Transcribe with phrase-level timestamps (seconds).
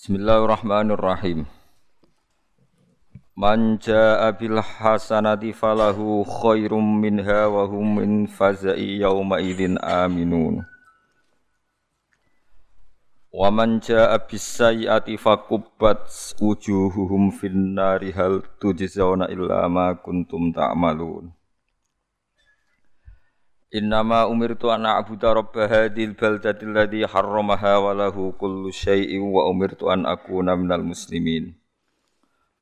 [0.00, 1.44] Bismillahirrahmanirrahim.
[3.36, 10.64] Man jaa bil hasanati falahu khairum minha wa hum min faza'i yawma idzin aminun.
[13.28, 16.08] Wa man jaa bis sayyiati fakubbat
[16.40, 21.28] wujuhuhum fin nari hal tujzauna illa ma kuntum ta'malun.
[23.70, 29.86] Innama umirtu an a'budu rabb hadhil baldati alladhi harramaha wa lahu kullu syai'in wa umirtu
[29.86, 31.54] an akuna minal muslimin.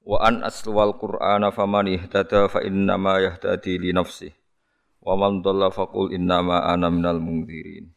[0.05, 4.37] Wa an asluwal qur'ana faman ihtada fa innama yahtadi li nafsih.
[5.01, 7.89] Wa man dhalla faqul innama ana minal mungdzirin.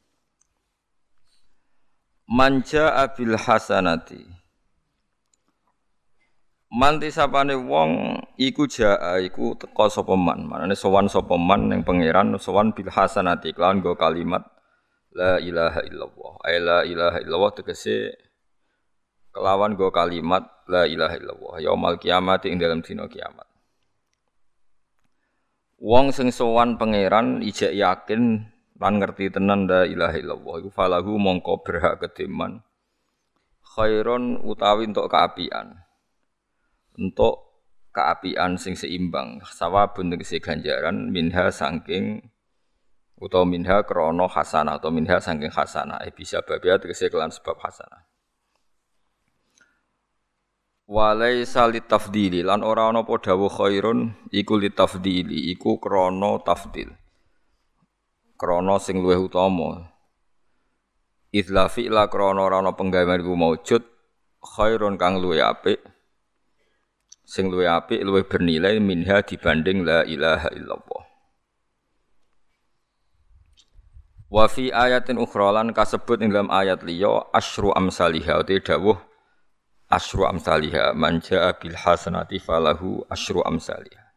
[2.31, 4.40] Man ja'a bil hasanati
[6.71, 10.47] Manti sapane wong iku jaa iku teka sapa man.
[10.47, 14.47] Manane sowan sapa man ning pangeran sowan bil hasanati kelawan go kalimat
[15.11, 16.33] la ilaha illallah.
[16.47, 18.15] Ay la ilaha illallah tegese
[19.35, 23.51] kelawan go kalimat la ilaha illallah yaumul kiamat ing dalam dina kiamat.
[25.83, 28.47] Wong sing sowan pangeran ijek yakin
[28.79, 32.63] lan ngerti tenan la ilaha illallah iku falahu mongko berhak kedeman
[33.75, 35.83] khairon utawi untuk keapian
[37.01, 39.41] untuk keapian sing seimbang.
[39.41, 42.21] Sawabun tegese ganjaran minha saking
[43.17, 48.11] utawa minha krono hasanah atau minha saking hasanah eh, bisa babia tegese kelan sebab hasanah
[51.47, 56.91] salit tafdili lan ora ana dawuh khairun iku li tafdili iku krono tafdil.
[58.35, 59.87] Krono sing luwih utama.
[61.31, 63.83] Idla fi'la krono ora ana penggawean iku maujud
[64.43, 65.79] khairun kang luwih apik
[67.31, 71.03] sing luwih apik luwih bernilai minha dibanding la ilaha illallah.
[74.27, 78.99] Wa fi ayatin ukhra kasebut ing dalam ayat liya asyru amsalihha uti dawuh
[79.87, 84.11] asyru amsalihha man jaa bil hasanati falahu asyru amsalihha.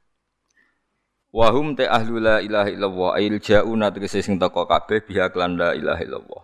[1.31, 5.55] Wa hum ta ahlu la ilaha illallah ail jauna tegese sing teko kabeh biha lan
[5.55, 6.43] la ilaha illallah.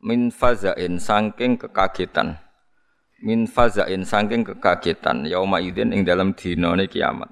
[0.00, 2.40] Min fazain saking kekagetan
[3.18, 7.30] min fazain saking kekagetan yauma idzin ing dalam dinane kiamat.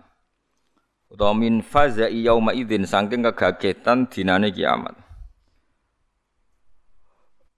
[1.07, 4.99] Utawa min fazai yauma idzin saking kekagetan dinane kiamat.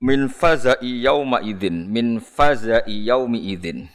[0.04, 3.88] Min fazai yauma idzin min fazai yaumi idzin.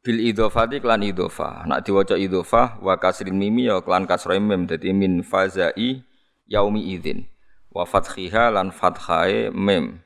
[0.00, 4.64] Bil idhofati klan idhofa nak diwaca idhofa wa kasrin mimi ya klan kasra mim.
[4.64, 6.00] Dadi min fazai
[6.48, 7.28] yaumi idzin.
[7.68, 10.00] Wa fathiha lan fathae mim.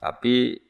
[0.00, 0.65] Tapi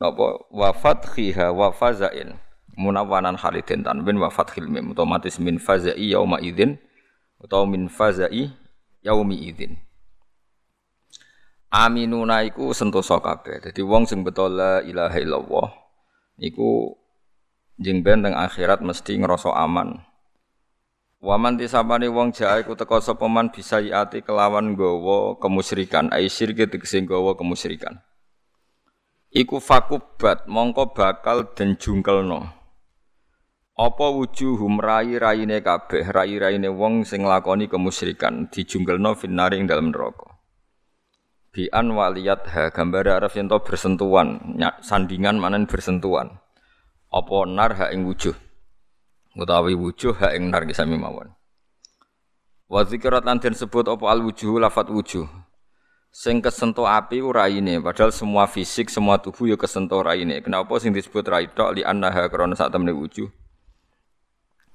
[0.00, 0.40] napa?
[0.48, 2.34] Wa fathiha wa fazain.
[2.80, 4.96] Munawwanan halidin tanwin wa fathil mim.
[4.96, 6.80] Otomatis min fazai yauma idzin
[7.36, 8.48] utawa min fazai
[9.04, 9.76] yaumi idzin.
[11.68, 13.60] Aminuna iku sentosa kabeh.
[13.60, 15.68] Dadi wong sing betul la ilaha illallah
[16.40, 16.96] iku
[17.76, 20.00] jeng ben teng akhirat mesti ngrasa aman.
[21.20, 26.08] Waman tisapane wong jae iku teka sapa man bisa ati kelawan gawa kemusyrikan.
[26.16, 28.00] Ai syirke tegese gawa kemusyrikan
[29.30, 32.50] iku fakubat mongko bakal den jungkelno.
[33.80, 40.36] Apa wujuhum rai-raine kabeh rai-raine wong sing nglakoni kemusyrikan dijungkelno finari ing dalem neraka.
[41.50, 46.38] Bi an waliyat ha gambar arep yen bersentuhan sandingan manen bersentuhan.
[47.10, 48.36] Apa nar ha ing wujuh?
[49.34, 51.32] Utawi wujuh ha ing nar sami mawon.
[52.70, 55.26] Wa zikrat lan sebut apa al wujuh lafat wujuh
[56.10, 57.78] sing kesentuh api ora ini.
[57.78, 60.42] Padahal semua fisik semua tubuh ya kesentuh ora ini.
[60.42, 63.30] Kenapa sing disebut rai tok li annaha krana sak temne wujuh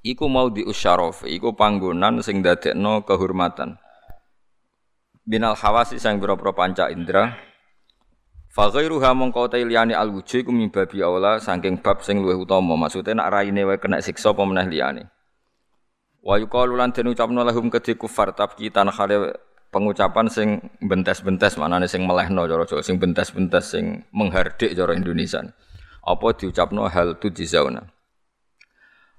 [0.06, 3.82] iku mau di usyaraf iku panggonan sing dadekno kehormatan.
[5.26, 7.34] Binal hawasi sang pira-pira panca indra
[8.54, 12.78] fa ghairuha mongko liyane al wujuh iku mimbabi aula saking bab sing luwih utama.
[12.78, 15.10] Maksude nak raine wae kena siksa apa meneh liyane.
[16.22, 18.94] Wa yuqalu lan den ucapno lahum kedhi kufar tabki tanah
[19.76, 25.44] pengucapan sing bentes-bentes maknane sing melehno cara Jawa sing bentes-bentes sing menghardik cara Indonesia.
[26.00, 27.84] Apa diucapno hal tu jizauna.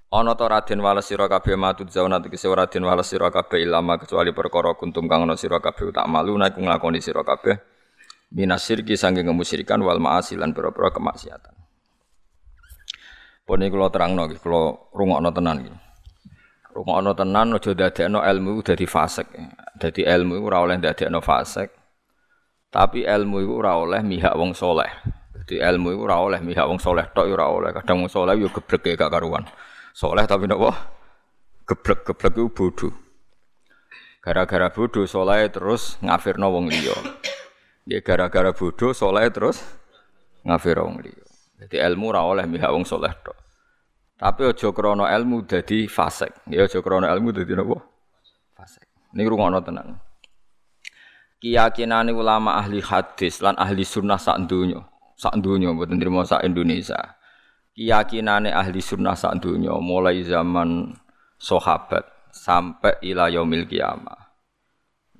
[0.09, 4.33] Ana ta Raden wales sira kabeh matu zauna tegese Raden wales sira kabeh ilama kecuali
[4.33, 7.59] perkara kuntum kang ana sira kabeh tak malu nek nglakoni sira kabeh
[8.33, 11.53] minasirki saking kemusyrikan wal ma'asi lan pira-pira kemaksiatan.
[13.45, 15.86] Pun iki kula terangno iki kula rungokno tenan iki.
[16.77, 19.33] Rungokno tenan aja dadekno ilmu dadi fasik.
[19.81, 21.73] Dadi ilmu iku ora oleh dadekno fasik.
[22.69, 24.93] Tapi ilmu iku ora oleh mihak wong soleh.
[25.33, 27.73] Dadi ilmu iku ora oleh mihak wong soleh tok ora oleh.
[27.73, 29.49] Kadang wong soleh yo gebrek gak karuan.
[29.97, 30.93] Soleh tapi napa?
[31.65, 32.93] Gebrek-gebrek iku bodoh.
[34.21, 36.93] Gara-gara bodoh soleh terus ngafirno wong liya.
[37.89, 39.65] Ya gara-gara bodoh soleh terus
[40.45, 41.25] ngafir wong liya.
[41.57, 43.46] Jadi ilmu ora oleh mihak wong soleh tok.
[44.17, 46.33] Tapi aja krana ilmu dadi fasik.
[46.49, 47.85] Ya aja krana ilmu dadi napa?
[48.57, 48.89] Fasik.
[49.13, 50.01] Niki rungokno tenan.
[51.37, 54.81] Keyakinane ulama ahli hadis lan ahli sunnah sak donya,
[55.21, 56.97] sak donya mboten trimo sak Indonesia.
[57.77, 60.97] Keyakinane ahli sunnah sak donya mulai zaman
[61.37, 64.33] sahabat sampai ila yaumil kiamah.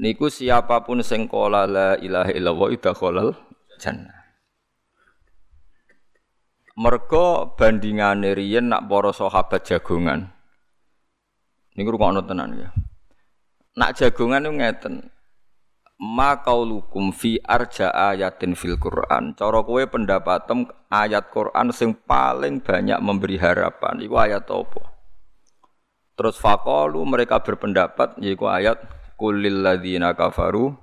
[0.01, 3.33] Niku siapa pun sing qala la ilaha illallah idakhalal
[3.77, 4.26] jannah.
[6.77, 10.29] Mergo bandingane riyen nak para sahabat jagongan.
[11.73, 12.69] Niku rungokno tenan ya.
[13.81, 14.95] Nak jagongan niku ngeten.
[15.97, 19.33] Ma qaulukum fi arja ayatin fil Quran.
[19.33, 24.83] Cara kowe pendapatem ayat Quran sing paling banyak memberi harapan iku ayat apa?
[26.13, 28.77] Terus faqalu mereka berpendapat yaiku ayat
[29.17, 30.77] kulil ladzina kafaru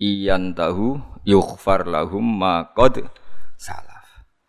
[0.00, 0.96] iyantahu
[1.28, 3.04] yughfar lahum ma qad
[3.60, 3.97] salah.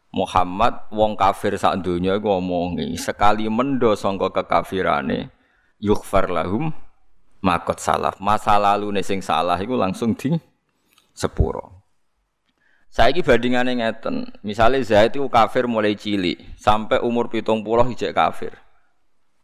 [0.09, 5.29] Muhammad wong kafir sak donya iku omongi sekali mendo sangka kekafirane
[5.77, 6.73] yughfar lahum
[7.45, 10.33] makot salaf masa lalu sing salah iku langsung di
[11.13, 11.79] sepuro
[12.89, 18.50] Saiki bandingane ngeten, misalnya Zaid itu kafir mulai cilik sampai umur pitung puluh ijek kafir.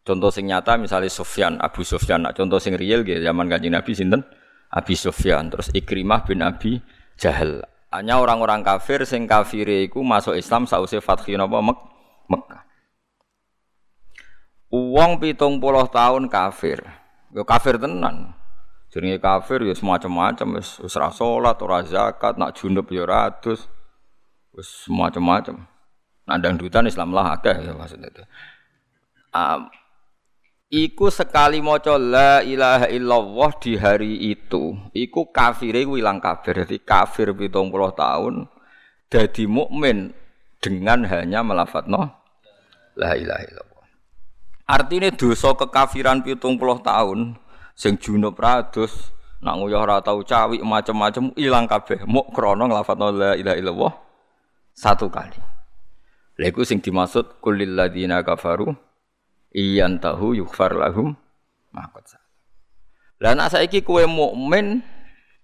[0.02, 3.94] Contoh sing nyata misalnya Sufyan, Abu Sufyan, nah, contoh sing real gitu zaman kanjeng Nabi
[3.94, 4.26] sinten?
[4.74, 6.82] Abi Sufyan, terus Ikrimah bin Abi
[7.22, 7.62] Jahal.
[7.96, 11.80] Hanya orang-orang kafir sing kafir iku masuk Islam sausé Fathi napa Mek
[12.28, 12.68] Mekah.
[14.68, 16.84] Uang pitung puluh tahun kafir.
[17.32, 18.36] Yo kafir tenan.
[18.92, 23.32] Jenenge kafir ya semacam-macam wis wis ora salat, ora zakat, nak junub ya ora.
[23.32, 23.64] Wis
[24.84, 25.64] semacam-macam.
[26.28, 28.24] Nah dangdutan Islam lah akeh ya maksudnya itu.
[29.32, 29.72] Um,
[30.66, 36.66] Iku sekali maca la ilaha illallah di hari itu, iku kafire ilang kafir.
[36.66, 38.50] Jadi kafir 70 tahun
[39.14, 40.18] jadi mukmin
[40.58, 42.18] dengan hanya melafatno
[42.98, 43.86] la ilaha illallah.
[44.66, 47.38] Artinya dosa kekafiran 70 tahun
[47.78, 49.14] sing junub rados
[49.46, 53.94] nak nguyah ora tau cawik macam-macam ilang kabeh muk krana nglafatno la ilaha illallah
[54.74, 55.38] satu kali.
[56.42, 58.74] Lha iku sing dimaksud kulil ladina kafaru
[59.56, 61.16] iyan tahu yukfar lahum
[61.72, 62.28] makot salah.
[63.24, 64.84] Lah nek saiki kowe mukmin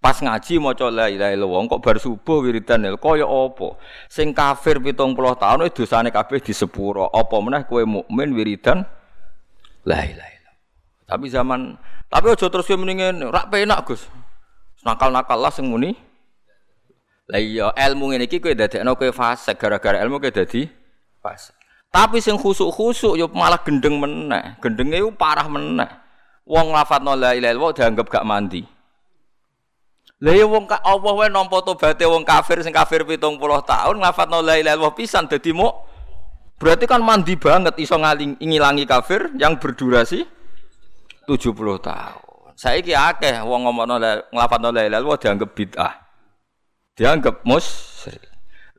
[0.04, 3.80] pas ngaji maca la ilaha illallah kok bar subuh wiridan kaya apa?
[4.12, 7.08] Sing kafir 70 tahun itu dosane kabeh di sepuro.
[7.08, 8.84] Apa meneh kowe mukmin wiridan
[9.88, 10.32] la ilaha.
[11.08, 11.76] Tapi zaman
[12.12, 14.04] tapi aja terus kowe mendingan rak penak Gus.
[14.84, 15.96] Nakal-nakal lah sing muni.
[17.32, 20.68] Lah iya ilmu ngene iki kowe dadekno kowe fase gara-gara ilmu kowe dadi
[21.24, 21.61] fase.
[21.92, 24.56] Tapi sing khusuk-khusuk yo malah gendeng meneh.
[24.64, 25.92] Gendenge yo parah meneh.
[26.48, 28.64] Wong lafadzno la ilaha illallah dianggap gak mandi.
[30.24, 34.56] Lah ya wong Allah wae nampa tobaté wong kafir sing kafir 70 tahun lafadzno la
[34.56, 35.68] ilaha illallah pisan dadi mu
[36.62, 40.24] berarti kan mandi banget iso ngaling ngilangi kafir yang berdurasi
[41.28, 41.36] 70
[41.84, 42.56] tahun.
[42.56, 44.00] Saiki akeh wong ngomongno
[44.32, 45.94] nglafadzno la ilaha illallah dianggap bid'ah.
[46.96, 48.31] Dianggap musyrik.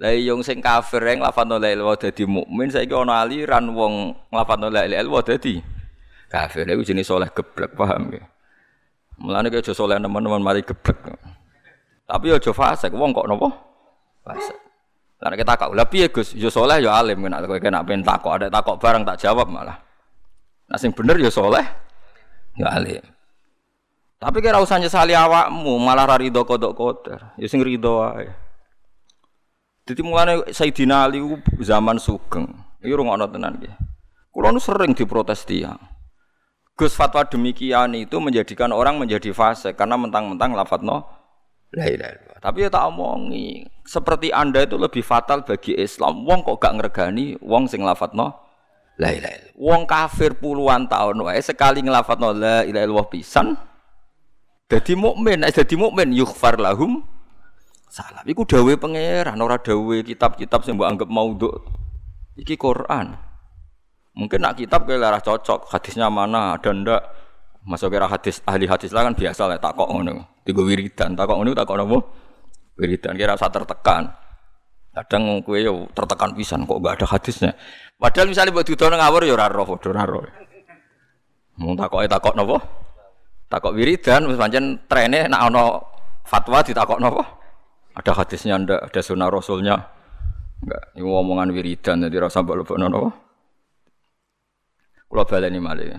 [0.02, 4.66] Lah yung sing kafir yang lafadzna la ilaha dadi mukmin saiki ana aliran wong lafadzna
[4.66, 5.62] la ilaha dadi
[6.26, 6.66] kafir.
[6.66, 8.26] Iku jenis soleh geblek paham ya.
[9.22, 10.98] Mulane kaya aja soleh teman-teman mari geblek.
[12.10, 13.54] Tapi aja fasik wong kok napa?
[14.26, 14.58] Fasik.
[15.22, 16.34] Lah kita takok, lha piye Gus?
[16.34, 19.78] Ya soleh ya alim nek kowe kena ben takok, ada takok barang tak jawab malah.
[20.66, 21.62] Nah sing bener ya soleh
[22.58, 23.06] ya alim.
[24.18, 27.38] Tapi kira usah nyesali awakmu, malah ra rido kodok kotor.
[27.38, 27.62] Ya sing.
[29.92, 31.20] Jadi mulane Sayyidina Ali
[31.60, 32.48] zaman sugeng.
[32.80, 33.76] Rungokno tenan nggih.
[34.32, 35.76] Kula sering diprotes tiang.
[36.72, 41.04] Gus fatwa demikian itu menjadikan orang menjadi fase karena mentang-mentang lafadzno
[41.76, 46.24] la ilaha Tapi ya tak omongi, seperti Anda itu lebih fatal bagi Islam.
[46.24, 48.32] Wong kok gak ngregani wong sing lafadzno
[48.96, 53.60] la ilaha Wong kafir puluhan tahun wae sekali nglafadzno la ilaha pisan
[54.72, 57.04] dadi mukmin, dadi mukmin yughfar lahum
[57.92, 58.24] salah.
[58.24, 61.52] Iku dawe pangeran, ora dawe kitab-kitab sing mbok anggap maudhu.
[62.40, 63.12] Iki Quran.
[64.16, 67.02] Mungkin nak kitab kayak larah cocok, hadisnya mana ada ndak.
[67.62, 70.42] Masuk kira hadis ahli hadis lah kan biasa lah takok ngono.
[70.42, 71.98] Tiga wiridan, takok ngono takok nopo?
[72.80, 74.10] Wiridan kira usah tertekan.
[74.92, 77.54] Kadang kue yo tertekan pisan kok gak ada hadisnya.
[77.96, 80.26] Padahal misalnya buat didono ngawur yo ora roh, ora roh.
[81.62, 82.58] Mung takoke takok nopo?
[83.46, 85.78] Takok wiridan wis pancen trene nak ana
[86.26, 87.41] fatwa ditakok nopo?
[87.92, 89.76] Ada hadisnya ndak, ada sunnah rasulnya.
[90.62, 93.10] Enggak, ini omongan wiridan jadi rasa lebokno napa?
[95.10, 95.98] Kula baleni malih.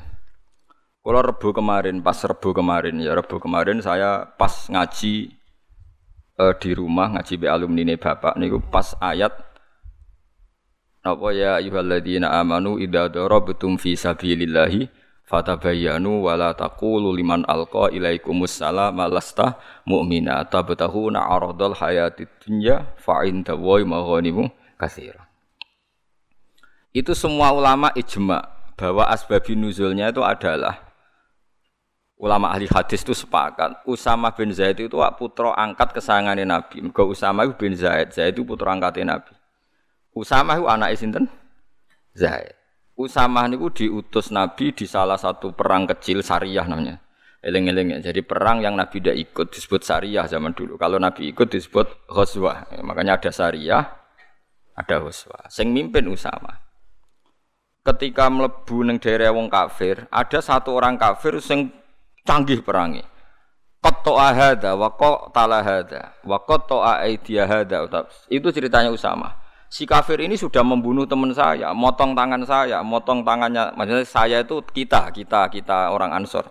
[1.04, 5.36] Kula rebu kemarin, pas rebu kemarin ya rebu kemarin saya pas ngaji
[6.40, 9.36] eh, di rumah ngaji be alumni ini bapak niku pas ayat
[11.04, 14.88] Napa ya ayyuhalladzina amanu idza darabtum fi sabilillahi
[15.34, 19.58] fatabayyanu wa la taqulu liman alqa ilaikumus salam lasta
[19.90, 25.26] mu'mina tabtahuna aradal hayatid dunya fa inda wa maghanimu katsira.
[26.94, 28.46] Itu semua ulama ijma
[28.78, 30.78] bahwa asbabun nuzulnya itu adalah
[32.22, 36.86] ulama ahli hadis itu sepakat Usama bin Zaid itu putra angkat kesayangannya Nabi.
[36.86, 39.34] Mergo Usama bin Zaid, Zaid itu putra angkatnya Nabi.
[40.14, 41.26] Usama itu anak sinten?
[42.14, 42.54] Zaid.
[42.94, 47.02] Usama niku diutus Nabi di salah satu perang kecil Sariyah namanya.
[47.42, 48.14] Eleng-eleng ya.
[48.14, 50.78] Jadi perang yang Nabi tidak ikut disebut Sariyah zaman dulu.
[50.78, 52.70] Kalau Nabi ikut disebut Ghazwah.
[52.70, 53.84] Ya, makanya ada Sariyah,
[54.78, 55.50] ada Ghazwah.
[55.50, 56.62] Sing mimpin Usama.
[57.84, 61.74] Ketika melebu neng daerah wong kafir, ada satu orang kafir sing
[62.24, 63.04] canggih perangi.
[63.84, 67.84] Qatto'a hadza wa qatala hadza wa qatto'a aidiya hadza.
[68.32, 69.43] Itu ceritanya Usama
[69.74, 74.62] si kafir ini sudah membunuh teman saya, motong tangan saya, motong tangannya, maksudnya saya itu
[74.62, 76.46] kita, kita, kita orang Ansor.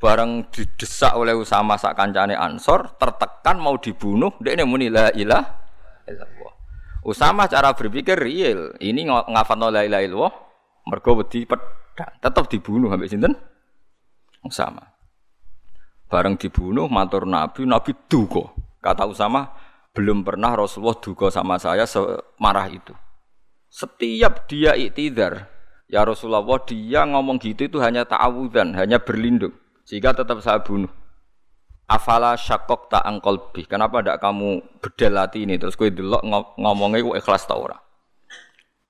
[0.00, 5.44] Bareng didesak oleh Usama sak kancane Ansor, tertekan mau dibunuh, dia ini muni la ilah
[7.04, 10.32] Usama cara berpikir real, ini ngafat la ilah illallah,
[10.88, 13.36] mergo wedi pedang, tetap dibunuh sampai sinten?
[14.40, 14.88] Usama.
[16.08, 18.56] Bareng dibunuh matur Nabi, Nabi duko.
[18.80, 19.59] Kata Usama,
[19.94, 22.94] belum pernah Rasulullah duga sama saya semarah itu.
[23.70, 25.46] Setiap dia iktidar,
[25.86, 29.54] ya Rasulullah dia ngomong gitu itu hanya ta'awudan, hanya berlindung.
[29.86, 30.90] Sehingga tetap saya bunuh.
[31.90, 33.02] Afala syakok tak
[33.50, 33.66] bih.
[33.66, 35.58] Kenapa tidak kamu bedel hati ini?
[35.58, 36.22] Terus gue delok
[36.54, 37.82] ngomongnya gue ikhlas tau ora.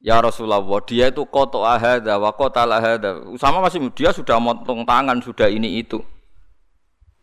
[0.01, 3.21] Ya Rasulullah, dia itu koto ahada, wa kota ahada.
[3.41, 6.01] Sama masih dia sudah motong tangan, sudah ini itu.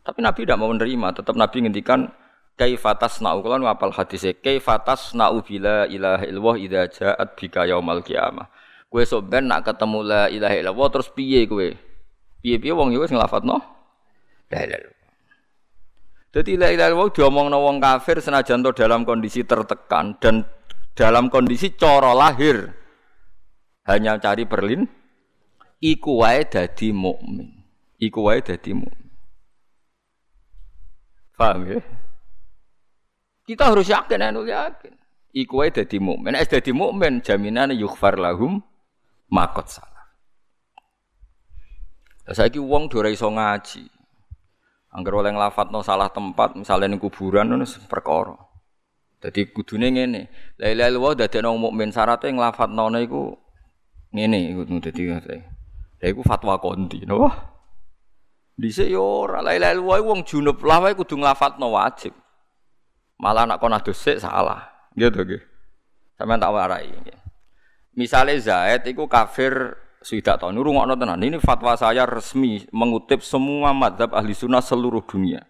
[0.01, 1.21] Tapi Nabi tidak mau menerima.
[1.21, 2.09] Tetap Nabi ngendikan,
[2.57, 8.49] kaifatas na'u kula ngapal hadise kaifatas na'u bila ilaha illallah idza ja'at bika yaumal qiyamah?
[8.89, 11.69] Kowe sok ben nak ketemu la ilaha illallah terus piye kowe?
[12.41, 13.61] Piye-piye wong yo wis nglafatno
[14.49, 14.89] la ilaha
[16.33, 20.41] Jadi la ilaha illallah diomongno wong kafir senajan to dalam kondisi tertekan dan
[20.97, 22.73] dalam kondisi coro lahir.
[23.85, 24.83] Hanya cari berlin
[25.79, 27.63] iku wae dadi mukmin.
[28.01, 29.07] Iku wae dadi mukmin.
[31.37, 31.79] Paham ya
[33.47, 34.91] kita harus yakin, anu yakin.
[35.31, 36.35] Iku wae dadi mukmin.
[36.35, 38.59] Nek dadi mukmin jaminane yughfar lahum
[39.31, 40.11] makot salah.
[42.27, 43.87] Saiki wong ora iso ngaji.
[44.91, 48.35] Angger oleh nglafatno salah tempat, misalnya ning kuburan ngono perkara.
[49.23, 50.21] Dadi kudune ngene.
[50.59, 53.31] La ilaha illallah dadekno mukmin syaratnya nglafatno iku
[54.11, 55.03] ngene iku dadi
[55.97, 57.57] Lha iku fatwa konti, napa?
[58.57, 62.13] Dhisik yo ora la ilaha illallah wong junub lah wae kudu nglafatno wajib.
[63.17, 64.69] Malah anak kona dosik salah.
[64.93, 65.41] Gitu nggih.
[66.17, 67.17] Sampeyan tak warai nggih.
[67.97, 69.73] Misale Zaid iku kafir
[70.05, 71.17] sudah tahu nurung tenan.
[71.17, 75.41] Ini fatwa saya resmi mengutip semua madhab ahli sunnah seluruh dunia.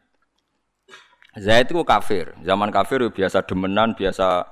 [1.35, 2.33] Zaid itu kafir.
[2.41, 4.47] Zaman kafir ya biasa demenan, biasa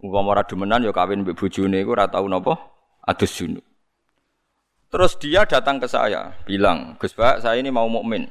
[0.00, 2.24] umpama demenan ya kawin mbek bojone iku ora tau
[3.04, 3.42] adus.
[4.94, 8.30] Terus dia datang ke saya, bilang, Gus Pak, saya ini mau mukmin.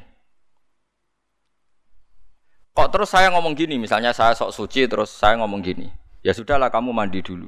[2.74, 5.94] Kok terus saya ngomong gini, misalnya saya sok suci terus saya ngomong gini.
[6.26, 7.46] Ya sudahlah kamu mandi dulu.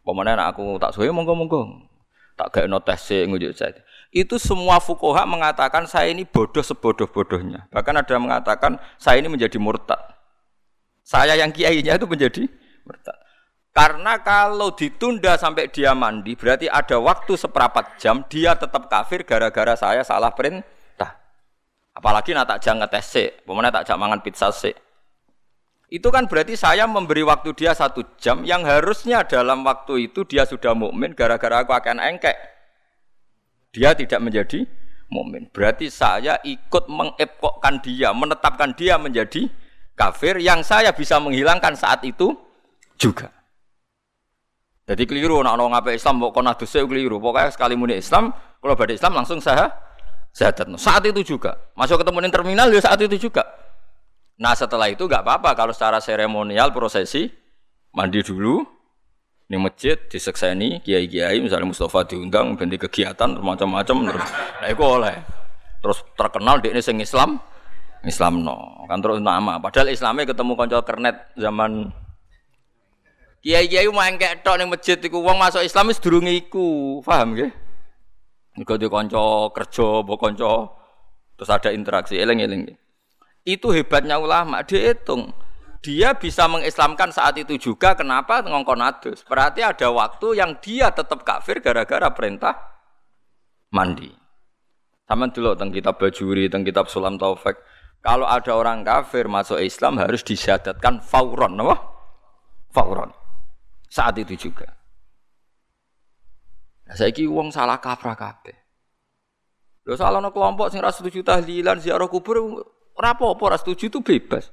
[0.00, 1.84] Pemenang aku tak suwe monggo-monggo.
[2.36, 3.76] Tak gak notes ngujuk saya.
[4.14, 7.68] Itu semua fukoha mengatakan saya ini bodoh sebodoh-bodohnya.
[7.68, 9.98] Bahkan ada yang mengatakan saya ini menjadi murtad.
[11.04, 12.48] Saya yang kiainya itu menjadi
[12.86, 13.18] murtad.
[13.76, 19.76] Karena kalau ditunda sampai dia mandi, berarti ada waktu seperempat jam dia tetap kafir gara-gara
[19.76, 20.64] saya salah perintah.
[21.96, 24.76] Apalagi nak tak jangan tes sih, pemenang tak jangan mangan pizza sih.
[25.88, 30.44] Itu kan berarti saya memberi waktu dia satu jam yang harusnya dalam waktu itu dia
[30.44, 32.36] sudah mukmin gara-gara aku akan engkek.
[33.72, 34.68] Dia tidak menjadi
[35.08, 35.48] mukmin.
[35.48, 39.48] Berarti saya ikut mengepokkan dia, menetapkan dia menjadi
[39.96, 42.36] kafir yang saya bisa menghilangkan saat itu
[43.00, 43.32] juga.
[44.86, 47.18] Jadi keliru, nak orang Islam, kok kona keliru.
[47.18, 48.30] Pokoknya sekali muni Islam,
[48.62, 49.85] kalau pada Islam langsung saya
[50.36, 50.68] Zadat.
[50.76, 51.56] Saat itu juga.
[51.72, 53.40] Masuk ketemu di terminal ya saat itu juga.
[54.36, 55.56] Nah setelah itu nggak apa-apa.
[55.56, 57.24] Kalau secara seremonial prosesi
[57.96, 58.60] mandi dulu
[59.48, 64.28] di masjid disekseni kiai-kiai misalnya Mustafa diundang ganti kegiatan macam-macam terus.
[64.60, 65.16] Nah itu oleh.
[65.80, 67.40] Terus terkenal di ini sing Islam
[68.04, 69.56] Islam no kan terus nama.
[69.56, 71.88] Padahal Islamnya ketemu konco kernet zaman
[73.40, 77.00] kiai-kiai main kayak tok ning masjid iku wong masuk Islam wis durung iku.
[77.00, 77.65] Paham nggih
[78.56, 80.52] Mergo di konco kerja, mbok konco
[81.36, 82.72] terus ada interaksi eling-eling.
[83.44, 85.32] Itu hebatnya ulama, dihitung.
[85.84, 89.22] dia bisa mengislamkan saat itu juga kenapa ngongkon adus.
[89.22, 92.58] Berarti ada waktu yang dia tetap kafir gara-gara perintah
[93.70, 94.10] mandi.
[95.06, 97.54] Sama dulu tentang kitab Bajuri, tentang kitab Sulam Taufik.
[98.02, 101.76] Kalau ada orang kafir masuk Islam harus disyadatkan fauron, apa?
[102.74, 103.10] Fauron.
[103.86, 104.75] Saat itu juga.
[106.86, 108.54] Nah, saya uang salah kaprah kabeh.
[109.86, 112.66] Lho salah no kelompok sing ra setuju tahlilan ziarah kubur
[112.98, 114.50] ora apa-apa ra setuju itu bebas.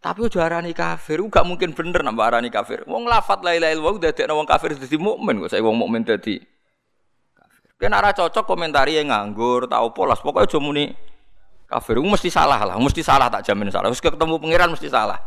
[0.00, 2.88] Tapi ojo arani kafir, gak mungkin bener nambah arani kafir.
[2.88, 6.40] Wong lafat la ilaha illallah dadekno wong kafir dadi mukmin kok saya wong mukmin dadi
[7.36, 7.68] kafir.
[7.76, 10.88] Kena ora cocok komentari yang nganggur, tau polas, pokoknya aja muni
[11.68, 12.00] kafir.
[12.00, 13.92] Mesti salah lah, mesti salah tak jamin salah.
[13.92, 15.20] Wis ketemu pangeran mesti salah.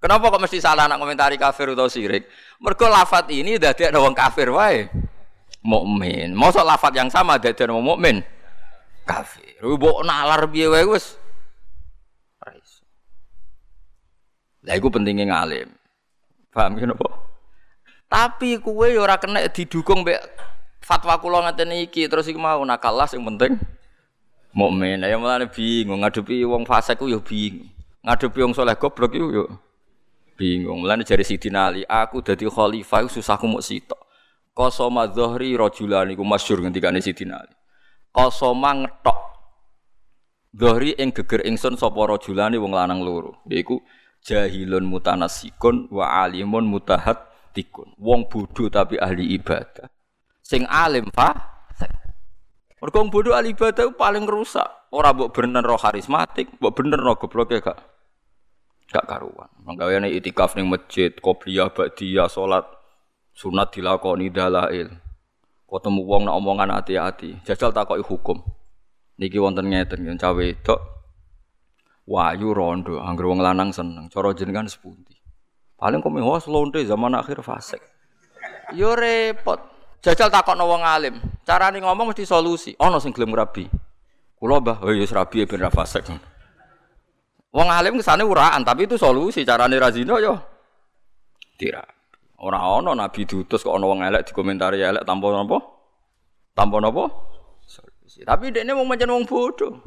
[0.00, 2.24] Kenapa kok mesti salah nak komentari kafir atau sirik?
[2.64, 4.88] Mergo lafat ini dadekno wong kafir wae.
[5.64, 6.36] Mukmin.
[6.36, 8.16] Mosok lafat yang sama dadekno wong mukmin
[9.08, 9.56] kafir.
[9.64, 11.16] Mbok nalar piye wae wis
[14.64, 15.68] Lah iku pentingnya ngalim.
[16.48, 17.08] Paham ya napa?
[18.08, 20.20] Tapi kue ya ora kena didukung mbek
[20.80, 23.60] fatwa kula ngaten iki terus iku mau nakalah sing penting
[24.56, 25.04] mukmin.
[25.04, 27.68] Ya mulane bingung ngadepi wong fasik ku ya bingung.
[28.04, 29.44] Ngadepi wong saleh goblok iku yo
[30.40, 30.80] bingung.
[30.80, 34.00] Mulane jari Sidina Ali, aku dadi khalifah susahku muk sitok.
[34.54, 37.54] Qasama dhahri rajulan iku masyhur ngendikane Sidina Ali.
[38.14, 39.18] Qasama ngetok
[40.54, 43.42] Dhahri ing geger ingsun sapa rajulane wong lanang loro.
[43.50, 43.82] Yaiku
[44.22, 46.70] jahilun mutanasikun wa alimun
[47.50, 47.90] tikun.
[47.98, 49.90] Wong bodoh tapi ahli ibadah.
[50.38, 51.34] Sing alim fa
[52.78, 54.70] Mergo wong bodoh ahli ibadah paling rusak.
[54.94, 57.82] Ora mbok bener roh karismatik, mbok bener roh gobloke gak
[58.86, 59.50] gak karuan.
[59.66, 62.62] Manggaweane itikaf ning masjid, qobliyah, ba'diyah, salat
[63.34, 64.88] sunat dilakoni dalail.
[65.66, 68.38] Ketemu wong nak omongan hati-hati, jajal takoki hukum.
[69.18, 70.94] Niki wonten ngeten, cawe wedok
[72.04, 74.12] Wahyu rondo, angger wong lanang seneng.
[74.12, 75.16] Cara jenengan sepundi?
[75.80, 77.80] Paling kok mewah lonte zaman akhir fasik.
[78.76, 79.56] Yo repot.
[80.04, 81.16] Jajal takokno wong alim.
[81.48, 82.76] Carane ngomong mesti solusi.
[82.76, 83.64] Ana sing gelem rabi.
[84.36, 86.04] Kula Mbah, oh ya rabi ben ra fasik.
[87.48, 89.40] Wong alim kesane uraan, tapi itu solusi.
[89.48, 90.36] Carane ra zina yo
[91.56, 91.88] tidak.
[92.44, 95.64] Ora ana nabi diutus kok ana wong elek dikomentari elek tanpa napa?
[96.52, 97.08] Tanpa napa?
[97.64, 98.20] Solusi.
[98.20, 99.80] Tapi dekne wong pancen wong bodoh.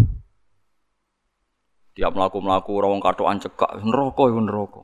[1.94, 4.82] Tiap melaku-melaku orang katoan cekak neraka iku neraka.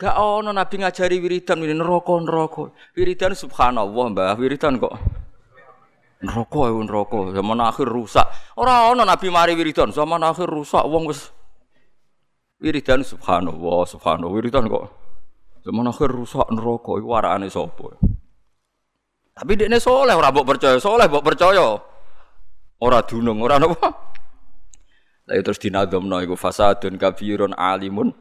[0.00, 2.72] Gak ono nabi ngajari wiridan ini neraka neraka.
[2.96, 4.96] Wiridan subhanallah Mbah, wiridan kok
[6.24, 7.18] neraka iku neraka.
[7.36, 8.26] Zaman akhir rusak.
[8.56, 11.28] Ora ono nabi mari wiridan, zaman akhir rusak wong wis
[12.64, 15.03] wiridan subhanallah, subhanallah wiridan kok
[15.64, 17.96] zaman akhir rusak neraka iku warakane sapa?
[19.34, 21.74] Tapi dekne soleh ora mbok percaya, soleh mbok percaya.
[22.78, 23.88] Ora dunung, ora napa?
[25.24, 28.12] Lalu terus dinadhamno iku fasadun kabirun alimun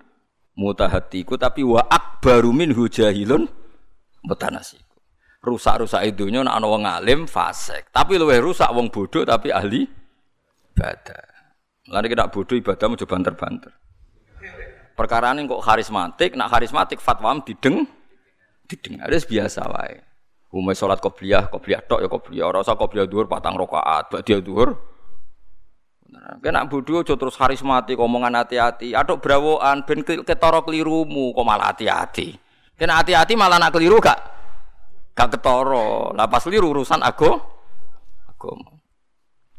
[0.56, 3.46] mutahatiku tapi wa akbaru minhu jahilun
[4.24, 4.96] mutanasiku.
[5.44, 9.84] Rusak-rusak idunya nak ana wong alim fasik, tapi luwih rusak wong bodoh tapi ahli
[10.72, 11.28] ibadah.
[11.92, 13.74] Mulane kita bodoh ibadah mau banter-banter.
[14.94, 17.90] Perkara ini kok karismatik, nak karismatik fatwa dideng
[18.70, 19.98] dideng harus biasa wae.
[20.54, 22.46] Umay sholat qobliyah, qobliyah tok ya qobliyah.
[22.46, 24.94] Ora usah qobliyah dhuwur patang rakaat, bak dia dhuwur
[26.40, 28.94] Kena bodoh aja terus karismatik omongan hati-hati.
[28.94, 32.38] Aduk brawoan ben ketara kelirumu kok malah hati-hati.
[32.78, 34.20] Kena hati-hati malah nak keliru gak
[35.18, 36.14] gak ketara.
[36.14, 37.34] Lah pas keliru urusan aku
[38.30, 38.83] agama.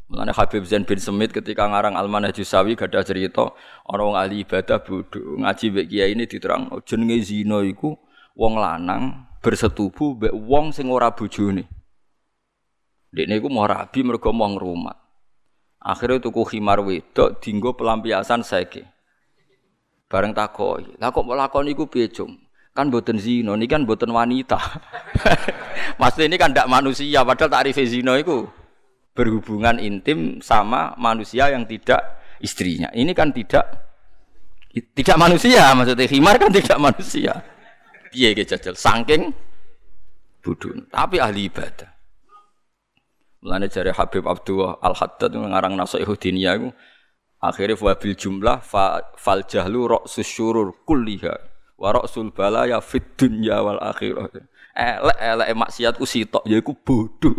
[0.05, 3.57] Mulane Habib Zain bin Semit ketika ngarang Al-Manhaj Sawi gada cerita
[3.89, 7.97] orang ahli ibadah bodoh ngaji mbek kiai ini diterang jenenge zina iku
[8.37, 11.65] wong lanang bersetubuh mbek wong sing ora bojone.
[13.09, 14.93] Dekne iku mau rabi mergo mau ngrumat.
[15.81, 18.85] Akhirnya tuku khimar wedok dinggo pelampiasan saiki.
[20.05, 22.09] Bareng takoi, lah kok lakon iku piye,
[22.75, 24.59] Kan boten zina, ini kan boten wanita.
[26.01, 28.45] Maksudnya ini kan tidak manusia, padahal tarif zina itu
[29.15, 32.91] berhubungan intim sama manusia yang tidak istrinya.
[32.91, 33.63] Ini kan tidak
[34.75, 37.39] tidak manusia, maksudnya khimar kan tidak manusia.
[38.11, 39.31] Piye jajal, saking
[40.43, 41.95] budun, tapi ahli ibadah.
[43.39, 46.69] Mulane jare Habib Abdullah Al Haddad ngarang Nasihu Diniyah iku
[47.37, 51.37] akhirnya wabil jumlah fa, fal jahlu ra'sus syurur kulliha
[51.77, 54.33] wa ra'sul balaya fid dunya wal akhirah.
[54.75, 57.37] Elek elek maksiatku sitok yaiku bodoh.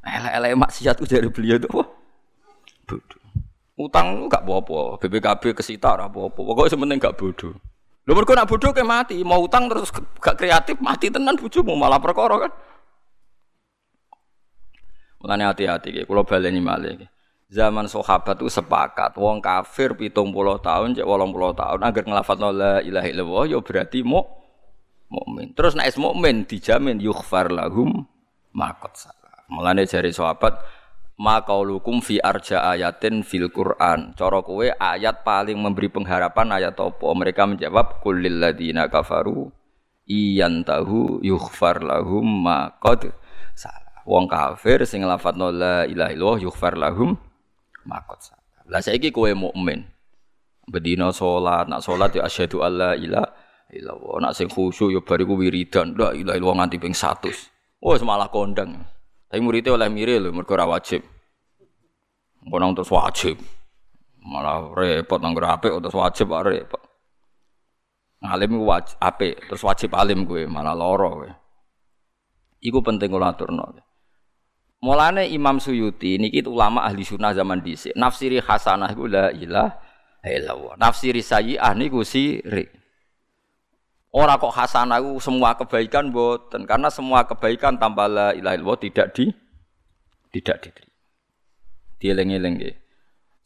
[0.00, 1.84] Elek elek maksiatku dari beliau itu apa?
[2.88, 3.22] Bodoh.
[3.80, 6.40] Utang gak apa-apa, BPKB kesita ora apa-apa.
[6.40, 7.52] Pokoke sementing gak bodoh.
[8.08, 12.00] Lho mergo nak bodoh ke mati, mau utang terus gak kreatif mati tenan bojomu malah
[12.00, 12.52] perkara kan.
[15.20, 17.04] Mulane hati-hati ki, kula baleni malih
[17.50, 22.38] zaman sahabat itu sepakat wong kafir pitung puluh tahun cek wolong puluh tahun agar ngelafat
[22.38, 24.22] la ilaha illallah ya berarti mu
[25.10, 28.06] mukmin terus naik mukmin dijamin yughfar lahum
[28.54, 29.19] makot salah
[29.50, 30.56] mulane jari sahabat
[31.20, 37.44] makaulukum fi arja ayatin fil Quran cara kowe ayat paling memberi pengharapan ayat apa mereka
[37.44, 39.52] menjawab kulil ladina kafaru
[40.10, 43.14] iyan tahu yughfar lahum makot
[43.54, 44.02] salah.
[44.02, 47.14] Wong kafir sing lafadzno la ilaha illallah yughfar lahum
[47.86, 48.42] makot salah.
[48.66, 49.86] Lah saiki kowe mukmin.
[50.70, 53.30] Bedina salat, nak salat ya asyhadu alla ilaha
[53.70, 54.14] illallah.
[54.22, 57.82] Nak sing khusyuk ya bariku wiridan, ilaha illallah nganti ping 100.
[57.82, 58.86] Oh, malah kondang.
[59.30, 61.06] Tapi muridnya oleh mire lho, mergo ora wajib.
[62.42, 63.38] Ngono terus wajib.
[64.26, 66.82] Malah repot nang apik terus wajib repot.
[68.26, 68.98] Alim wajib
[69.46, 71.30] terus wajib alim gue, malah loro gue.
[72.58, 73.70] Iku penting kula aturno.
[74.80, 77.94] Mulane Imam Suyuti niki ulama ahli sunnah zaman dhisik.
[77.94, 79.76] Nafsiri hasanah iku la ilaha
[80.24, 80.74] illallah.
[80.80, 82.79] Nafsiri sayyi'ah niku sirik.
[84.10, 89.14] Ora kok hasanah iku semua kebaikan boten, karena semua kebaikan tanpa la ilaha illallah tidak
[89.14, 89.30] di
[90.34, 90.98] tidak diterima.
[92.02, 92.76] Dieling-eling nggih.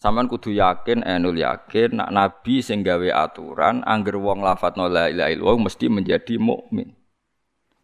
[0.00, 5.36] Sampeyan kudu yakin, enul yakin nak nabi sing gawe aturan angger wong lafadzno la ilaha
[5.36, 6.96] illallah mesti menjadi mukmin.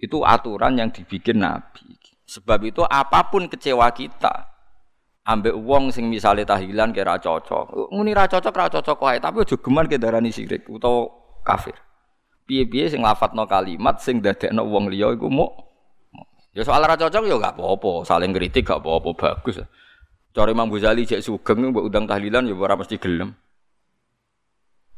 [0.00, 2.00] Itu aturan yang dibikin nabi.
[2.24, 4.48] Sebab itu apa pun kecewa kita,
[5.28, 7.92] ambek wong sing misalnya tahlilan kira cocok.
[7.92, 11.12] Muni ra cocok ra cocok wae, tapi aja geman ke darani sirik utawa
[11.44, 11.76] kafir.
[12.50, 15.54] Piye-piye sing lafadzno kalimat sing dadekno wong liya iku muk.
[16.50, 19.62] Ya soal ra cocok ya gak apa-apa, saling kritik gak apa-apa bagus.
[20.34, 23.30] Cara Imam Ghazali cek sugeng mbok undang tahlilan ya ora mesti gelem.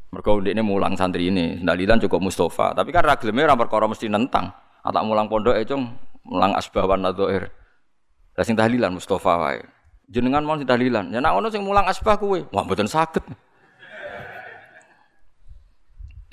[0.09, 4.09] Mergo ndekne mulang santri ini, tahlilan cukup Mustafa, tapi kan ra geleme ora perkara mesti
[4.09, 4.49] nentang.
[4.81, 5.93] Atak mulang pondok e cung
[6.25, 7.53] mulang asbawan nadzair.
[8.33, 9.61] Lah sing tahlilan Mustafa wae.
[10.09, 11.13] Jenengan mau sing tahlilan.
[11.13, 13.21] Ya nek ono sing mulang asbah kuwe, wah mboten saged.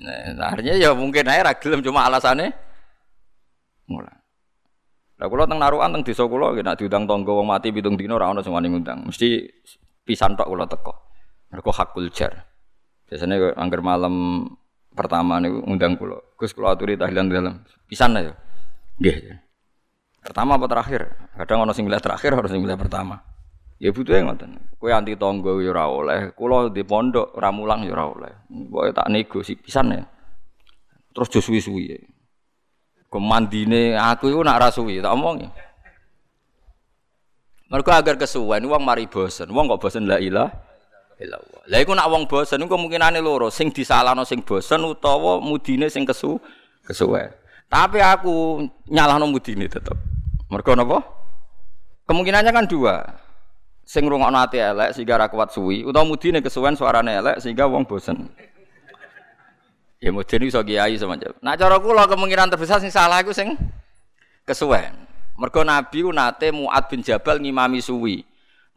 [0.01, 2.57] Nah, artinya ya mungkin ae ra cuma alasannya
[3.85, 4.17] mulang.
[5.21, 8.33] Lah kula teng narukan teng desa kula nek diundang tangga wong mati pitung dina ora
[8.33, 9.05] ana wani ngundang.
[9.05, 9.45] Mesti
[10.09, 10.97] pisan tok kula teko.
[11.53, 12.49] Mergo hakul jar.
[13.05, 14.47] Biasanya angger malam
[14.97, 16.17] pertama niku undang kula.
[16.41, 17.55] Gus kula aturi tahlilan dalam.
[17.85, 18.33] Pisan ya.
[18.97, 19.37] Nggih.
[20.25, 21.13] Pertama apa terakhir?
[21.37, 23.21] Kadang ana sing terakhir, harus sing pertama.
[23.81, 24.61] Ya butuhe ngoten.
[24.77, 28.33] Kowe anti tangga ya ora oleh, kula di pondok ora mulang ya ora oleh.
[28.69, 29.09] Pokoke tak
[29.41, 30.05] sih pisan ya.
[31.17, 31.97] Terus jo suwi-suwi.
[33.11, 35.51] Kemandine aku itu nak rasui, tak omong ya.
[37.71, 40.51] Mereka agar kesuwen, wong mari bosen, wong kok bosen la ilah
[41.19, 41.63] illallah.
[41.71, 46.07] Lah iku nak wong bosen iku kemungkinane loro, sing disalahno sing bosen utawa mudine sing
[46.07, 46.39] kesu
[46.87, 47.31] kesuwen.
[47.71, 49.95] Tapi aku nyalahno mudine tetep.
[50.51, 50.99] Mergo napa?
[52.11, 53.07] Kemungkinannya kan dua.
[53.91, 57.83] Sing rungokno ati elek sehingga ra kuat suwi utawa mudine kesuwen suarane elek sehingga wong
[57.83, 58.31] bosen.
[59.99, 61.35] Ya mudin iso kiai semacam.
[61.43, 63.59] Nah cara kula kemungkinan terbesar sing salah iku sing
[64.47, 64.95] kesuwen.
[65.35, 68.23] Mergo Nabi ku nate Muad bin Jabal ngimami suwi.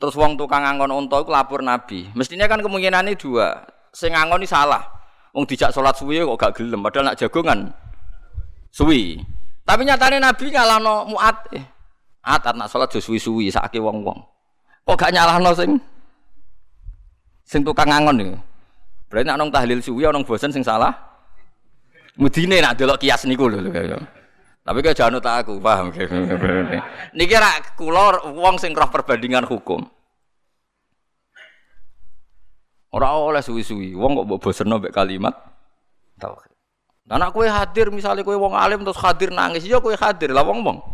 [0.02, 2.10] Terus wong tukang angon unta iku lapor Nabi.
[2.18, 3.70] Mestinya kan kemungkinan ini dua.
[3.94, 4.82] Sing angon ini salah.
[5.30, 7.70] Wong dijak salat suwi kok gak gelem padahal nak jagongan
[8.74, 9.22] suwi.
[9.62, 11.38] Tapi nyatane Nabi ngalahno Muad.
[11.54, 11.62] Eh,
[12.26, 14.34] at nak salat jo suwi-suwi sakake wong-wong.
[14.84, 15.80] Kok gak nyalahno sing
[17.48, 18.36] sing tukang angon iki.
[19.08, 20.92] Berarti nak nong tahlil suwi nong bosen sing salah.
[22.20, 23.62] Mudine nak delok kias niku lho.
[24.64, 25.92] Tapi kaya jangan tak aku, paham.
[27.18, 29.84] Niki ra kula wong sing roh perbandingan hukum.
[32.94, 35.34] Ora oleh suwi-suwi, wong kok mbok bosenno mbek kalimat
[36.22, 36.54] tauhid.
[37.10, 40.93] Nek kowe hadir misalnya kowe wong alim terus hadir nangis, ya kowe hadir lah wong-wong.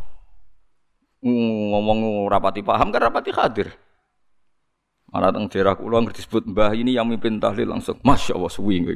[1.23, 3.75] Ngomong rapati paham kan rapati hadir.
[5.10, 8.77] Malah teng daerah kula disebut mbah ini yang mimpin tahlil langsung, Masya Allah suwi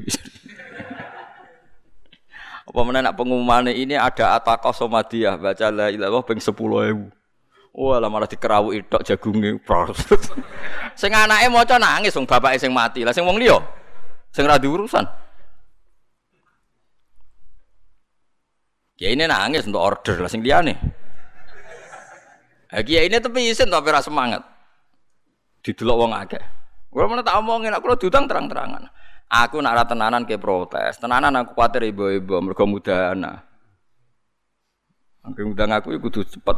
[2.63, 7.11] apa mana nak pengumuman ini ada ataqah somadiyah baca la ilaha ping 10.000.
[7.73, 9.59] Wah, lah malah dikerawu tok jagunge.
[11.01, 13.03] sing anake maca nangis wong bapake sing mati.
[13.03, 13.59] Lah sing wong liya
[14.31, 15.03] sing ra diurusan.
[19.01, 21.02] Ya ini nangis untuk order lah sing liyane.
[22.73, 24.41] Lagi ini tapi isin tapi rasa semangat.
[25.61, 26.41] Didelok wong akeh.
[26.89, 28.89] Kulo mana tak omongin, aku diutang terang-terangan.
[29.29, 30.97] Aku nak ra tenanan ke protes.
[30.97, 33.45] Tenanan aku kuatir ibu-ibu mergo mudana.
[35.25, 36.57] Angger ngundang aku iku kudu cepet.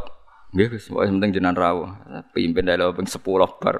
[0.52, 1.88] Nggih wis pokoke penting jenengan rawuh.
[2.32, 3.20] Pimpin dalu ping 10
[3.60, 3.76] bar.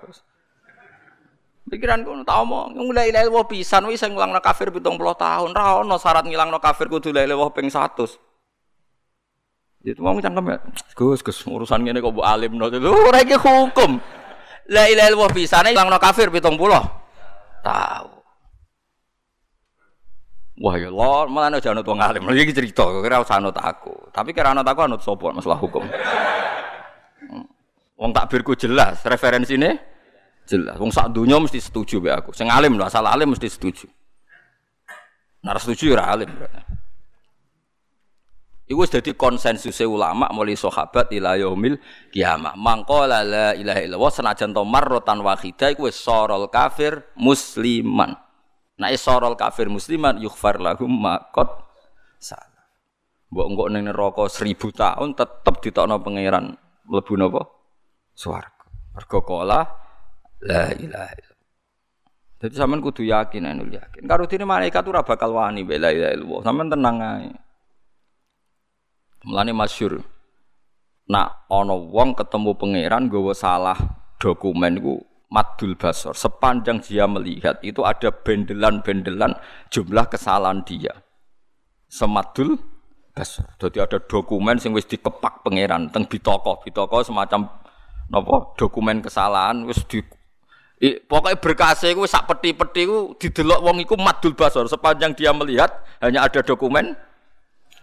[1.66, 5.50] Pikiranku tak omong, mulai ilaha illallah pisan wis sing ngulangno kafir 70 tahun.
[5.52, 8.25] Ra ono syarat ngilangno kafir kudu ilaha ping 100.
[9.86, 10.58] Itu mau cangkem ya.
[10.98, 12.66] Gus, Gus urusan ngene kok mbok alimno.
[12.66, 14.02] Lho ora iki hukum.
[14.66, 16.58] La ilaha illallah pisane ilangno kafir 70
[17.62, 18.10] tahu.
[20.56, 22.26] Wah ya lor, malah aja anut wong alim.
[22.26, 23.92] Iki cerita, kira usah anut aku.
[24.10, 25.84] Tapi kira anut aku anut sapa masalah hukum.
[27.28, 27.46] Hmm.
[27.94, 29.78] Wong takbirku jelas, referensine
[30.48, 30.80] jelas.
[30.82, 32.34] Wong sak dunya mesti setuju be aku.
[32.34, 33.86] Sing alim asal alim mesti setuju.
[35.44, 36.85] Nar setuju ora alim berarti.
[38.66, 41.78] Iku wis dadi konsensus ulama mulai sahabat ila yaumil
[42.10, 42.58] kiamah.
[42.58, 48.18] Mangqala la ilaha illallah senajan to marratan wahidah iku wis sorol kafir musliman.
[48.74, 51.46] Nah sorol kafir musliman yughfar lahum makot
[52.18, 52.66] salah.
[53.30, 56.58] Mbok engko ning neraka seribu tahun tetep ditokno pangeran
[56.90, 57.46] mlebu napa?
[58.18, 58.66] Swarga.
[58.98, 59.62] Mergo kala
[60.42, 61.46] la ilaha illallah.
[62.42, 64.10] Jadi sampean kudu yakin anu yakin.
[64.10, 66.40] Karo dene malaikat ora bakal wani bela ilaha illallah.
[66.42, 67.45] Sampean tenang ae.
[69.26, 70.06] Mulane masyur.
[71.10, 73.78] Nak ana wong ketemu pangeran nggawa salah
[74.22, 76.14] dokumen iku madul basor.
[76.14, 79.34] Sepanjang dia melihat itu ada bendelan-bendelan
[79.74, 80.94] jumlah kesalahan dia.
[81.90, 82.54] Semadul
[83.10, 83.50] basor.
[83.58, 86.62] Jadi ada dokumen sing wis dikepak pangeran teng bitoko.
[86.62, 87.50] Bitoko semacam
[88.06, 89.98] napa dokumen kesalahan wis di
[90.76, 95.72] I, pokoknya berkasih itu sak peti-peti itu didelok wong iku madul basor sepanjang dia melihat
[96.04, 96.92] hanya ada dokumen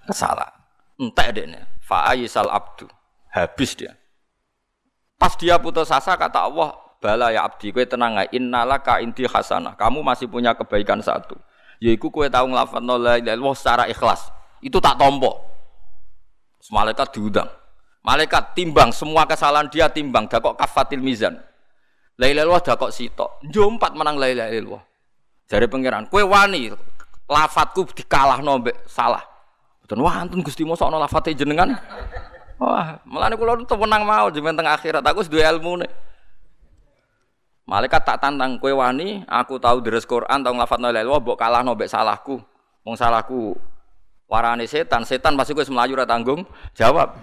[0.06, 0.63] kesalahan
[1.00, 2.88] entek dekne fa aisal abdu.
[3.34, 3.98] Habis dia.
[5.18, 8.30] Pas dia putus asa kata Allah bala ya abdi kowe tenang ae.
[8.38, 9.74] Innalaka inti hasanah.
[9.74, 11.34] Kamu masih punya kebaikan satu.
[11.82, 14.30] Yaiku kowe tahu nglafadzno la ilaha illallah secara ikhlas.
[14.62, 15.50] Itu tak tompo
[16.72, 17.50] malaikat diundang.
[18.04, 20.30] Malaikat timbang semua kesalahan dia timbang.
[20.30, 21.42] Dakok kafatil mizan.
[22.22, 23.42] La ilaha illallah dakok sitok.
[23.50, 24.84] Njompat menang la ilaha illallah.
[25.50, 26.72] Jare pangeran kowe wani
[27.28, 29.33] lafadzku dikalah nombek salah
[29.84, 31.76] Betul, wah antun Gusti mosok ana lafate jenengan.
[32.56, 35.92] Wah, mulane kula tuh tenang mau jenengan teng akhirat aku duwe ilmu nih.
[37.68, 41.64] Malaikat tak tantang kowe wani, aku tahu deres Quran, tahu nglafadzno la ilaha mbok kalah
[41.64, 42.40] mbek salahku.
[42.84, 43.56] Wong salahku
[44.28, 47.16] warane setan, setan pasti kowe melayu ora tanggung jawab.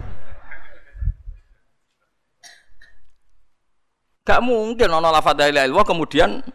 [4.21, 6.45] Gak mungkin ana lafadz la ilaha illallah kemudian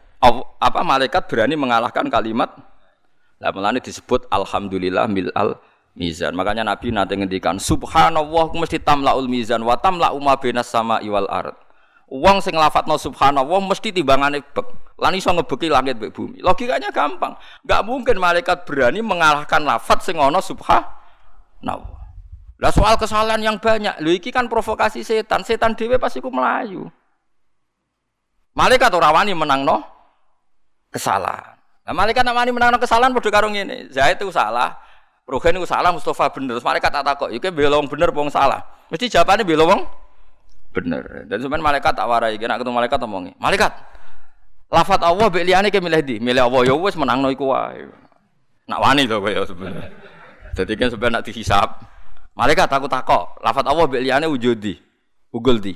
[0.62, 2.55] apa malaikat berani mengalahkan kalimat
[3.37, 5.61] lah mulane disebut alhamdulillah mil al
[5.97, 6.37] mizan.
[6.37, 11.57] Makanya Nabi nanti ngendikan subhanallah mesti tamlaul mizan wa tamla'u ma bainas sama iwal ard.
[12.07, 14.95] Wong sing lafadzno subhanallah mesti timbangane bek.
[14.97, 16.39] Lan iso ngebeki langit mbek bumi.
[16.45, 17.35] Logikanya gampang.
[17.67, 21.97] Enggak mungkin malaikat berani mengalahkan lafadz sing ana subhanallah.
[22.57, 25.45] Lah soal kesalahan yang banyak, lho iki kan provokasi setan.
[25.45, 26.89] Setan dhewe pasti ku melayu.
[28.57, 29.85] Malaikat ora wani menangno
[30.89, 31.61] kesalahan.
[31.85, 33.93] Nah, malaikat nak wani menangno kesalahan padha karo ngene.
[33.93, 34.73] Zaid itu salah,
[35.27, 36.62] Rogen itu salah, Mustafa bener.
[36.62, 38.62] Mereka tak takut, itu belong bener, bong salah.
[38.95, 39.83] Mesti jawabannya belong
[40.71, 41.27] bener.
[41.27, 43.33] Dan sebenarnya malaikat tak warai, kena ketemu malaikat omongi.
[43.43, 43.73] Malaikat,
[44.71, 47.91] lafat Allah bek liane ke milih di, milih Allah ya wes menang no iku wae.
[48.71, 49.89] Nak wani to ya sebenarnya.
[50.55, 51.69] Jadi kan sebenarnya nak dihisap.
[52.37, 54.77] Malaikat aku takok, lafat Allah bek liane ujudi,
[55.33, 55.75] ugul di.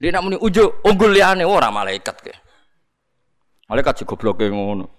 [0.00, 2.34] Dia nak muni ujo, ugul liane ora malaikat ke.
[3.68, 4.90] Malaikat sih gobloke ngono.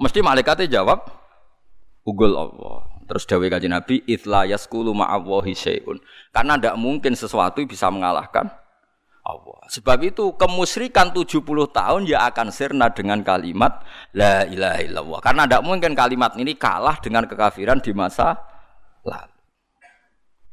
[0.00, 1.06] Mesti malaikatnya jawab,
[2.06, 2.88] Ugul Allah.
[3.10, 5.98] Terus dawe kaji Nabi, itla yaskulu ma'awahi syai'un.
[6.30, 8.46] Karena tidak mungkin sesuatu bisa mengalahkan
[9.26, 9.60] Allah.
[9.68, 11.42] Sebab itu kemusyrikan 70
[11.74, 13.82] tahun ya akan sirna dengan kalimat
[14.16, 15.20] La ilaha illallah.
[15.20, 18.38] Karena tidak mungkin kalimat ini kalah dengan kekafiran di masa
[19.04, 19.36] lalu.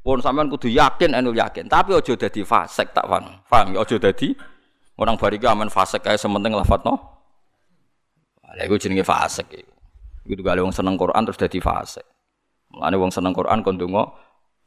[0.02, 3.44] Pun sampean kudu yakin anu yakin, tapi ojo dadi fasik tak paham.
[3.44, 4.32] Paham ya ojo dadi
[4.96, 6.96] orang barika aman fasik kae sementing lafadzno.
[8.56, 9.77] Lha iku jenenge fasik iku.
[10.28, 12.04] Gitu kali wong seneng Quran terus dadi fase.
[12.76, 14.12] Mulane wong seneng Quran kon donga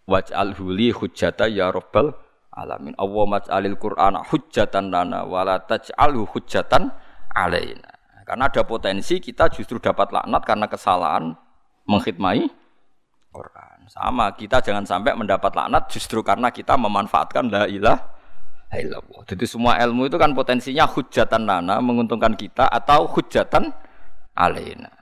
[0.09, 2.17] waj'al huli hujjata ya rabbal
[2.57, 2.97] alamin.
[2.97, 6.89] Allah maj'alil Qur'an hujjatan lana wala taj'alhu hujjatan
[7.37, 7.93] alaina.
[8.25, 11.35] Karena ada potensi kita justru dapat laknat karena kesalahan
[11.85, 12.47] mengkhidmai
[13.31, 13.79] Quran.
[13.91, 19.23] Sama, kita jangan sampai mendapat laknat justru karena kita memanfaatkan la illallah.
[19.27, 23.75] Jadi semua ilmu itu kan potensinya hujatan lana menguntungkan kita atau hujatan
[24.39, 25.00] alaina.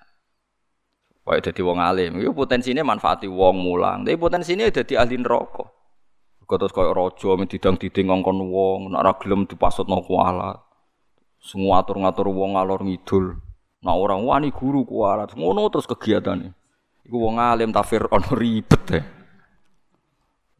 [1.28, 4.00] Kaya dadi wong alim, itu potensinya manfaati wong mulang.
[4.00, 5.68] Tapi potensinya dadi ahli neraka.
[6.48, 10.56] Terus kaya raja didang-diding ngongkon wong, nek ora gelem dipasutno kualat.
[11.36, 13.36] Semua atur-ngatur wong ngalor ngidul.
[13.84, 16.56] Nah orang wani guru kualat, ngono terus kegiatannya.
[17.04, 19.04] Iku wong alim tafir ono ribet ya.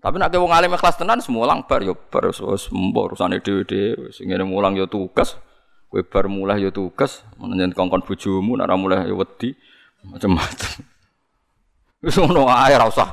[0.05, 4.13] Tapi nek wong alim ikhlas tenan semua lang bar yo bar wis mbok urusane dhewe-dhewe.
[4.13, 5.41] Sing ngene mulang yo tugas.
[5.89, 9.57] Kowe bar mulai yo tugas, menjen kongkon bojomu nek ora mulai yo wedi
[10.07, 10.71] macam-macam.
[11.99, 13.11] Wis ngono ae ora usah.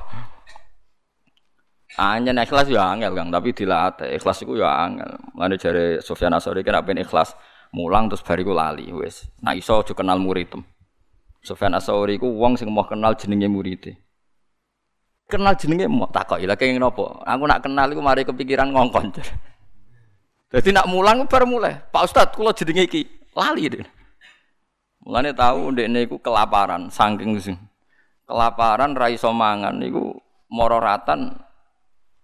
[1.96, 4.12] Anjen ikhlas ya angel Kang, tapi dilatih.
[4.20, 5.16] Ikhlas iku ya angel.
[5.34, 7.34] Mulane jare Sofyan Asori kira ben ikhlas
[7.72, 9.32] mulang terus bariku lali wis.
[9.40, 10.52] Nah iso aja kenal murid.
[11.42, 13.96] Sofyan Asori ku wong sing mau kenal jenenge murid.
[15.26, 17.24] Kenal jenenge mau takoki lha kenging napa?
[17.24, 19.16] Aku nak kenal iku mari kepikiran ngongkon.
[20.52, 21.80] Jadi nak mulang baru mulai.
[21.90, 23.02] Pak Ustad, kula jenenge iki
[23.34, 23.88] lali deh.
[25.06, 27.56] Mulane tahu ndekne iku kelaparan saking sing
[28.26, 30.18] kelaparan ra iso mangan niku
[30.50, 31.38] mororatan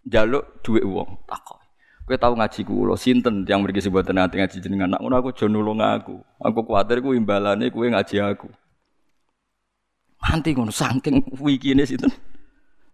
[0.02, 1.62] jaluk duit uang takok.
[2.10, 5.46] Kowe tau ngaji kula sinten yang mriki sebutan nanti ngaji jenengan nak ngono aku aja
[5.46, 6.18] nulung aku.
[6.42, 8.50] Aku kuwatir ku imbalane kowe ngaji aku.
[10.26, 12.10] Nanti ngono saking wikine sinten?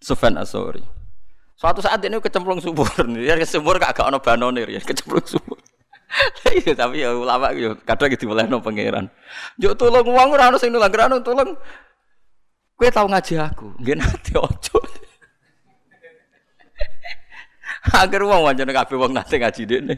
[0.03, 0.83] Sufyan Asori.
[1.57, 5.57] Suatu saat ini kecemplung subur nih, ya subur gak ono banone ya kecemplung subur.
[6.63, 9.11] Iya tapi ya ulama yo kadang gitu boleh no pangeran.
[9.59, 11.55] Yo tolong uang ora ono sing nulang, ora tolong.
[12.77, 14.77] Kowe tau ngaji aku, nggih nanti ojo.
[18.01, 19.95] Agar wong wancane kabeh wong nate ngaji dene.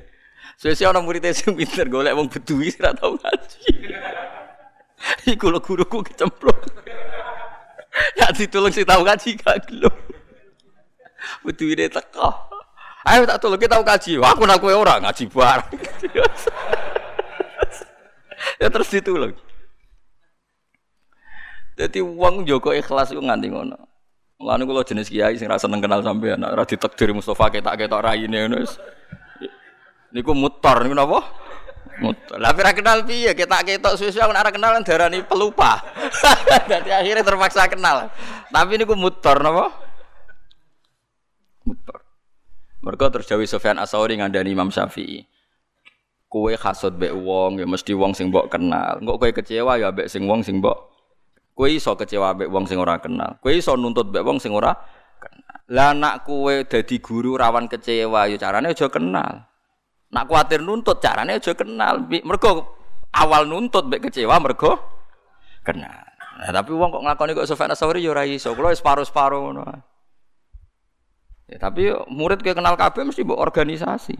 [0.55, 3.71] Sesi ana murid sing pinter golek wong bedui ora tau ngaji.
[5.35, 6.59] Iku lho guruku kecemplung.
[8.15, 9.95] Ya ditulung sing tau ngaji gak gelem.
[11.43, 12.58] Bedui teko.
[13.07, 14.11] Ayo tak tolong kita tau ngaji.
[14.19, 15.71] Aku nak kowe ora ngaji bareng.
[18.59, 19.31] ya terus ditulung.
[21.79, 23.79] Jadi uang Joko ikhlas itu nganti ngono.
[24.39, 28.63] Mulane kula jenis kiai sing ra seneng kenal sampean, ora ditakdir Mustofa ketak-ketok raine ngono
[28.63, 28.75] wis.
[30.11, 31.23] Niku mutor niku napa?
[32.03, 32.35] Mutor.
[32.35, 35.79] Lah ora kenal piye ketak-ketok suwe-suwe ora kenal darani pelupa.
[36.71, 38.11] Dadi akhirnya terpaksa kenal.
[38.51, 39.71] Tapi niku mutor napa?
[41.63, 41.98] Mutor.
[42.79, 45.27] Mergo terjawi Sofyan Asauri ngandani Imam Syafi'i.
[46.29, 49.01] Kowe hasud mbek wong ya mesti wong sing kenal.
[49.01, 53.01] Engko kowe kecewa ya mbek sing wong sing Kowe iso kecewa mbek wong sing ora
[53.03, 53.35] kenal.
[53.43, 54.77] Kowe iso nuntut mbek wong sing ora
[55.19, 55.57] kenal.
[55.73, 59.43] Lah nak kowe dadi guru rawan kecewa ya carane aja kenal.
[60.13, 62.07] Nak kuatir nuntut carane aja kenal.
[62.07, 62.77] Mergo
[63.11, 64.79] awal nuntut mbek kecewa mergo
[65.67, 66.07] kenal.
[66.39, 68.55] Nah, tapi wong kok nglakoni kok Sofyan Asawri ya ora iso.
[68.55, 69.65] Kulo paro-paro ngono.
[71.49, 74.13] Ya, tapi murid kayak kenal kabeh mesti mbok organisasi.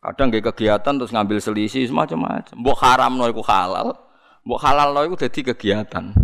[0.00, 2.56] Kadang nggih kegiatan terus ngambil selisih semacam-macam.
[2.56, 3.92] Mbok haram no iku halal.
[4.48, 6.16] Mbok halal lo iku dadi kegiatan.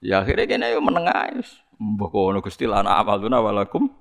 [0.00, 1.60] Ya akhirnya kene yo menengah wis.
[1.76, 3.92] Mbok kono Gusti lana amaluna walakum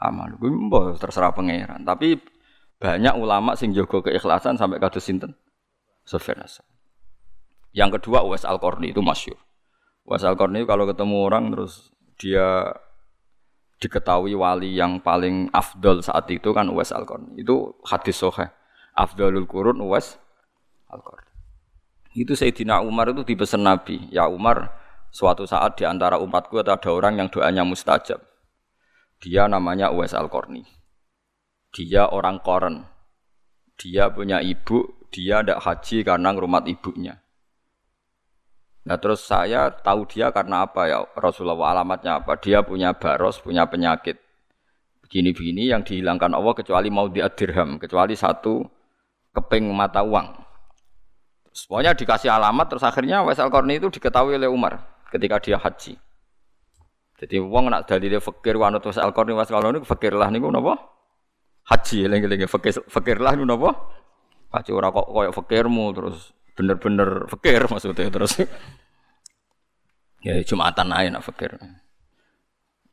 [0.00, 0.40] amal.
[0.40, 1.84] Kuwi mbok terserah pangeran.
[1.84, 2.16] Tapi
[2.80, 5.36] banyak ulama sing jaga keikhlasan sampai kados sinten?
[6.08, 6.40] Sufyan
[7.76, 9.36] Yang kedua Uwais Al-Qarni itu masyhur.
[10.08, 12.72] Uwais Al-Qarni kalau ketemu orang terus dia
[13.78, 17.38] diketahui wali yang paling afdol saat itu kan Uwais Al-Qarni.
[17.38, 18.50] Itu hadis sahih.
[18.98, 20.18] Afdalul Qurun Uwais
[20.90, 21.30] Al-Qarni.
[22.18, 24.74] Itu Sayyidina Umar itu dipesan Nabi, ya Umar,
[25.14, 28.18] suatu saat di antara umatku ada orang yang doanya mustajab.
[29.22, 30.66] Dia namanya Uwais Al-Qarni.
[31.70, 32.90] Dia orang koren.
[33.78, 37.22] Dia punya ibu, dia tidak haji karena ngrumat ibunya.
[38.88, 42.40] Nah terus saya tahu dia karena apa ya Rasulullah alamatnya apa?
[42.40, 44.16] Dia punya baros, punya penyakit
[45.04, 48.64] begini-begini yang dihilangkan Allah kecuali mau diadirham, kecuali satu
[49.36, 50.40] keping mata uang.
[51.52, 54.80] Semuanya dikasih alamat terus akhirnya Wais al itu diketahui oleh Umar
[55.12, 56.00] ketika dia haji.
[57.18, 60.80] Jadi wong nak dia fakir wanut Wais Al-Qarni Wais Al-Qarni fakir lah niku napa?
[61.68, 63.74] Haji lagi-lagi fakir fakir lah niku napa?
[64.48, 68.34] Haji ora kok koyo fakirmu terus bener-bener fakir maksudnya terus.
[70.26, 71.54] ya Jumatan ae nak fakir.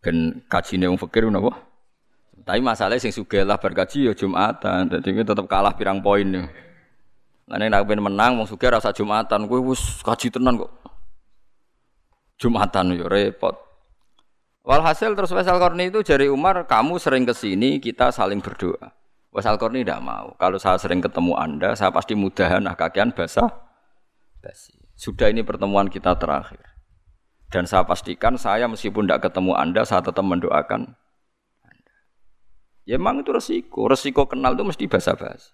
[0.05, 1.57] Ben kajine wong fakir napa?
[2.45, 4.85] Tapi masalahnya sing sugih lah berkaji ya Jumatan.
[4.93, 6.45] Jadi tetap kalah pirang poin nih.
[7.49, 10.69] Nek nak menang wong sugih rasa Jumatan, kowe wis kaji tenan kok.
[12.37, 13.57] Jumatan yo repot.
[14.65, 18.97] Walhasil terus Wasal Korni itu jari Umar, kamu sering ke sini, kita saling berdoa.
[19.35, 20.31] Wasal Korni tidak mau.
[20.39, 23.51] Kalau saya sering ketemu Anda, saya pasti mudahan nah kakian basah.
[24.39, 24.79] Basi.
[24.95, 26.63] Sudah ini pertemuan kita terakhir.
[27.51, 30.87] Dan saya pastikan saya meskipun tidak ketemu Anda, saya tetap mendoakan
[31.67, 31.95] Anda.
[32.87, 33.91] Ya memang itu resiko.
[33.91, 35.51] Resiko kenal itu mesti basa-basi.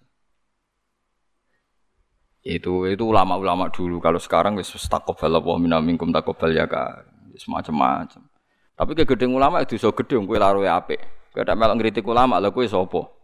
[2.46, 3.98] Itu itu ulama-ulama dulu.
[3.98, 7.02] Kalau sekarang wis takobal Allah minna minkum takobal ya kan.
[7.34, 8.30] Semacam-macam.
[8.78, 11.02] Tapi ke gedeng ulama itu so gedeng kowe laro apik.
[11.34, 13.21] Kowe tak melok ngritik ulama lha kowe sapa?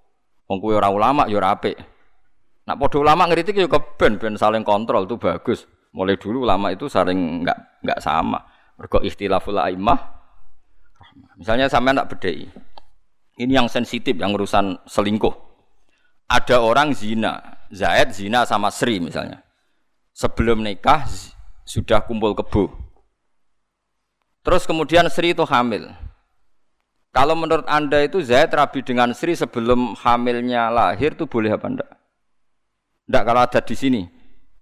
[0.49, 1.77] Wong kowe ora ulama ya ora apik.
[2.65, 5.69] Nak padha ulama ngritik ya keben ben saling kontrol itu bagus.
[5.93, 8.41] Mulai dulu ulama itu saling enggak enggak sama.
[8.81, 10.01] Mergo ikhtilaful aimah.
[11.37, 12.49] Misalnya sampean nak bedhei.
[13.39, 15.31] Ini yang sensitif yang urusan selingkuh.
[16.29, 19.45] Ada orang zina, Zaid zina sama Sri misalnya.
[20.13, 21.07] Sebelum nikah
[21.63, 22.73] sudah kumpul kebo.
[24.43, 25.93] Terus kemudian Sri itu hamil.
[27.09, 31.91] Kalau menurut Anda itu Zaid rabi dengan Sri sebelum hamilnya lahir itu boleh apa enggak?
[33.09, 34.03] Enggak kalau ada di sini.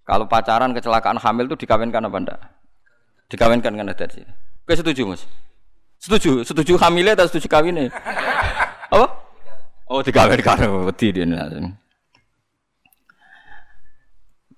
[0.07, 2.39] Kalau pacaran kecelakaan hamil itu dikawinkan apa enggak?
[3.27, 4.31] Dikawinkan kan ada di sini.
[4.63, 5.27] Oke setuju Mas?
[5.99, 7.91] Setuju, setuju hamilnya atau setuju kawinnya?
[8.95, 9.07] apa?
[9.87, 11.25] Oh dikawinkan, wedi dia.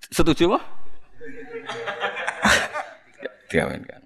[0.09, 0.63] Setuju mah?
[3.49, 3.98] Dikawinkan.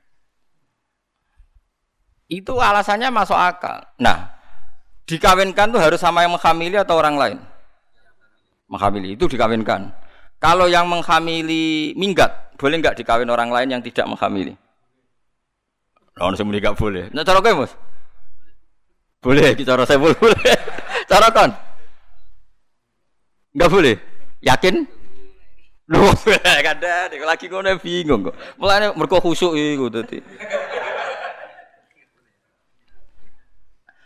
[2.34, 3.86] Itu alasannya masuk akal.
[4.02, 4.34] Nah,
[5.06, 7.38] dikawinkan tuh harus sama yang menghamili atau orang lain?
[8.66, 9.94] Menghamili itu dikawinkan.
[10.42, 14.58] Kalau yang menghamili minggat, boleh nggak dikawin orang lain yang tidak menghamili?
[16.18, 17.14] Lawan saya nggak boleh.
[17.14, 17.74] Nah, cara Mas?
[19.22, 20.58] Boleh, cara saya boleh.
[21.12, 21.50] cara kan?
[23.54, 23.96] Nggak boleh.
[24.42, 24.76] Yakin?
[25.94, 26.16] Loh,
[26.66, 28.36] kada, lagi ngono bingung kok.
[28.58, 30.18] Mulane mergo khusuk iku dadi.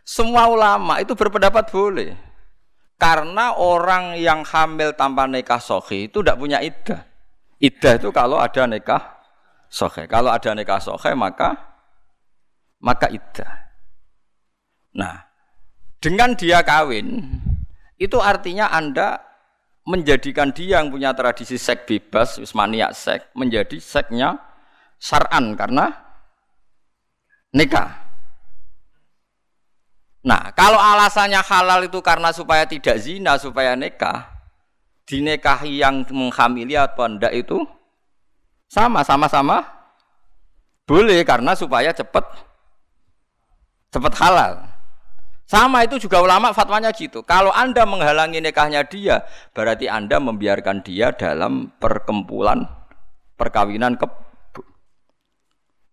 [0.07, 2.15] Semua ulama itu berpendapat boleh.
[2.95, 7.03] Karena orang yang hamil tanpa nikah sohi itu tidak punya iddah.
[7.59, 9.19] Iddah itu kalau ada nikah
[9.67, 10.07] sohi.
[10.07, 11.59] Kalau ada nikah sohi maka
[12.79, 13.51] maka iddah.
[14.95, 15.27] Nah,
[15.99, 17.27] dengan dia kawin
[17.99, 19.19] itu artinya anda
[19.83, 24.39] menjadikan dia yang punya tradisi seks bebas, maniak seks, menjadi seksnya
[24.95, 25.91] saran karena
[27.51, 28.06] nikah.
[30.27, 34.27] Nah, kalau alasannya halal itu karena supaya tidak zina, supaya nikah,
[35.07, 37.63] dinikahi yang menghamili atau tidak itu
[38.67, 39.63] sama, sama-sama
[40.83, 42.27] boleh karena supaya cepat
[43.87, 44.53] cepat halal.
[45.47, 47.23] Sama itu juga ulama fatwanya gitu.
[47.23, 49.23] Kalau Anda menghalangi nikahnya dia,
[49.55, 52.67] berarti Anda membiarkan dia dalam perkempulan
[53.39, 54.27] perkawinan ke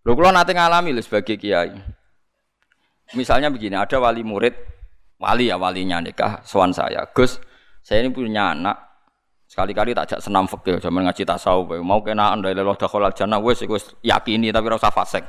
[0.05, 1.73] Lho kula nate ngalami lho sebagai kiai.
[3.13, 4.57] Misalnya begini, ada wali murid,
[5.21, 7.37] wali ya walinya nikah, soan saya, Gus,
[7.85, 8.73] saya ini punya anak,
[9.45, 13.61] sekali-kali tak jak senam fakir, zaman ngaji tasawuf, mau kena anda leloh dakhalal jannah, wes
[13.69, 15.21] wes yakini tapi rasa fasek.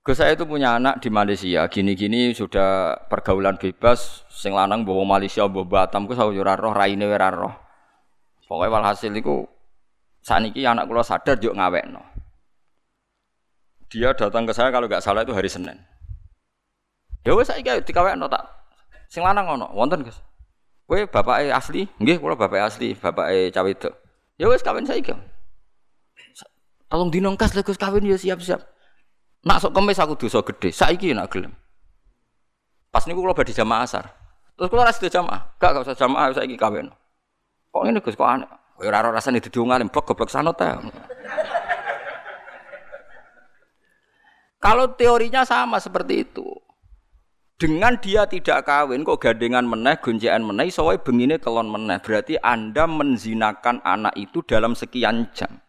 [0.00, 5.44] Gus saya itu punya anak di Malaysia, gini-gini sudah pergaulan bebas, sing lanang bawa Malaysia,
[5.44, 7.32] bawa Batam, gue saya roh, raine ora.
[8.44, 9.48] Pokoknya walhasil itu,
[10.20, 12.00] saat ini anak kula sadar juk ngawek no.
[13.92, 15.80] Dia datang ke saya kalau nggak salah itu hari Senin.
[17.24, 18.44] Ya wis saiki dikawekno tak
[19.08, 20.20] sing lanang ngono, wonten Gus.
[20.84, 21.88] Kowe bapake asli?
[21.96, 23.90] Nggih, kula bapake asli, bapake cawe itu.
[24.36, 25.16] Ya wis kawin saiki.
[26.92, 28.60] Tolong dinongkas lho Gus kawin ya siap-siap.
[29.44, 31.56] Nak sok kemis aku dosa gede, saiki nak gelem.
[32.92, 34.04] Pas niku kula badhe jamaah asar.
[34.54, 35.56] Terus kula ra sida jamaah.
[35.56, 36.92] Gak gak usah jamaah saiki kawin.
[37.72, 38.50] Kok ngene Gus kok aneh.
[38.74, 40.82] Ora ora rasane dadi wong alim, goblok sanut ta.
[44.58, 46.46] Kalau teorinya sama seperti itu,
[47.64, 51.96] dengan dia tidak kawin kok gandengan meneh, gonjekan meneh, soalnya bengine kelon meneh.
[51.96, 55.64] Berarti Anda menzinakan anak itu dalam sekian jam.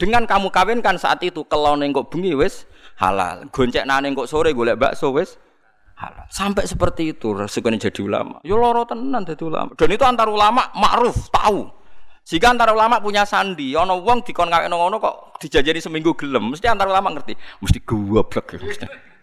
[0.00, 2.64] Dengan kamu kawinkan saat itu kelon kok bengi wis
[2.96, 3.44] halal.
[3.52, 5.36] Goncek nane kok sore golek bakso wis
[6.00, 6.24] halal.
[6.32, 8.40] Sampai seperti itu resikonya jadi ulama.
[8.40, 9.76] Yo loro tenan jadi ulama.
[9.76, 11.68] Dan itu antar ulama makruf tahu.
[12.24, 16.72] Jika antar ulama punya sandi, ono wong dikon kawin ngono kok dijajari seminggu gelem, mesti
[16.72, 18.56] antar ulama ngerti, mesti goblok.
[18.56, 19.17] Mesti.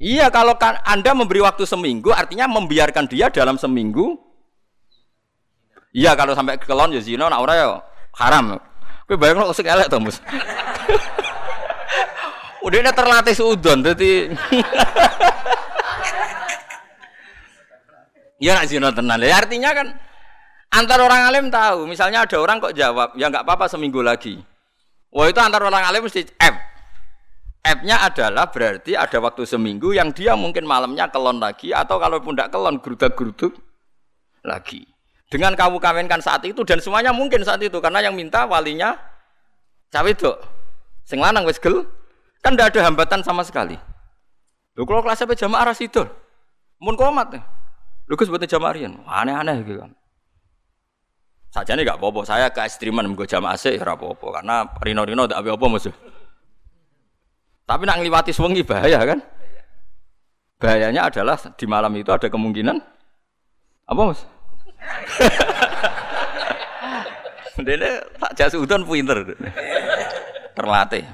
[0.00, 4.16] Iya, kalau kan Anda memberi waktu seminggu, artinya membiarkan dia dalam seminggu.
[5.92, 7.68] Iya, kalau sampai kelon ya zina, nak ora ya
[8.16, 8.56] haram.
[9.04, 10.24] Kowe bayang lo usik elek to, Mus.
[12.64, 14.32] Udah terlatih suudon, jadi
[18.40, 19.20] Ya nak zina tenan.
[19.20, 20.00] Ya artinya kan
[20.72, 24.40] antar orang alim tahu, misalnya ada orang kok jawab, ya nggak apa-apa seminggu lagi.
[25.12, 26.69] Wah itu antar orang alim mesti F.
[27.60, 32.56] F-nya adalah berarti ada waktu seminggu yang dia mungkin malamnya kelon lagi atau kalaupun tidak
[32.56, 33.52] kelon gerudak-geruduk
[34.40, 34.88] lagi.
[35.28, 38.96] Dengan kamu kawinkan saat itu dan semuanya mungkin saat itu karena yang minta walinya
[39.92, 40.32] cawe itu.
[41.04, 41.84] Sing lanang wis gel
[42.40, 43.76] kan tidak ada hambatan sama sekali.
[44.74, 46.08] Lho kalau kelas sampai jamaah rasidul.
[46.80, 47.36] Mun komat.
[48.08, 48.72] Lho Gus buat jamaah.
[49.04, 49.92] Aneh-aneh gitu kan.
[51.50, 52.22] Saja nih gak apa-apa.
[52.24, 55.94] Saya ke ekstriman gue jamaah sih ya karena rino-rino tidak apa-apa musuh.
[57.70, 59.22] Tapi nak ngliwati sewengi bahaya kan?
[60.58, 62.82] Bahayanya adalah di malam itu ada kemungkinan
[63.86, 64.26] apa mas?
[67.66, 69.22] Dene tak jas udon pinter.
[70.58, 71.06] Terlatih.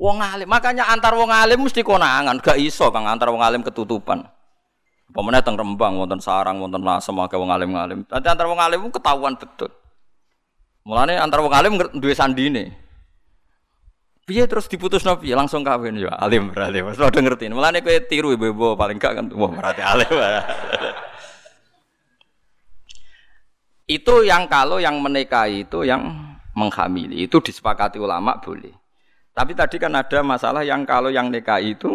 [0.00, 4.24] Wong alim, makanya antar wong alim mesti konangan, gak iso kang antar wong alim ketutupan.
[5.12, 8.00] Pemenang teng Rembang, wonten sarang, wonten lasem, akeh wong alim-alim.
[8.08, 9.68] Nanti antar wong alim ketahuan betul.
[10.88, 12.81] Mulane antar wong alim duwe sandine.
[14.32, 16.80] Piye terus diputus nopi langsung kawin ya alim berarti.
[16.80, 17.52] Mas udah ngerti.
[17.52, 20.08] Mulane kowe tiru ibu-ibu paling gak kan wah berarti alim.
[23.92, 26.00] itu yang kalau yang menikahi itu yang
[26.56, 28.72] menghamili itu disepakati ulama boleh.
[29.36, 31.92] Tapi tadi kan ada masalah yang kalau yang nikahi itu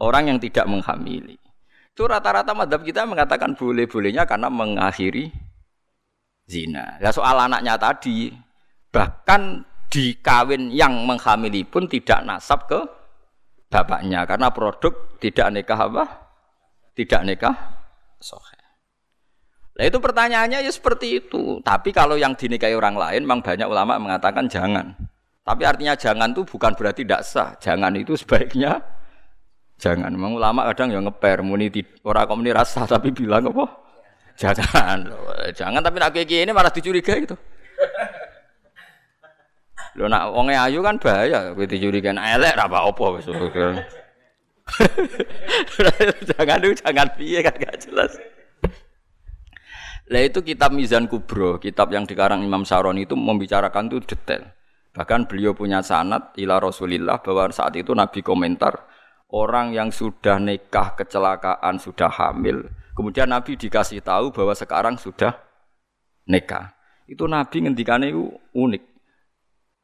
[0.00, 1.36] orang yang tidak menghamili.
[1.92, 5.28] Itu rata-rata madhab kita mengatakan boleh-bolehnya karena mengakhiri
[6.48, 6.96] zina.
[7.04, 8.32] Ya soal anaknya tadi
[8.88, 12.80] bahkan di kawin yang menghamili pun tidak nasab ke
[13.70, 16.04] bapaknya karena produk tidak nikah apa?
[16.96, 17.56] Tidak nikah
[18.20, 18.56] sohe.
[19.76, 21.60] Nah itu pertanyaannya ya seperti itu.
[21.60, 24.96] Tapi kalau yang dinikahi orang lain, memang banyak ulama mengatakan jangan.
[25.44, 27.52] Tapi artinya jangan itu bukan berarti tidak sah.
[27.60, 28.80] Jangan itu sebaiknya
[29.76, 30.10] jangan.
[30.16, 31.68] Memang ulama kadang yang ngeper, muni
[32.08, 33.68] orang kok muni rasa tapi bilang apa?
[34.40, 35.12] Jangan.
[35.52, 37.36] Jangan tapi nak kayak ini malah dicurigai itu.
[39.96, 43.26] Lho nak wong ayu kan bahaya, kowe dicurigain elek ra apa-apa wis.
[46.36, 48.12] jangan dulu, jangan piye kan gak jelas.
[50.06, 54.54] Lah itu kitab Mizan Kubro, kitab yang dikarang Imam Saroni itu membicarakan itu detail.
[54.94, 58.86] Bahkan beliau punya sanat ila Rasulillah bahwa saat itu Nabi komentar
[59.34, 65.34] orang yang sudah nikah kecelakaan sudah hamil, kemudian Nabi dikasih tahu bahwa sekarang sudah
[66.30, 66.74] nikah.
[67.10, 68.14] Itu Nabi ngendikane
[68.54, 68.95] unik.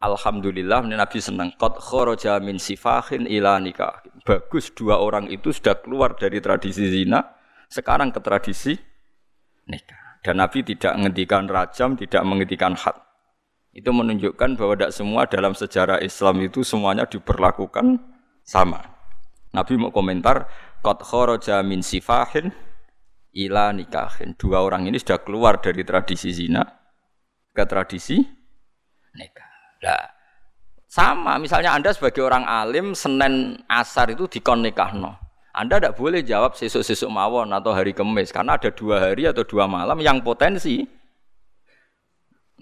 [0.03, 1.55] Alhamdulillah Nabi senang.
[1.55, 4.03] Qad kharaja min sifahin ila nikah.
[4.27, 7.23] Bagus dua orang itu sudah keluar dari tradisi zina,
[7.71, 8.75] sekarang ke tradisi
[9.71, 10.19] nikah.
[10.27, 12.99] Dan Nabi tidak menghentikan rajam, tidak menghentikan had.
[13.71, 17.99] Itu menunjukkan bahwa tidak semua dalam sejarah Islam itu semuanya diperlakukan
[18.43, 18.83] sama.
[19.55, 20.51] Nabi mau komentar,
[20.83, 22.51] Qad kharaja min sifahin
[23.39, 24.35] ila nikahin.
[24.35, 26.67] Dua orang ini sudah keluar dari tradisi zina
[27.55, 28.19] ke tradisi
[29.15, 29.52] nikah.
[29.83, 30.03] Nah,
[30.87, 35.19] sama misalnya Anda sebagai orang alim Senin asar itu dikon nikahno.
[35.53, 39.69] Anda tidak boleh jawab sesuk-sesuk mawon atau hari kemis karena ada dua hari atau dua
[39.69, 40.81] malam yang potensi.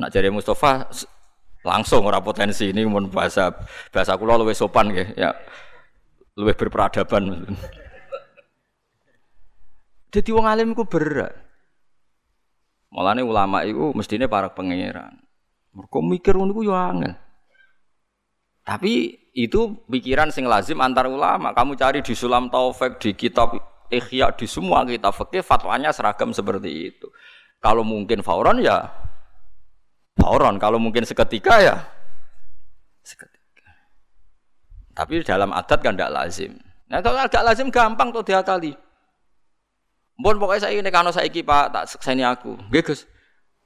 [0.00, 0.90] Nak jadi Mustafa
[1.60, 3.52] langsung ora potensi ini mun bahasa
[3.92, 5.06] bahasa kula luwih sopan ya.
[5.14, 5.30] ya
[6.34, 7.46] luwih berperadaban.
[10.10, 11.30] Jadi wong alim ku berat.
[12.90, 15.29] Mulane ulama itu mestinya para pangeran.
[15.70, 17.14] Mereka mikir ngono ku yo angel.
[18.66, 21.54] Tapi itu pikiran sing lazim antar ulama.
[21.54, 23.54] Kamu cari di Sulam Taufik, di kitab
[23.90, 27.10] Ikhya, di semua kitab fikih fatwanya seragam seperti itu.
[27.58, 28.86] Kalau mungkin fauron ya
[30.16, 31.76] fauron, kalau mungkin seketika ya
[33.02, 33.70] seketika.
[34.94, 36.54] Tapi dalam adat kan tidak lazim.
[36.90, 38.74] Nah kalau agak lazim gampang tuh diakali.
[40.20, 43.08] Mohon pokoknya saya ini kalau saya pak tak sekseni aku, Gus.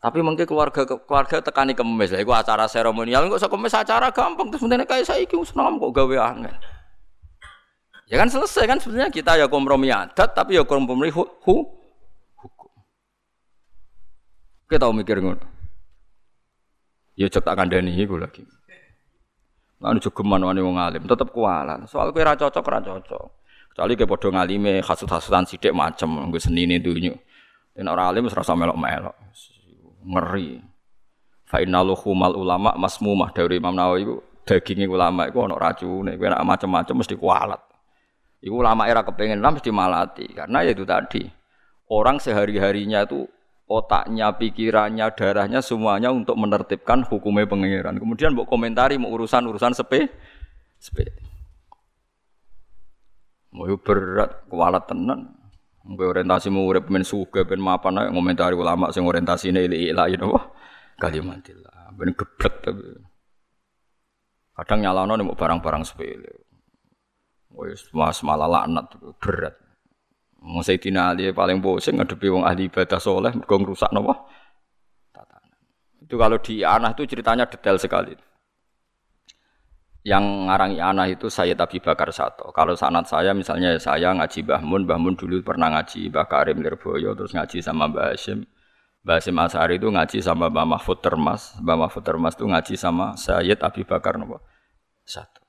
[0.05, 2.21] Tapi mungkin keluarga keluarga tekani kemis lah.
[2.21, 6.17] Iku acara seremonial kok kemis acara gampang terus mending kayak saya iki seneng kok gawe
[6.29, 6.53] angin.
[8.05, 11.57] Ya kan selesai kan sebenarnya kita ya kompromi adat tapi ya kompromi hu, hu
[12.37, 12.69] hukum.
[14.69, 15.41] Kita tahu mikir ngono.
[17.17, 18.45] Ya cek tak kandani iku lagi.
[19.81, 21.89] Lan jogeman wani wong alim tetep kualan.
[21.89, 23.25] Soal kowe ra cocok ra cocok.
[23.73, 27.17] Kecuali ke padha ngalime hasud-hasudan sithik macem nggo senine dunyo.
[27.73, 29.17] Dan orang alim serasa melok-melok
[30.05, 30.61] ngeri.
[31.45, 36.45] Fa innaluhumal ulama masmumah dari Imam Nawawi itu dagingnya ulama itu ono racune, kowe nek
[36.45, 37.61] macam-macam mesti kualat.
[38.45, 41.25] Iku ulama era kepengen lah mesti malati karena ya itu tadi.
[41.89, 43.29] Orang sehari-harinya itu
[43.69, 47.97] otaknya, pikirannya, darahnya semuanya untuk menertibkan hukumnya pengiran.
[47.97, 50.09] Kemudian mau komentari mau urusan-urusan sepe,
[50.81, 51.09] sepe.
[53.55, 55.34] Mau berat, kualat tenan.
[55.85, 60.17] Mbak orientasi mau urip men suge ben mapan ae ngomentari ulama sing orientasine ili ilahi
[60.17, 60.49] napa
[60.97, 61.93] kalimatillah.
[61.93, 62.89] Ben geblek tapi.
[64.55, 66.33] Kadang nih barang-barang sepele.
[67.53, 69.55] Wis mas malah laknat berat.
[70.41, 73.61] Mau Sayyidina Ali paling pusing ngadepi wong ahli ibadah soleh mergo
[73.93, 74.15] napa?
[75.13, 75.57] Tatanan.
[76.01, 78.17] Itu kalau di anak itu ceritanya detail sekali
[80.05, 82.53] yang ngarang anak itu saya Abi Bakar Sato.
[82.53, 86.61] Kalau sanat saya misalnya saya ngaji Mbah Mun, Mbah Mun dulu pernah ngaji Mbah Karim
[86.61, 88.45] Lirboyo, terus ngaji sama Mbah Hashim.
[89.01, 93.17] Mbah Hashim Asari itu ngaji sama Mbah Mahfud Termas, Mbah Mahfud Termas itu ngaji sama
[93.17, 94.45] Sayyid Abi Bakar Nopo
[95.09, 95.41] Sato.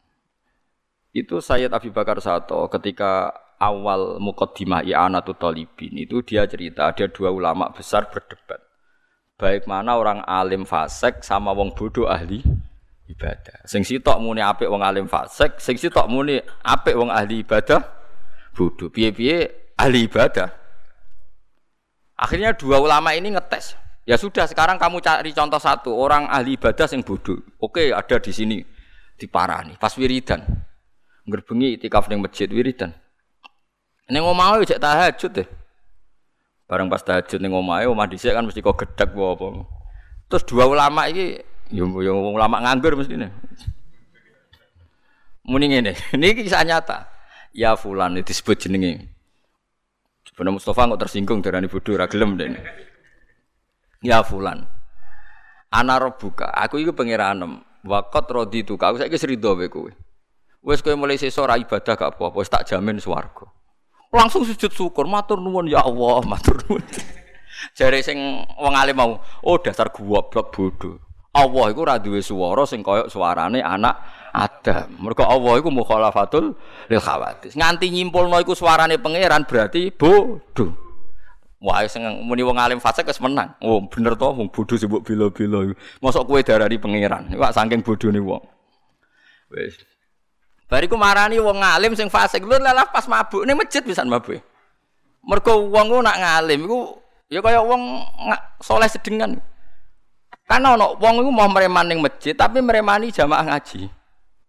[1.11, 7.27] Itu Sayyid Abi Bakar Sato ketika awal mukaddimah I'anatul Talibin itu dia cerita ada dua
[7.27, 8.63] ulama besar berdebat.
[9.35, 12.39] Baik mana orang alim fasek sama wong bodoh ahli
[13.09, 13.65] ibadah.
[13.69, 17.81] Sing sitok muni apik wong alim fasik, sing sitok muni apik wong ahli ibadah
[18.55, 18.89] bodho.
[18.89, 20.49] Piye-piye ahli ibadah.
[22.15, 23.75] Akhirnya dua ulama ini ngetes.
[24.05, 27.41] Ya sudah sekarang kamu cari contoh satu orang ahli ibadah yang bodoh.
[27.59, 28.59] Oke ada di sini.
[29.15, 30.43] diparani pas wiridan.
[31.25, 32.91] Ngerbengi itikaf ning masjid wiridan.
[34.11, 35.47] Ning omah cek tahajud deh.
[36.69, 39.47] Bareng pas tahajud ning omahe omah dhisik kan mesti kok gedhek apa.
[40.29, 41.41] Terus dua ulama iki
[41.71, 43.31] yo yo ulama nganggur mestine.
[45.45, 47.09] Muni ngene, niki kisah nyata.
[47.55, 49.07] Ya fulan disebut jenenge.
[50.27, 52.59] Sebenarnya Mustafa kok tersinggung darani bodoh ra gelem dene.
[54.01, 54.67] Ya fulan.
[55.71, 57.63] Ana buka, aku iku pangeranem.
[57.85, 59.91] Waqat raditu ka, aku saiki srido kowe kowe.
[60.65, 63.45] Wis kowe mulai sesuk ibadah gak apa-apa, tak jamin swarga.
[64.09, 66.81] Langsung sujud syukur, matur nuwun ya Allah, matur nuwun.
[67.77, 68.17] Jare sing
[68.57, 71.04] wong alim mau, oh dasar goblok bodoh.
[71.35, 73.99] Allah iku ora duwe swara sing kaya suarane anak
[74.31, 74.87] Adam.
[75.03, 76.55] Mergo Allah iku mukhalafatul
[76.87, 77.59] lil khawatis.
[77.59, 80.71] Nganti nyimpulno iku suarane pangeran berarti bodoh.
[81.59, 83.51] Wah, sing muni wong alim fasik wis menang.
[83.59, 85.75] Oh, bener to wong bodoh sing mbok bela-bela.
[85.99, 87.27] Mosok kowe darani pangeran.
[87.27, 88.43] Iku saking bodhone wong.
[89.51, 89.75] Wis.
[90.71, 92.47] Bariku marani wong alim sing fasik.
[92.47, 94.39] Lho lah pas mabuk ning masjid bisa mabuk.
[95.19, 96.79] Mergo wong ku nak ngalim iku
[97.27, 98.03] ya kaya wong
[98.63, 99.35] soleh sedengan.
[100.45, 103.89] Karena ono wong iku mau mereman ning masjid tapi meremani jamaah ngaji.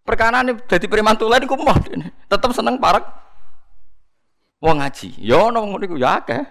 [0.05, 1.73] Perkara ini jadi preman tulen iku mau
[2.29, 3.01] tetep seneng parek
[4.61, 5.17] wong ngaji.
[5.17, 6.43] Ya ono ngono iku ya akeh.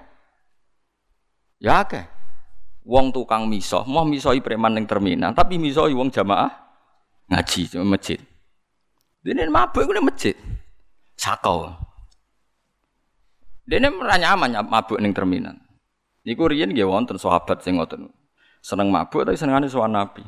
[1.63, 2.05] Ya akeh.
[2.87, 6.51] Wong tukang miso, mau misoi preman ning terminal, tapi misoi wong jamaah
[7.31, 8.19] ngaji masjid.
[9.23, 10.35] Dene mabuk iku masjid.
[11.19, 11.71] Sakau.
[13.67, 15.55] Dene ora nyaman mabuk ning terminal.
[16.27, 18.11] Niku riyen nggih wonten sahabat sing ngoten
[18.67, 20.27] seneng mabuk tapi senengane sowan Nabi.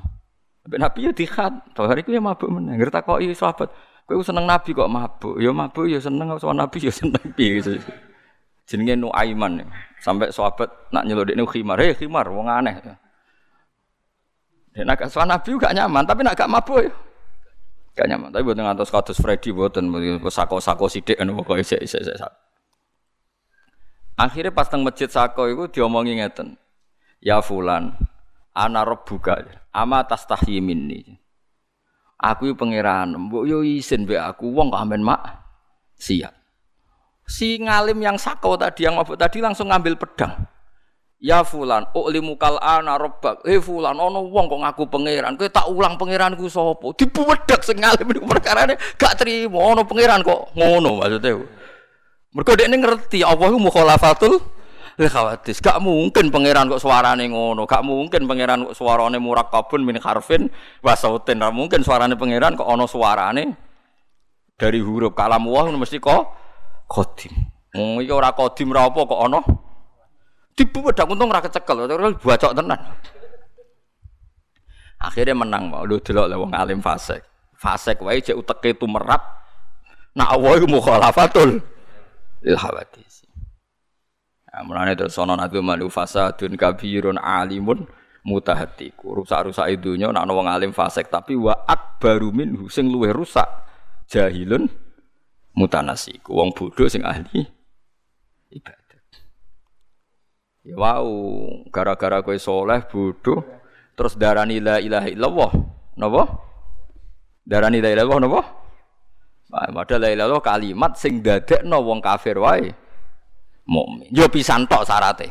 [0.62, 2.78] Tapi Nabi ya dikhat, to hari ku ya mabuk meneh.
[2.78, 3.66] Ngerti takoki sahabat,
[4.06, 5.42] kowe seneng Nabi kok mabuk?
[5.42, 7.74] Ya mabuk ya seneng sowan Nabi ya seneng piye gitu.
[8.70, 9.66] Jenenge Nuaiman.
[9.98, 12.78] Sampai sahabat nak nyelodekne khimar, "Hei khimar, wong aneh."
[14.70, 16.92] Dan nak sowan Nabi gak nyaman, tapi nak gak mabuk ya.
[17.98, 19.90] Gak nyaman, tapi buatan ngantos kados Freddy buatan
[20.30, 22.14] sako-sako sidik anu pokoke isek-isek.
[24.14, 26.54] Akhirnya pas teng masjid sako itu diomongi ngeten.
[27.18, 27.98] Ya fulan,
[28.54, 29.44] ana rabbuka
[29.74, 31.18] ama tastahyi minni
[32.18, 35.22] aku pangeran mbok yo isin aku wong kok amen mak
[35.98, 36.34] siap
[37.28, 40.34] si ngalim yang sakau tadi yang mabuk tadi langsung ngambil pedang
[41.18, 43.42] Ya fulan, uklimu kal ana rabbak.
[43.42, 45.34] Eh fulan, ono wong kok ngaku pangeran.
[45.34, 46.94] Kowe tak ulang pangeranku sapa?
[46.94, 49.58] Dibuwedak sing ngalim perkarane gak trimo.
[49.58, 51.42] Ono pangeran kok ngono maksudnya.
[52.30, 54.38] Mergo dekne ngerti Allah mukhalafatul
[54.98, 59.94] Lha khawatir, gak mungkin pangeran kok suarane ngono, gak mungkin pangeran kok suarane murakkabun min
[60.02, 60.50] harfin
[60.82, 63.54] wa sautin, gak mungkin suarane pangeran kok ana suarane
[64.58, 66.34] dari huruf kalam wah mesti kok
[66.90, 67.30] qadim.
[67.78, 69.40] Wong iki ora qadim ora apa kok ana
[70.58, 71.78] dibuwedak untung ora kecekel,
[72.18, 72.80] bacok tenan.
[74.98, 77.22] Akhirnya menang mau lu delok wong alim fasik.
[77.54, 79.22] Fasik wae cek uteke tumerap.
[80.18, 81.62] Nak iku mukhalafatul
[82.42, 82.58] lil.
[84.48, 87.84] Nah, mulane terus ana nabi malu fasadun kabirun alimun
[88.24, 89.20] mutahatiku.
[89.20, 93.44] Rusak-rusak idunya nak wong alim fasik tapi wa akbaru minhu sing luwih rusak
[94.08, 94.68] jahilun
[95.52, 96.32] mutanasiku.
[96.32, 97.44] Wong bodoh sing ahli
[98.48, 99.04] ibadat.
[100.64, 101.08] Ya wow,
[101.68, 103.44] gara-gara kowe soleh bodoh
[103.92, 105.52] terus darani la ilaha illallah.
[106.00, 106.24] Napa?
[107.44, 108.42] Darani la ilaha illallah napa?
[109.48, 112.87] Padahal la ilaha kalimat sing dadekno wong kafir wae
[113.68, 114.08] mukmin.
[114.08, 115.30] Yo pisan tok syaratnya.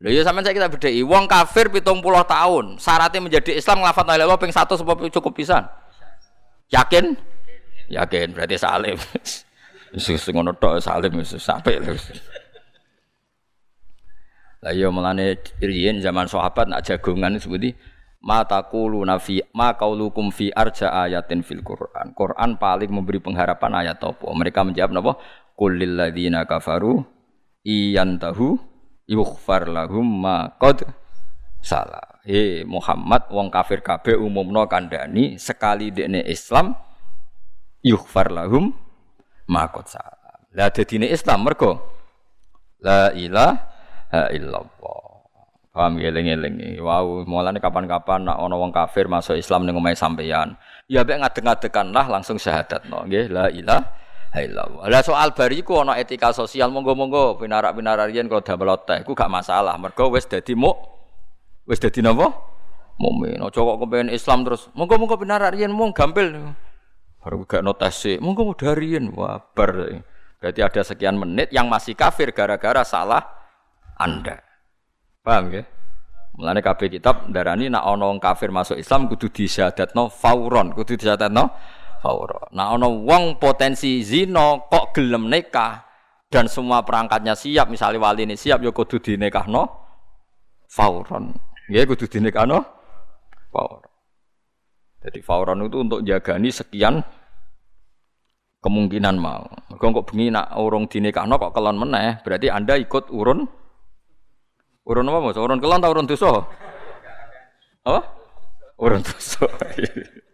[0.00, 4.14] Lho ya sampean saya kita bedheki wong kafir 70 tahun, syaratnya menjadi Islam nglafat la
[4.16, 5.64] ilaha ping 1 sebab cukup pisan.
[6.72, 7.16] Yakin?
[7.92, 8.96] Yakin berarti salim.
[9.92, 11.98] Wis ngono tok salim wis sampai lho.
[14.60, 17.74] Lah yo mulane riyen zaman sahabat nak jagongan seperti
[18.20, 22.12] mata kulu nafi ma kaulukum fi arja ayatin fil Quran.
[22.12, 24.28] Quran paling memberi pengharapan ayat apa?
[24.30, 25.12] Mereka menjawab napa?
[25.60, 27.04] Qul lil ladzina kafaru
[27.68, 28.56] iyantahu
[29.04, 30.88] yughfar lahum ma qad
[31.60, 32.16] salah.
[32.24, 36.72] He Muhammad wong kafir kabeh umumno kandhani sekali dekne Islam
[37.84, 38.72] yughfar lahum
[39.52, 40.48] ma qad salah.
[40.56, 41.76] Lah dadine Islam mergo
[42.80, 45.00] la ilaha illallah.
[45.70, 46.82] Paham eling-eling.
[46.82, 50.58] Wow, mulane kapan-kapan nak ana wong kafir masuk Islam ning omahe sampeyan,
[50.90, 53.06] ya mek ngadeg-ngadegan lah langsung syahadat no.
[53.06, 53.86] Nggih, la ilaha
[54.38, 54.86] illallah.
[54.86, 59.74] Lah soal bariku ana etika sosial monggo-monggo pinarak-pinarak riyen kalau damel teh iku gak masalah.
[59.74, 60.70] Mergo wis dadi mu
[61.66, 62.30] wis dadi napa?
[63.00, 63.42] Mukmin.
[63.42, 66.54] Aja kok kepen Islam terus monggo-monggo pinarak riyen mung gampil.
[67.20, 69.42] Baru gak notasi, monggo darian wah.
[69.50, 73.20] Berarti ada sekian menit yang masih kafir gara-gara salah
[73.98, 74.40] Anda.
[75.20, 75.68] Paham ya?
[76.40, 81.52] Mulane kabeh kitab darani nak ana kafir masuk Islam kudu disyahadatno fauron, kudu disyahadatno
[82.00, 82.48] fauron.
[82.56, 85.84] Nak ana wong potensi zina kok gelem nikah
[86.32, 89.68] dan semua perangkatnya siap, misalnya wali ini siap ya kudu dinikahno
[90.66, 91.36] fauron.
[91.68, 92.64] Ya kudu dinikahno
[93.52, 93.92] fauron.
[95.00, 97.04] Jadi fauron itu untuk jagani sekian
[98.60, 99.48] kemungkinan mau.
[99.72, 103.60] Mergo kok bengi nak urung dinikahno kok kelon meneh, berarti Anda ikut urun
[104.90, 105.38] Urun apa mas?
[105.38, 106.40] Urun kelon atau urun dosa?
[107.84, 108.00] Apa?
[108.80, 109.44] Urun dosa.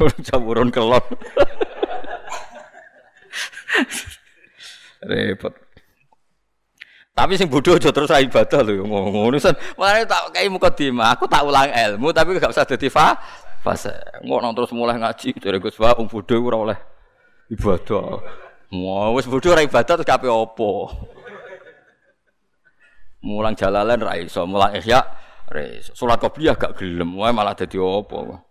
[0.00, 1.04] urun kelon.
[5.02, 5.54] Repot.
[7.12, 9.52] Tapi sing bodoh aja terus ibadah lho ngono sen.
[9.76, 13.20] Mulane tak kei muka dima, aku tak ulang ilmu tapi gak usah dadi fa
[13.60, 13.92] fase.
[14.24, 16.78] Ngono terus mulai ngaji dari Gus Wah wong bodoh ora oleh
[17.52, 18.24] ibadah.
[18.72, 20.88] Wah, wis bodho ora ibadah terus kape opo?
[23.20, 25.04] Mulang jalalan ra iso, mulang ihya
[25.52, 25.92] ra iso.
[25.92, 28.48] Salat qobliyah gak gelem, wae malah dadi opo.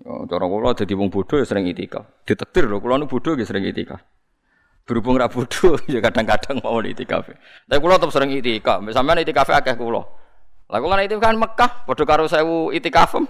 [0.00, 2.24] Ya, cara kula dadi wong bodho ya sering itikaf.
[2.24, 4.00] Ditetir lho, kula nu bodho ya sering itikaf.
[4.88, 7.28] Berhubung ra bodho ya kadang-kadang mau itikaf.
[7.68, 8.80] Tapi kula tetep sering itikaf.
[8.88, 10.02] Sampeyan itikaf akeh kula.
[10.72, 13.20] Lah kula itikaf kan Mekah, padha karo 1000 itikaf.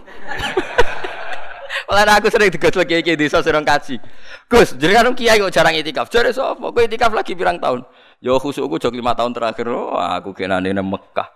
[1.92, 4.00] Malah aku sering digotlek kiai kiai desa sering kaji.
[4.48, 6.08] Gus, kan kiai kok jarang itikaf.
[6.08, 6.72] Jadi sapa?
[6.72, 7.84] Kowe itikaf lagi pirang tahun?
[8.24, 9.68] Yo khusukku jog lima tahun terakhir.
[9.68, 11.28] Oh, aku kenane nang Mekah.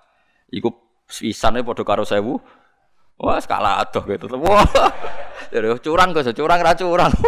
[0.48, 0.72] Iku
[1.10, 2.40] sisane padha karo sewu.
[3.16, 4.28] Wah, skala adoh gitu.
[4.40, 4.64] Wah.
[5.52, 7.12] Jadi curang Gus, curang ra curang.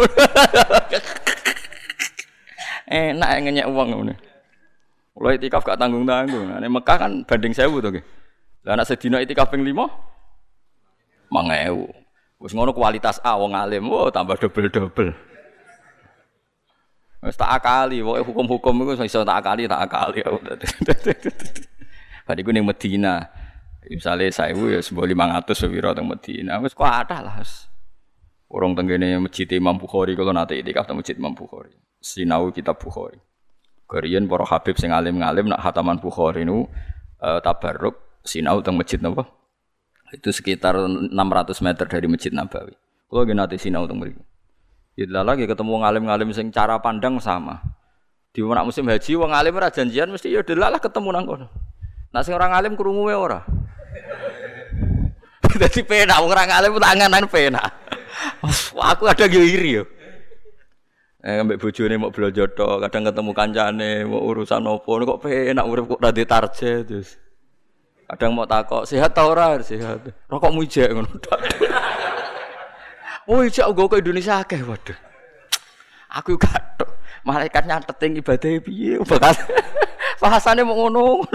[2.88, 4.14] Enak ngenyek uang ngene.
[5.18, 6.46] Mulai itikaf gak tanggung-tanggung.
[6.46, 8.00] Nah, Mekah kan banding sewu tuh.
[8.64, 11.88] Lah anak sedina itikaf ping 5 mangewu.
[12.38, 15.10] Wis ngono kualitas A wong alim, oh tambah double-double.
[17.18, 20.22] Wis tak akali, pokoke hukum-hukum iku iso tak akali, tak akali.
[22.26, 23.26] Bar iku ning Medina.
[23.88, 26.60] Misale 1000 ya sembo 500 sepiro teng Medina.
[26.60, 27.40] Wis kok ada lah.
[28.48, 31.72] Orang tenggene masjid Imam Bukhari kalau nanti itikaf teng masjid Imam Bukhari.
[32.00, 33.16] Sinau kitab Bukhari.
[33.88, 36.68] Karian para habib sing alim-alim nak hataman Bukhari nu
[37.24, 39.24] uh, tabarruk sinau teng masjid napa?
[40.12, 41.12] Itu sekitar 600
[41.60, 42.72] meter dari Masjid Nabawi.
[43.08, 44.24] Kalau gini nanti sinau tentang mereka.
[44.96, 47.60] Ya lagi ketemu ngalim-ngalim sing cara pandang sama.
[48.32, 51.46] Di musim haji wong alim ora janjian mesti ya delalah ketemu nang kono.
[52.12, 53.44] Nah orang alim krungu ora.
[55.60, 57.62] Dadi pena orang alim tanganan pena.
[58.94, 59.84] Aku ada yo iri yo.
[61.18, 65.90] Eh ambek bojone mau belanja tok, kadang ketemu kancane, mau urusan opo kok penak urip
[65.90, 67.18] kok ora target terus.
[68.08, 69.58] Kadang mau takok, sehat tau ora?
[69.60, 70.00] Sehat.
[70.30, 71.10] Rokok ijek ngono.
[73.28, 74.96] Oh ijek gue ke Indonesia akeh waduh.
[76.16, 76.80] Aku gak
[77.28, 79.36] Malaikat nyatet ing ibadah piye bakal
[80.24, 81.28] bahasane mau ngono.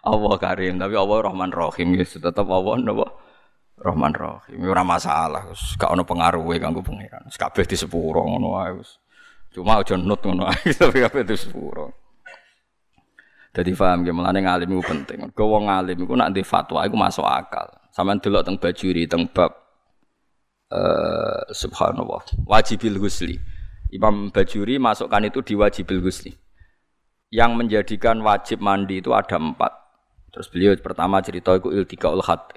[0.00, 3.06] Allah Karim, tapi Allah Rahman Rahim ya tetap Allah napa?
[3.80, 4.58] Rahman Rahim.
[4.68, 7.28] Ora masalah, gak ono pengaruhe kanggo pangeran.
[7.32, 8.76] Kabeh di sepuro ngono wae
[9.50, 11.92] Cuma aja nut ngono ae, tapi kabeh di sepuro.
[13.50, 15.18] Jadi paham ya, melane ngalim itu penting.
[15.34, 17.66] Kau wong ngalim itu nanti fatwa itu masuk akal.
[17.90, 19.50] Sama dulu teng bajuri teng bab
[20.70, 23.42] uh, subhanallah wajibil husli.
[23.90, 26.30] Imam Bajuri masukkan itu di wajibil husli.
[27.34, 29.79] Yang menjadikan wajib mandi itu ada empat.
[30.30, 31.86] Terus beliau pertama cerita itu ul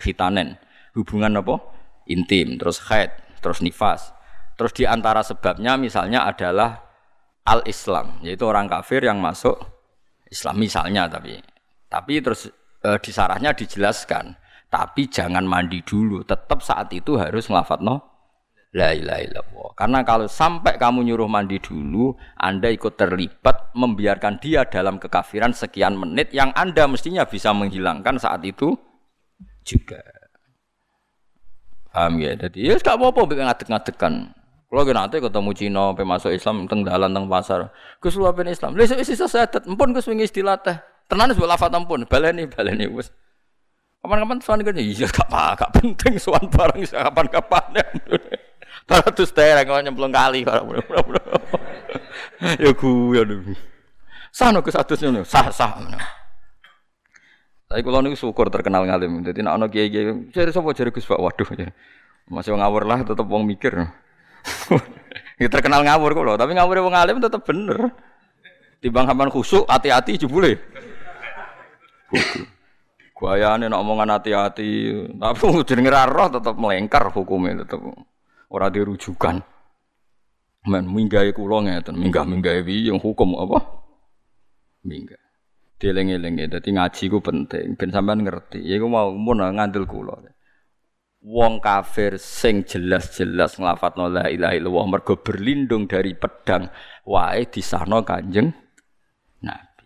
[0.01, 0.57] hitanen.
[0.93, 1.57] Hubungan apa?
[2.05, 3.09] Intim, terus haid,
[3.41, 4.13] terus nifas.
[4.53, 6.85] Terus di antara sebabnya misalnya adalah
[7.43, 9.57] al-Islam, yaitu orang kafir yang masuk
[10.33, 11.37] Islam misalnya tapi
[11.85, 12.49] tapi terus
[12.81, 14.33] e, di sarahnya dijelaskan
[14.73, 18.12] tapi jangan mandi dulu tetap saat itu harus no
[18.73, 24.65] la ilaha illallah karena kalau sampai kamu nyuruh mandi dulu anda ikut terlibat membiarkan dia
[24.65, 28.73] dalam kekafiran sekian menit yang anda mestinya bisa menghilangkan saat itu
[29.61, 30.01] juga
[31.93, 34.33] paham ya jadi ya gak apa-apa ngadek-ngadekan
[34.73, 37.69] kalau kita nanti ketemu Cina, masuk Islam, teng dalan, teng pasar,
[38.01, 38.73] Gus lu Islam.
[38.73, 40.73] Lalu isi sesadat, empun Gus wingi istilah teh.
[41.05, 43.13] Tenan wis lafat ampun, baleni baleni wis.
[44.01, 47.85] Kapan-kapan suan kan iya gak apa, gak penting suan barang kapan-kapan.
[48.83, 50.43] Baratus tereng kau nyemplung kali
[52.61, 53.55] Ya gue aduh.
[54.33, 55.77] Sana Gus atusnya sah sah.
[57.69, 59.25] Tapi kalau nih syukur terkenal ngalim.
[59.25, 61.47] Jadi nak ono kiai kiai, jadi sopo jadi Gus Pak, waduh.
[62.29, 63.73] Masih ngawur lah, tetap wong mikir.
[65.41, 67.89] ya terkenal ngawur kok loh, tapi ngawur wong alim tetap bener.
[68.77, 70.59] Timbang sampean khusuk, hati-hati jebule.
[73.17, 74.69] Guayane nek omongan hati-hati,
[75.17, 77.79] tapi jenenge ra roh tetep melengkar hukumnya tetep
[78.53, 79.41] ora dirujukan.
[80.63, 83.83] Men minggahe kula ngeten, minggah-minggahe piye yang hukum apa?
[84.87, 85.19] Minggah.
[85.75, 86.47] Dieling-eling ya.
[86.47, 88.63] Dadi ngaji ku penting ben sampean ngerti.
[88.63, 90.23] Ya iku mau mun ngandel kula.
[91.23, 96.67] Wong kafir sing jelas-jelas nglafadzno la ilaha illallah mergo berlindung dari pedang
[97.07, 98.51] wae disahno Kanjeng
[99.43, 99.83] Nabi.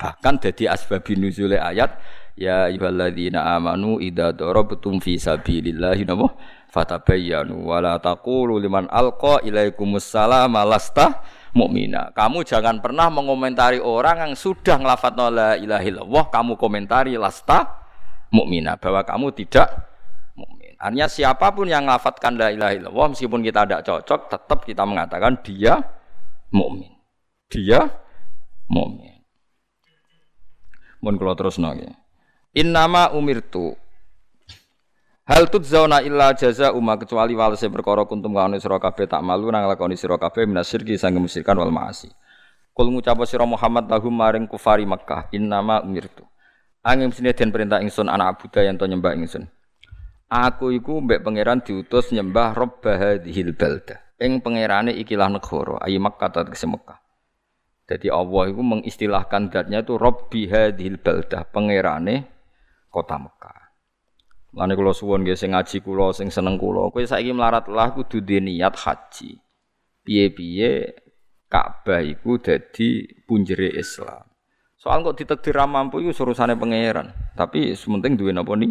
[0.00, 2.00] Bahkan dadi asbabun nuzul ayat
[2.34, 6.34] ya ayyuhalladzina amanu idza darabtum fi sabilillahi napa
[6.74, 11.22] fatabayyanu wala taqulu liman alqa ilaikumus salama lasta
[11.54, 12.10] mukmina.
[12.10, 17.86] Kamu jangan pernah mengomentari orang yang sudah ngelafat la ilaha illallah, kamu komentari lasta
[18.34, 19.70] mukmina bahwa kamu tidak
[20.34, 20.74] mukmin.
[20.82, 25.38] Artinya siapa pun yang ngelafatkan la ilaha illallah meskipun kita tidak cocok, tetap kita mengatakan
[25.46, 25.78] dia
[26.50, 26.90] mukmin.
[27.46, 27.86] Dia
[28.66, 29.22] mukmin.
[30.98, 32.03] Mun kula terus nggih.
[32.54, 33.74] Innama umirtu
[35.26, 39.66] Hal zauna illa jaza umma kecuali walese perkara kuntum kaone sira kabeh tak malu nang
[39.66, 42.14] lakoni sira kabeh minasirki sang musyrikan wal maasi.
[42.70, 46.22] Kul ngucap sira Muhammad lahum maring kufari Makkah innama umirtu.
[46.84, 49.50] Angin sini den perintah ingsun anak abuda yang to nyembah ingsun.
[50.30, 53.98] Aku iku mbek pangeran diutus nyembah Rabb hadhil balda.
[54.22, 57.02] Ing pangerane ikilah negara ayi Makkah ta Mekah.
[57.90, 62.33] Jadi Allah itu mengistilahkan zatnya itu Rabbi hadhil balda, pangerane
[62.94, 63.74] kota Mekah.
[64.54, 68.22] Lane kula suwon nggih sing ngaji kula sing seneng kula, kowe saiki melarat lah kudu
[68.22, 69.42] niat haji.
[70.06, 70.94] Piye-piye
[71.50, 74.30] Ka'bah iku dadi punjere Islam.
[74.78, 78.70] Soal kok ditakdir mampu iku urusane pangeran, tapi sementing duwe napa nih?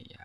[0.00, 0.22] Iya.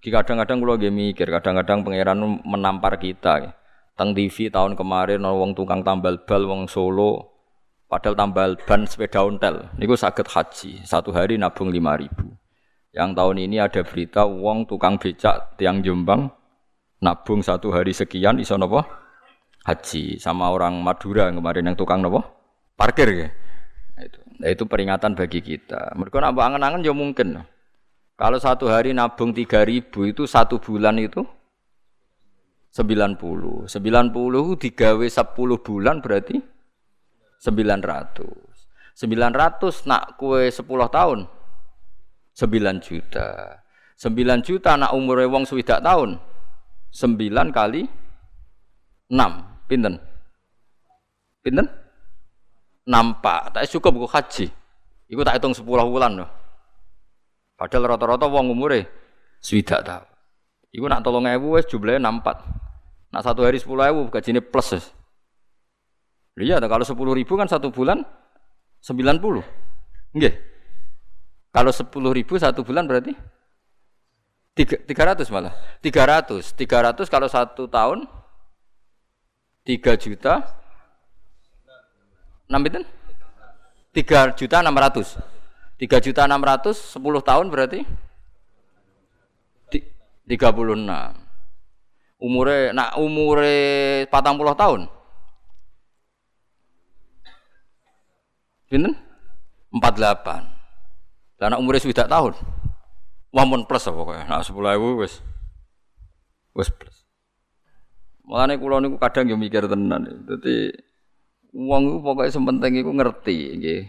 [0.00, 3.32] Kadang-kadang kula nggih mikir, kadang-kadang pangeran menampar kita.
[3.44, 3.50] Ya.
[3.92, 7.31] Teng TV tahun kemarin wong tukang tambal bal wong Solo
[7.92, 12.32] padahal tambal ban sepeda ontel niku sakit haji satu hari nabung lima ribu
[12.96, 16.32] yang tahun ini ada berita wong tukang becak tiang Jombang
[17.04, 18.80] nabung satu hari sekian iso nopo
[19.68, 22.24] haji sama orang Madura kemarin yang tukang nopo
[22.76, 23.28] parkir ya.
[23.94, 24.20] Nah, itu.
[24.42, 25.94] Nah, itu peringatan bagi kita.
[25.94, 27.46] Mereka nak angen-angen ya mungkin.
[28.18, 31.22] Kalau satu hari nabung tiga ribu itu satu bulan itu
[32.72, 36.51] sembilan puluh sembilan puluh digawe sepuluh bulan berarti
[37.42, 41.42] sembilan ratus sembilan ratus nak kue sepuluh tahun
[42.32, 43.60] 9 juta.
[44.00, 46.16] 9 juta anak umur wong swidak tahun.
[46.92, 47.84] 9 kali
[49.12, 49.68] 6.
[49.68, 49.94] Pinten?
[51.44, 51.66] Pinten?
[52.88, 53.52] Nampak.
[53.56, 54.46] Tak cukup kok haji.
[55.12, 56.30] Iku tak hitung 10 bulan loh.
[57.56, 58.88] Padahal rata-rata wong umure
[59.38, 60.08] swidak tahun.
[60.72, 62.40] Iku nak tolong ewu wes jumlahnya nampak.
[63.12, 64.88] Nak satu hari sepuluh ewu gajine plus.
[66.40, 68.00] Iya, kalau sepuluh ribu kan satu bulan
[68.80, 69.44] sembilan puluh.
[70.16, 70.34] Enggak.
[71.52, 73.12] Kalau sepuluh ribu satu bulan berarti
[74.56, 75.52] tiga ratus malah.
[75.84, 78.08] Tiga ratus, tiga ratus kalau satu tahun
[79.62, 80.42] tiga juta
[82.50, 82.82] enam itu
[83.94, 85.14] tiga juta enam ratus
[85.78, 87.86] tiga juta enam ratus sepuluh tahun berarti
[90.26, 91.14] tiga puluh enam
[92.18, 94.90] umure nak umure patang puluh tahun
[99.72, 100.52] Empat delapan
[101.42, 102.38] lah anak umure swidak tahun.
[103.34, 104.22] Wamun plus apa kaya.
[104.30, 105.18] Nah 10.000 wis
[106.54, 107.02] wis plus.
[108.22, 110.22] Mulane kula niku kadang yo mikir tenan.
[110.22, 110.70] Dadi
[111.50, 113.82] wong iku pokoke sementing iku ngerti nggih.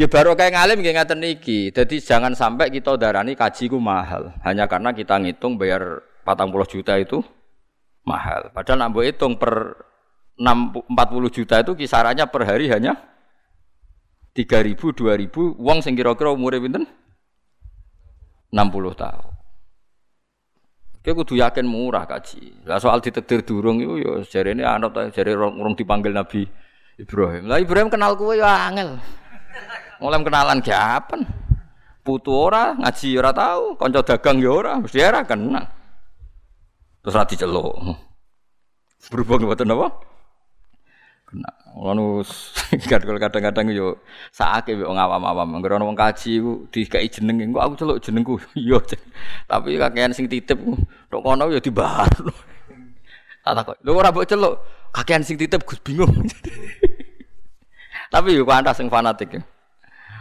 [0.00, 1.68] Ya baru kayak ngalim nggih ngaten niki.
[1.76, 6.96] Jadi jangan sampai kita darani kaji ku mahal hanya karena kita ngitung bayar 40 juta
[6.96, 7.20] itu
[8.08, 8.48] mahal.
[8.56, 9.76] Padahal nambah hitung per
[10.40, 10.88] 40
[11.28, 12.96] juta itu kisarannya per hari hanya
[14.34, 16.84] tiga ribu, dua ribu, uang sing kira-kira umurnya pinten?
[18.50, 19.34] 60 tahun.
[20.98, 22.64] Oke, kudu yakin murah kaji.
[22.64, 26.48] Lah soal ditekdir durung itu ya jari ini anak ta jari orang dipanggil Nabi
[26.96, 27.44] Ibrahim.
[27.44, 28.96] Lah Ibrahim kenal kue ya angel.
[30.00, 31.20] Mulai kenalan kapan?
[32.04, 35.64] Putu ora, ngaji ora tahu, konco dagang ya ora, mesti ora kenal.
[37.00, 37.72] Terus ra diceluk.
[39.12, 39.88] Berhubung mboten apa?
[41.28, 41.52] Kena.
[41.74, 42.22] Ngono
[42.90, 43.98] kadang-kadang yo
[44.30, 45.58] sakake wong awam-awam.
[45.58, 48.38] Anggere ana wong kaji ku dikai jeneng engko aku celuk jenengku.
[48.54, 48.78] Iya.
[49.50, 50.54] Tapi kakean sing titip
[51.10, 52.30] tok kono yo dibarno.
[53.44, 53.76] Tak takok.
[53.82, 54.54] Lho ora mbok celuk.
[54.94, 56.14] Kakean sing titip Gus bingung.
[58.14, 59.42] Tapi yo kantas sing fanatik.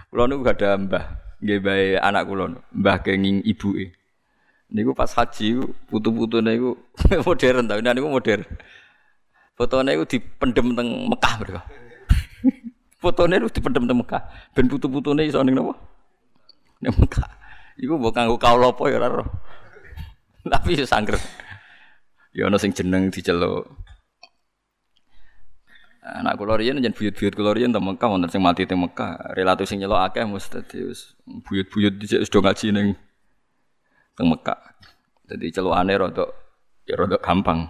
[0.10, 1.06] Kula niku gak ada mbah.
[1.44, 3.94] Nggih bae anak kula, mbah kenging ibuke.
[4.74, 6.72] Niku pas haji putu-putune niku
[7.28, 8.42] modern ta, niku modern.
[9.54, 11.62] Fotone itu dipendem teng Mekah mereka.
[12.98, 14.22] Fotone itu dipendem teng Mekah.
[14.58, 15.78] Ben putu-putune iso ning napa?
[16.82, 17.30] Ning Mekah.
[17.78, 19.26] Iku mbok kanggo kaula apa ya ora.
[20.44, 21.22] Tapi ya sangger.
[22.34, 23.70] Ya ana sing jeneng diceluk.
[26.04, 29.38] Anak kula riyen jen buyut-buyut kula riyen teng Mekah wonten sing mati teng Mekah.
[29.38, 31.14] Relatif sing nyelok akeh mesti wis
[31.46, 32.88] buyut-buyut dhisik wis do ngaji ning
[34.18, 34.58] teng Mekah.
[35.30, 36.26] Dadi celukane rada
[36.90, 37.70] ya rada gampang.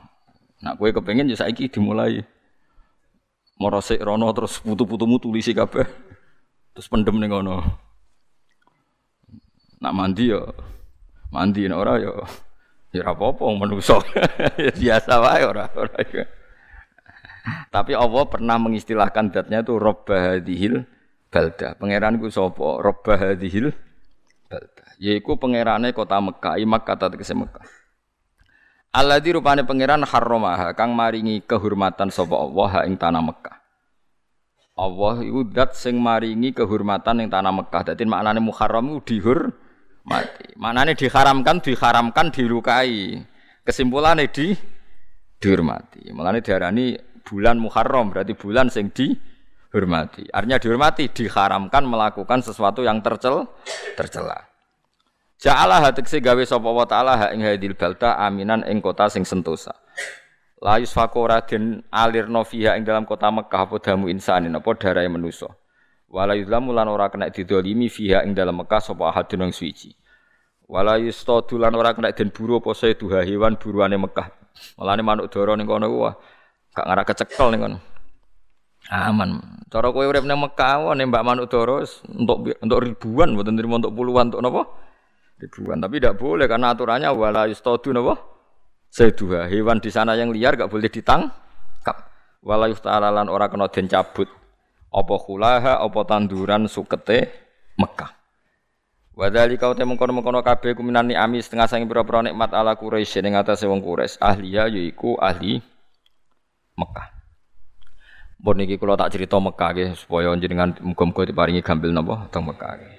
[0.64, 2.24] Nak kowe kepengin ya saiki dimulai.
[3.59, 5.84] Morosik rono terus putu-putumu tulisi kabeh.
[6.74, 7.59] Terus pendem ning ngono.
[9.84, 10.39] Nak mandi ya
[11.30, 12.11] mandi nek ora ya
[12.95, 13.99] ya ora apa-apa menungso.
[14.82, 15.99] Biasa wae ora ora.
[17.68, 20.88] Tapi Allah pernah mengistilahkan zatnya itu Robba hadhil
[21.28, 21.76] balda.
[21.76, 22.80] Pangeran ku sapa?
[22.80, 23.76] Robba hadhil
[24.47, 24.86] balda.
[25.03, 27.82] Yaiku pangerane kota Mekah, imak kata tegese Mekah.
[28.93, 33.57] Alladzi rupane pangeran harramaha kang maringi kehormatan sapa Allah ing tanah Mekah.
[34.77, 37.89] Allah iku zat sing maringi kehormatan ing tanah Mekah.
[37.89, 40.53] Dadi maknane muharram iku dihormati.
[40.61, 43.17] Maknane diharamkan, diharamkan, dilukai.
[43.65, 44.53] Kesimpulannya di
[45.41, 46.13] dihormati.
[46.13, 46.93] Mulane diarani
[47.25, 50.29] bulan Muharram berarti bulan sing dihormati.
[50.29, 53.49] Artinya dihormati diharamkan melakukan sesuatu yang tercel
[53.97, 54.53] tercela.
[55.41, 59.73] Ja'ala hatekse gawe sapa wa ta'ala ha ing hadil balta aminan ing kota sing sentosa.
[60.63, 65.51] La yusfaku raden alirno fiha ing dalam kota Mekah apa damu insanin apa darahe manusa.
[66.07, 69.91] Wala yuzlamu lan ora kena didolimi fiha ing dalam Mekah sapa ahadun yang suci.
[70.69, 74.31] Wala yustadu lan ora kena den buru apa duha hewan buruane Mekah.
[74.79, 76.15] Mulane manuk dara ning kono wah
[76.73, 77.73] Gak ngarah kecekel nih kan.
[78.89, 79.29] Aman.
[79.69, 83.93] Cara kowe urip nang Mekah wae nembak manuk dara untuk untuk ribuan mboten terima untuk
[83.93, 84.61] puluhan untuk napa?
[85.49, 85.83] Ribuan.
[85.83, 88.15] Tapi tidak boleh karena aturannya wala yustadu napa?
[88.93, 89.49] Seduha.
[89.49, 91.97] Hewan di sana yang liar gak boleh ditangkap.
[92.43, 94.29] Wala yusta'ala ora kena den cabut.
[94.93, 97.33] Apa khulaha apa tanduran sukete
[97.81, 98.13] Mekah.
[99.13, 103.37] Wadali kau temu kono kono kabeh kuminani ami setengah sangi pira-pira nikmat ala Quraisy ning
[103.37, 104.17] atase wong Quraisy.
[104.17, 105.61] Ahliya yaiku ahli
[106.77, 107.13] Mekah.
[108.41, 112.92] Bon niki kula tak cerita Mekah nggih supaya jenengan muga-muga diparingi gambil napa teng Mekah.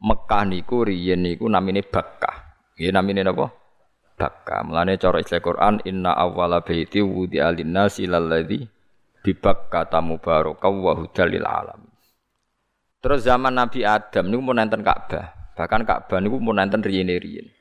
[0.00, 2.56] Mekah niku riyen niku namine Bakkah.
[2.74, 3.52] Nggih namine napa?
[4.14, 4.66] Bakkah.
[4.66, 8.66] Mulane cara istilah Quran inna awwala baiti wudi alinnasi lalladzi
[9.24, 11.94] bi Bakkah mubarakah wa hudal lil alamin.
[13.04, 15.52] Terus zaman Nabi Adam niku mun nenten Ka'bah.
[15.60, 17.52] Bahkan Ka'bah niku mun nenten riyen-riyen.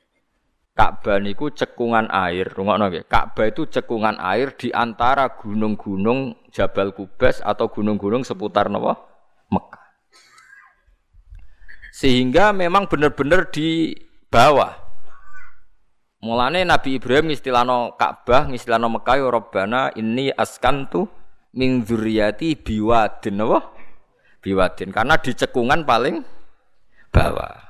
[0.71, 3.05] Ka'bah niku cekungan air, rungokno nggih.
[3.11, 9.03] Ka'bah itu cekungan air di antara gunung-gunung Jabal Kubas atau gunung-gunung seputar napa?
[9.51, 9.82] Mekah.
[11.93, 13.93] Sehingga memang benar-benar di
[14.33, 14.73] bawah.
[16.25, 21.05] Mulane Nabi Ibrahim ngistilano Ka'bah, ngistilano Mekah ya Rabbana ini askantu
[21.53, 23.77] min dzurriyyati biwadin napa?
[24.41, 26.25] Biwadin karena di cekungan paling
[27.13, 27.61] bawah.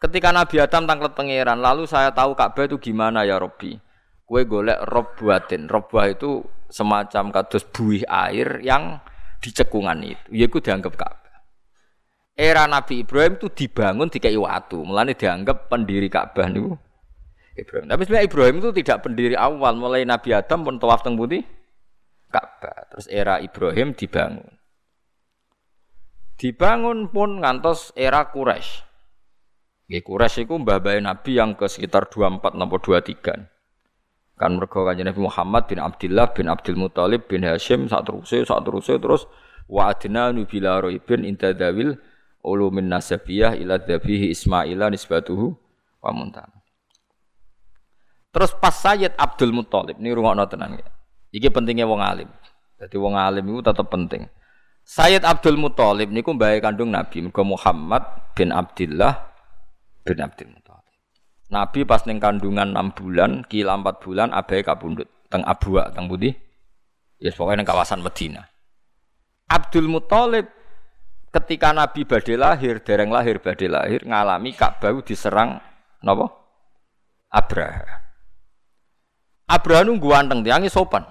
[0.00, 3.76] Ketika Nabi Adam tangklet pangeran, lalu saya tahu Ka'bah itu gimana ya Robbi.
[4.24, 5.68] Kue golek rob buatin.
[5.68, 6.40] Robah itu
[6.72, 9.04] semacam kados buih air yang
[9.44, 10.24] di cekungan itu.
[10.32, 11.23] Ya itu dianggap Ka'bah.
[12.34, 14.82] Era Nabi Ibrahim itu dibangun di watu.
[14.82, 16.74] Mulane dianggap pendiri Ka'bah niku
[17.54, 17.86] Ibrahim.
[17.86, 19.78] Tapi sebenarnya Ibrahim itu tidak pendiri awal.
[19.78, 21.46] Mulai Nabi Adam pun tawaf teng putih
[22.34, 22.90] Ka'bah.
[22.90, 24.50] Terus era Ibrahim dibangun.
[26.34, 28.82] Dibangun pun ngantos era Quraisy.
[29.86, 33.54] Nggih Quraisy iku mbah Nabi yang ke sekitar 24 napa 23.
[34.34, 38.66] Kan mergo kanjeng Nabi Muhammad bin Abdullah bin Abdul Muthalib bin Hashim sak teruse sak
[38.66, 39.30] teruse terus
[39.70, 41.94] wa adna nubila raibin intadawil
[42.44, 45.56] ulumin nasabiyah ila dhabihi Ismaila nisbatuhu
[46.04, 46.52] wa muntam.
[48.34, 50.86] Terus pas Sayyid Abdul Muthalib ini rungokno tenan ya.
[51.32, 52.28] Iki pentingnya wong alim.
[52.76, 54.28] Jadi wong alim itu tetap penting.
[54.84, 58.04] Sayyid Abdul Muthalib niku mbahe kandung Nabi Muhammad
[58.36, 59.32] bin Abdullah
[60.04, 60.94] bin Abdul Muthalib.
[61.48, 66.34] Nabi pas ning kandungan 6 bulan, kila 4 bulan abai kapundhut teng Abwa teng Budi.
[67.22, 68.42] Ya yes, pokoknya kawasan Medina.
[69.46, 70.50] Abdul Muthalib
[71.34, 75.58] ketika Nabi badhe lahir, dereng lahir badhe lahir ngalami Ka'bah diserang
[75.98, 76.30] napa?
[77.34, 77.82] Abraha.
[79.50, 81.02] Abraha nunggu anteng tiange sopan.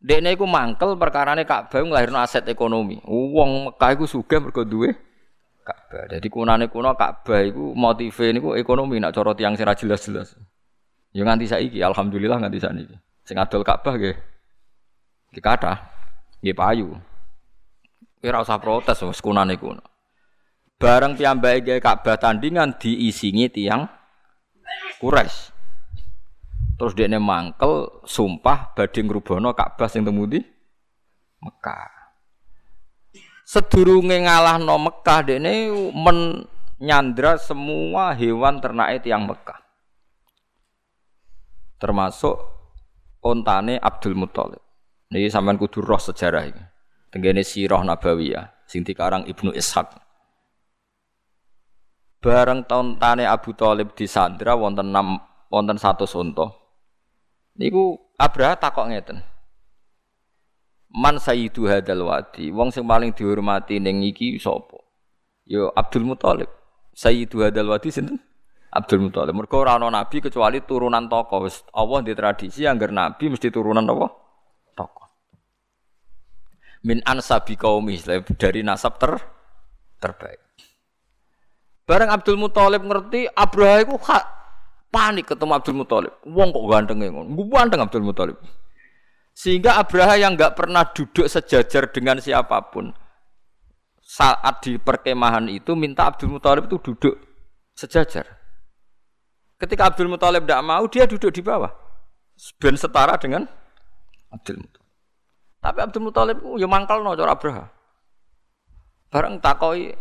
[0.00, 3.00] Dekne iku mangkel perkarane Ka'bah nglahirno aset ekonomi.
[3.08, 4.92] Wong Mekah iku sugih mergo duwe
[5.64, 6.08] Ka'bah.
[6.12, 10.36] Jadi kunane kuno Ka'bah iku motive niku ekonomi nak cara tiang sing jelas-jelas.
[11.16, 12.96] Ya nganti saiki alhamdulillah nganti saniki.
[13.24, 14.16] Sing adol Ka'bah nggih.
[15.32, 15.78] Nggih kathah.
[16.44, 16.88] Nggih payu.
[18.20, 19.80] Ora usah protes wis kunane kuno.
[20.80, 23.84] Bareng piyambake gawe Ka'bah tandingan diisingi tiang
[25.00, 25.52] Quraisy.
[26.80, 30.40] Terus dia mangkel sumpah badhe ngrubono Ka'bah sing temudi
[31.40, 32.00] Mekah
[33.50, 39.58] sedurunge ngalahno Mekah dekne menyandra semua hewan ternak yang Mekah.
[41.82, 42.38] Termasuk
[43.18, 44.62] ontane Abdul Muthalib.
[45.10, 46.62] Niki sampean kudu roh sejarah iki.
[47.10, 49.98] Tenggene sirah nabawiyah sing dikarang Ibnu Ishaq.
[52.22, 55.18] Bareng tahun tane Abu Thalib di Sandra wonten enam
[55.50, 56.54] wonten satu sonto.
[57.58, 59.18] Niku Abraha takok ngeten.
[60.90, 64.78] Man sayyidu hadal wadi, wong sing paling dihormati ning iki sapa?
[65.46, 66.50] Yo Abdul Muthalib.
[66.94, 68.22] Sayyidu hadal wadi sinten?
[68.70, 69.34] Abdul Muthalib.
[69.34, 71.46] Mergo ora ana nabi kecuali turunan tokoh.
[71.46, 74.06] Wis Allah di tradisi anggar nabi mesti turunan apa?
[74.78, 75.09] Tokoh.
[76.80, 78.00] Min ansabi qaumi
[78.40, 79.20] dari nasab ter
[80.00, 80.40] terbaik.
[81.84, 83.98] Bareng Abdul Muthalib ngerti Abraha iku
[84.88, 86.14] panik ketemu Abdul Muthalib.
[86.24, 87.28] Wong kok gantenge ngono.
[87.50, 88.38] Ganteng Abdul Muthalib.
[89.34, 92.92] Sehingga Abraha yang nggak pernah duduk sejajar dengan siapa pun
[94.10, 97.14] saat di perkemahan itu minta Abdul Muthalib itu duduk
[97.78, 98.26] sejajar.
[99.54, 101.70] Ketika Abdul Muthalib tidak mau, dia duduk di bawah.
[102.58, 103.46] Ben setara dengan
[104.34, 104.79] Abdul Muthalib.
[105.60, 107.68] Tapi Abdul Muthalib ya mangkal no cara Abraha.
[109.12, 109.92] Bareng takoi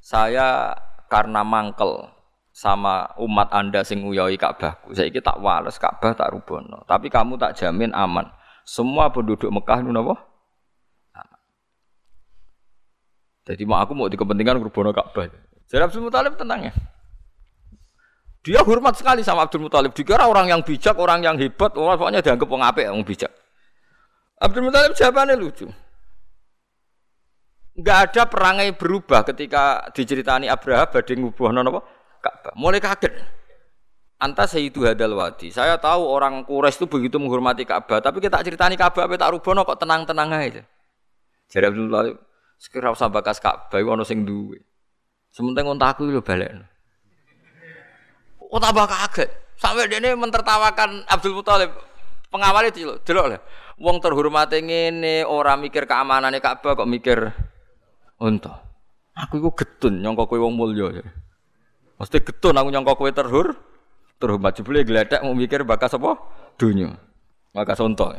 [0.00, 0.72] saya
[1.12, 2.08] karena mangkel
[2.56, 4.96] sama umat anda sing nguyoi Ka'bahku.
[4.96, 6.80] Saya tak wales Ka'bah tak rubono.
[6.88, 8.24] Tapi kamu tak jamin aman.
[8.64, 10.16] Semua penduduk Mekah nu napa?
[13.46, 15.28] Jadi mau aku mau di kepentingan rubono Ka'bah.
[15.68, 16.74] Jadi Abdul Muthalib tenang ya.
[18.46, 19.92] Dia hormat sekali sama Abdul Muthalib.
[19.92, 23.32] Dikira orang yang bijak, orang yang hebat, orang pokoknya dianggap orang apik, bijak.
[24.36, 25.66] Abdul Muthalib jawabannya lucu.
[27.76, 31.80] Enggak ada perangai berubah ketika diceritani Abraha badhe ngubuhno napa?
[32.24, 32.52] Ka'bah.
[32.56, 33.12] Mulai kaget.
[34.16, 35.52] Anta Sayyidu Hadal Wadi.
[35.52, 39.60] Saya tahu orang Quraisy itu begitu menghormati Ka'bah, tapi kita ceritani Ka'bah apa tak rubono
[39.68, 40.64] kok tenang-tenang aja.
[41.52, 42.16] Jadi Abdul Muthalib,
[42.56, 44.56] sekira usah bakas Ka'bah ono sing duwe.
[45.36, 46.64] Sementing untaku lho balekno.
[48.48, 49.28] Oh tambah kaget.
[49.60, 51.76] Sampai dia ini mentertawakan Abdul Muthalib.
[52.32, 53.40] Pengawal itu delok lah.
[53.76, 57.28] Wong terhormat ngene, orang mikir keamanannya Ka'bah kok mikir
[58.16, 58.64] unta.
[59.12, 61.04] Aku iku getun nyangka kowe wong mulya.
[62.00, 63.52] Mesti getun aku nyangka kowe terhur
[64.16, 66.16] terhormat jebule gledek mau mikir bakas apa?
[66.56, 66.96] Dunya.
[67.52, 68.16] Bakas unta.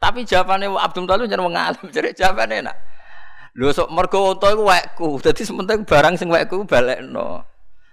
[0.00, 2.76] Tapi jawabannya Abdul Muthalib jangan mengalim, jadi jawabannya enak.
[3.58, 5.08] Lho sok mergo unta iku wekku.
[5.24, 7.44] Dadi sementing barang sing wekku balekno.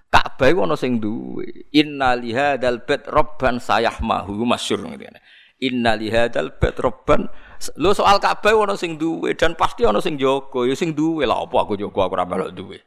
[0.08, 1.68] Ka'bah iku ana sing duwe.
[1.76, 5.20] Inna li hadzal bait robban sayahmahu masyhur ngene.
[5.64, 7.32] Inna li hadzal bait robban
[7.80, 10.68] Lho soal Ka'bah ana sing duwe dan pasti ana sing jaga.
[10.68, 12.78] Ya sing duwe lah apa aku jaga aku ora melok duwe.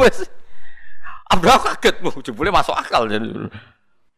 [0.00, 0.24] Wes
[1.28, 3.04] Abraham kaget bu, jebule masuk akal.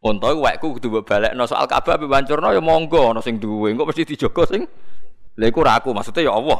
[0.01, 3.75] Unta wekku kudu balekno soal Ka'bah ape wancurno ya monggo ana sing duwe.
[3.75, 4.65] Engko mesti dijaga sing
[5.39, 6.59] Lha iku ora aku, maksudnya ya Allah.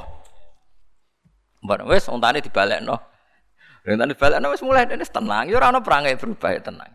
[1.60, 2.96] Mbak wis untane dibalekno.
[3.84, 6.92] Rentane balekno wis mulai dene tenang, ya ora ana perangai berubah ya tenang.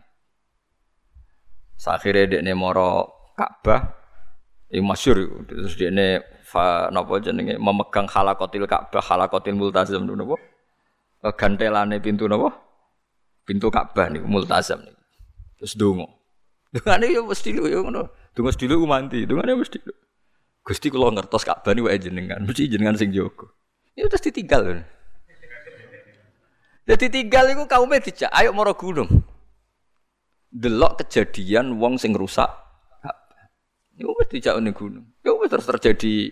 [1.77, 3.93] Sakhire dekne moro Ka'bah
[4.67, 10.41] iki masyhur terus dekne fa napa jenenge memegang halakotil Ka'bah, halakotil multazam napa?
[11.37, 12.49] Gantelane pintu napa?
[13.45, 15.01] Pintu Ka'bah niku multazam niku.
[15.61, 16.09] Terus donga.
[16.73, 18.09] Dungane ya mesti lho ya ngono.
[18.33, 19.93] Donga sedilo ku mandi, dungane mesti lho.
[20.65, 23.47] Gusti kula ngertos Ka'bah niku jenengan, mesti jenengan sing jaga.
[23.93, 24.73] Ya terus ditinggal lho.
[26.87, 29.07] Jadi tinggal itu kaumnya dijak, ayo moro gunung.
[30.47, 32.66] Delok kejadian wong sing rusak.
[33.97, 35.09] Iku wis dijak ning gunung.
[35.25, 36.29] Ya wis terus terjadi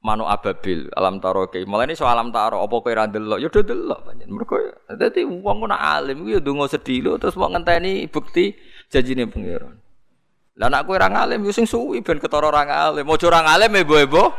[0.00, 1.66] manu ababil alam taro ke.
[1.66, 3.42] Malah ini soal alam taro apa kowe ra delok?
[3.42, 4.30] Ya do delok pancen.
[4.30, 4.56] Mergo
[4.86, 8.54] dadi wong kena alim iku ya ndonga sedilo terus mau ngenteni bukti
[8.86, 9.74] janjine pangeran.
[10.54, 13.02] Lah nek kowe ora ngalim yo ya sing suwi ben ketara ora ngalim.
[13.02, 14.30] Mojo ora ngalim ebo-ebo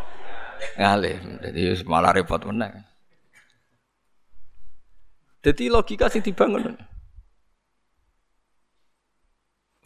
[0.80, 1.44] ngalim.
[1.44, 2.72] Dadi malah repot meneh.
[5.44, 6.80] Jadi logika sing dibangun.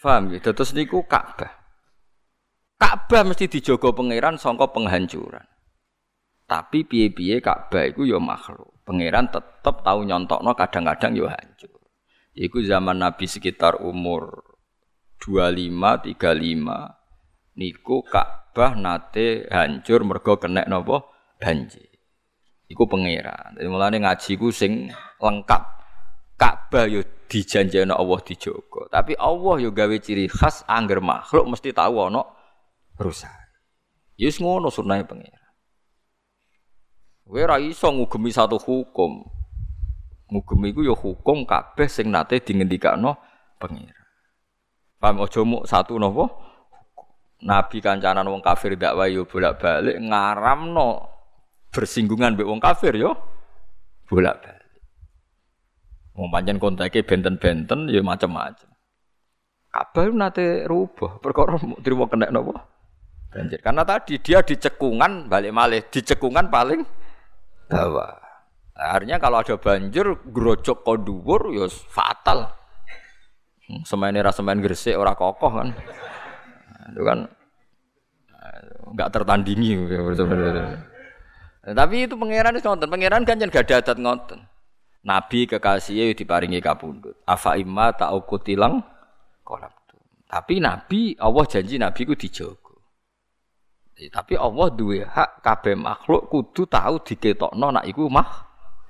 [0.05, 0.37] Paham ya?
[0.37, 1.64] Terus niku Ka'bah.
[2.75, 5.47] Ka'bah mesti dijogo pangeran sangka penghancuran.
[6.45, 8.83] Tapi piye-piye Ka'bah iku ya makhluk.
[8.85, 11.81] Pangeran tetep tahu nyontokno kadang-kadang ya hancur.
[12.35, 14.43] Iku zaman Nabi sekitar umur
[15.23, 21.07] 25 35 niku Ka'bah nate hancur mergo kena napa
[21.39, 21.87] banjir.
[22.67, 23.55] Iku pangeran.
[23.55, 24.91] Jadi mulane ngaji ku sing
[25.23, 25.63] lengkap.
[26.35, 26.99] Ka'bah yo
[27.31, 28.91] dijanjeni Allah dijogo.
[28.91, 32.34] Tapi Allah yo gawe ciri khas angger makhluk mesti tahu ana
[32.99, 33.33] rusak.
[34.15, 35.45] Yus ngono sunahe pangeran.
[37.25, 39.25] Kowe ora iso ngugemi satu hukum.
[40.31, 43.17] Ngugemi iku yo hukum kabeh sing nate dingendikakno
[43.59, 44.05] pangeran.
[45.01, 46.31] Paham aja muk satu napa?
[47.43, 51.03] Nabi kancanan wong kafir dakwah yo bolak-balik ngaramno
[51.69, 53.11] bersinggungan mbek wong kafir yo
[54.07, 54.79] bolak-balik.
[56.15, 58.71] Wong pancen kontake benten-benten ya macam-macam.
[59.67, 62.74] Kabeh nate rubah perkara trimo kena napa?
[63.35, 63.59] Banjir.
[63.59, 66.87] Karena tadi dia di cekungan balik malih, di cekungan paling
[67.67, 68.15] bawah.
[68.75, 72.55] Artinya kalau ada banjir grojok kok dhuwur ya fatal.
[73.67, 75.67] Hmm, semene ra semen gresik ora kokoh kan.
[76.95, 77.19] Itu kan
[78.93, 79.73] enggak tertandingi
[81.65, 84.39] Tapi itu pangeran itu ngonten, pangeran kan gak ada adat ngonten.
[85.05, 87.17] Nabi kekasihnya diparingi kapundut.
[87.25, 88.85] Afa imma ta'ukutilang
[89.45, 89.73] kolam.
[90.25, 92.64] Tapi Nabi Allah janji Nabi ku dijogo.
[93.95, 98.27] Tapi Allah duwe hak kabeh makhluk kudu tahu diketokno nak iku mah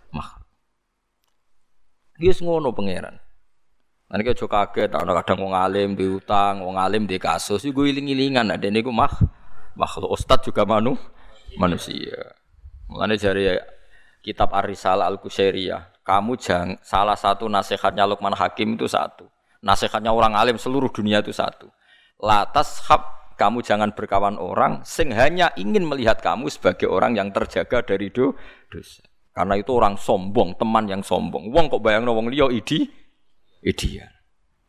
[0.09, 0.41] mah.
[2.17, 3.21] Wis ngono pangeran.
[4.05, 8.53] Nanti kita kaget, ada kadang wong alim di utang, wong alim di kasus, itu iling-ilingan,
[8.53, 9.09] ada ini mah
[9.73, 10.93] makhluk ustad juga manu,
[11.57, 12.37] manusia.
[12.85, 13.57] Mulanya dari
[14.21, 19.25] kitab Ar-Risalah Al-Qusairiyah, kamu jangan salah satu nasihatnya Luqman Hakim itu satu.
[19.65, 21.65] Nasihatnya orang alim seluruh dunia itu satu.
[22.21, 27.83] Latas hab kamu jangan berkawan orang sing hanya ingin melihat kamu sebagai orang yang terjaga
[27.83, 28.35] dari do
[28.71, 29.03] dosa.
[29.35, 31.51] Karena itu orang sombong, teman yang sombong.
[31.51, 32.87] Wong kok bayang wong liya idi
[33.67, 34.07] ideal.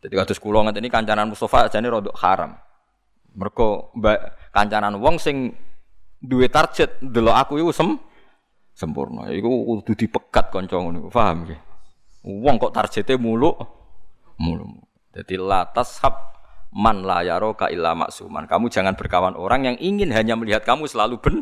[0.03, 2.59] Jadi kados kula ini kancanan Mustafa ini rodok haram.
[3.39, 3.95] Mergo
[4.51, 5.55] kancanan wong sing
[6.19, 7.95] duwe target delok aku iku sem
[8.75, 9.31] sempurna.
[9.31, 11.15] Iku kudu dipegat kanca ngono.
[11.15, 11.61] Paham nggih?
[12.27, 13.55] Wong kok targete muluk
[14.43, 14.83] mulu.
[15.15, 16.36] Jadi latas hab
[16.77, 17.25] man la
[17.57, 18.45] ka illa maksuman.
[18.45, 21.37] Kamu jangan berkawan orang yang ingin hanya melihat kamu selalu ben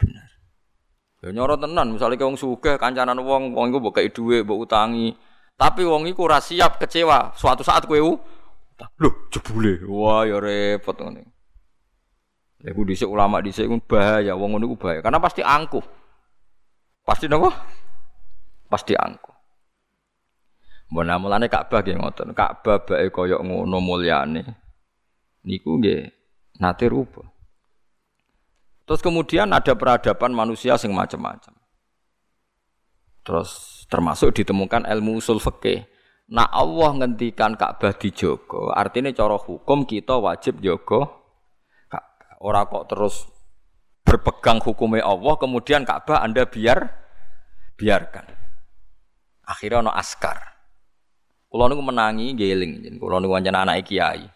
[0.00, 0.28] benar.
[1.20, 5.12] Ya nyoro tenan, misalnya wong sugih kancanan wong, wong iku mbok kei dhuwit, mbok utangi.
[5.58, 7.36] Tapi wong iku ora siap kecewa.
[7.36, 9.84] Suatu saat kowe lho jebule.
[9.84, 11.28] Wah ya repot ngene.
[12.62, 15.02] Lha ku dhisik ulama dhisik ku bahaya, wong ngono ku bahaya.
[15.02, 15.82] Karena pasti angkuh.
[17.02, 17.50] Pasti napa?
[18.70, 19.37] Pasti angkuh.
[20.88, 22.32] Mbona mulane Ka'bah nggih ngoten.
[22.32, 24.42] Ka'bah bae kaya ngono mulyane.
[25.44, 26.08] Niku nggih
[26.60, 27.22] nate rupa.
[28.88, 31.52] Terus kemudian ada peradaban manusia sing macam-macam.
[33.20, 35.84] Terus termasuk ditemukan ilmu usul fikih.
[36.32, 41.08] Nah Allah ngendikan Ka'bah dijogo, artinya cara hukum kita wajib jogo
[41.88, 42.40] Ka'bah.
[42.40, 43.28] Ora kok terus
[44.04, 46.84] berpegang hukumnya Allah, kemudian Ka'bah Anda biar
[47.76, 48.24] biarkan.
[49.48, 50.57] Akhirnya ono askar.
[51.48, 54.28] Kulo niku menangi geling, kulo niku wancana anak kiai.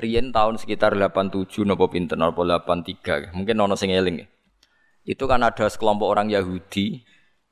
[0.00, 4.24] Riyen tahun sekitar 87 nopo pinten nopo 83, mungkin ono sing eling.
[5.04, 7.04] Itu kan ada sekelompok orang Yahudi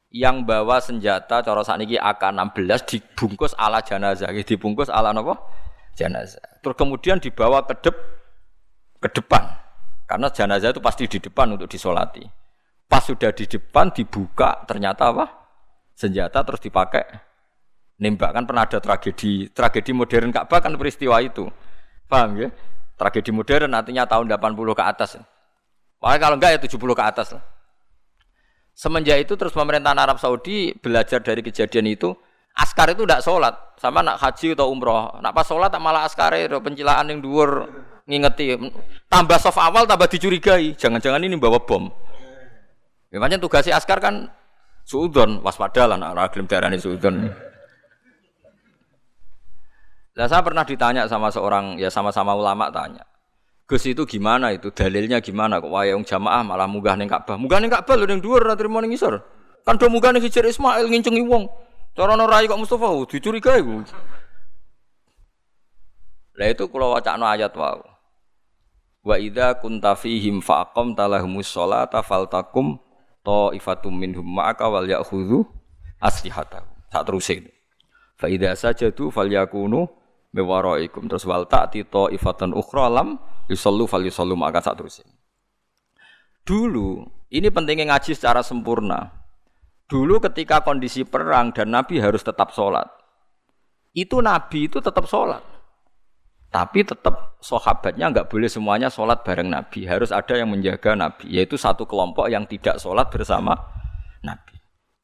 [0.08, 5.36] yang bawa senjata cara sakniki AK-16 dibungkus ala jenazah, dibungkus ala napa?
[5.92, 6.64] Jenazah.
[6.64, 7.96] Terus kemudian dibawa ke dep
[9.04, 9.52] ke depan.
[10.08, 12.24] Karena jenazah itu pasti di depan untuk disolati.
[12.88, 15.28] Pas sudah di depan dibuka ternyata apa?
[15.92, 17.33] Senjata terus dipakai
[17.98, 21.46] nembak kan pernah ada tragedi tragedi modern Ka'bah kan peristiwa itu.
[22.10, 22.48] Paham ya?
[22.94, 25.10] Tragedi modern artinya tahun 80 ke atas.
[25.98, 27.42] Pokoknya kalau enggak ya 70 ke atas lah.
[28.74, 32.10] Semenjak itu terus pemerintahan Arab Saudi belajar dari kejadian itu,
[32.58, 35.14] askar itu tidak sholat, sama nak haji atau umroh.
[35.22, 37.70] Nak pas sholat malah askar itu pencilaan yang dhuwur
[38.10, 38.58] ngingeti.
[39.06, 41.86] Tambah soft awal tambah dicurigai, jangan-jangan ini bawa bom.
[43.14, 44.26] Memangnya tugasnya askar kan
[44.82, 47.30] suudon, waspada lah nak raglim darani suudon.
[50.14, 53.02] Nah, saya pernah ditanya sama seorang ya sama-sama ulama tanya.
[53.64, 54.68] Gus itu gimana itu?
[54.70, 57.34] Dalilnya gimana kok wayang jamaah malah munggah ning Ka'bah.
[57.40, 59.24] Munggah ning Ka'bah lho ning dhuwur ora trimo ning isor.
[59.64, 61.48] Kan do munggah ning Hijr Ismail ngincengi wong.
[61.96, 63.80] Cara rai kok Mustafa oh, dicurigai ku.
[66.34, 67.82] Lah itu kula wacana ayat wau.
[69.00, 72.76] Wa idza kunta fihim faqam talahumus sholata faltakum
[73.24, 75.46] ta'ifatum minhum ma'aka wal ya'khudhu
[76.04, 76.68] aslihatahum.
[76.92, 77.48] Sak terusé.
[78.20, 80.03] Fa idza sajadu falyakunu
[80.34, 84.82] mewaraikum terus wal ta'ti ta'ifatan ukhra lam yusallu fal yusallu maka sak.
[86.42, 89.24] Dulu ini pentingnya ngaji secara sempurna.
[89.86, 92.88] Dulu ketika kondisi perang dan Nabi harus tetap sholat,
[93.94, 95.40] itu Nabi itu tetap sholat.
[96.50, 99.86] Tapi tetap sahabatnya nggak boleh semuanya sholat bareng Nabi.
[99.86, 103.58] Harus ada yang menjaga Nabi, yaitu satu kelompok yang tidak sholat bersama
[104.22, 104.54] Nabi.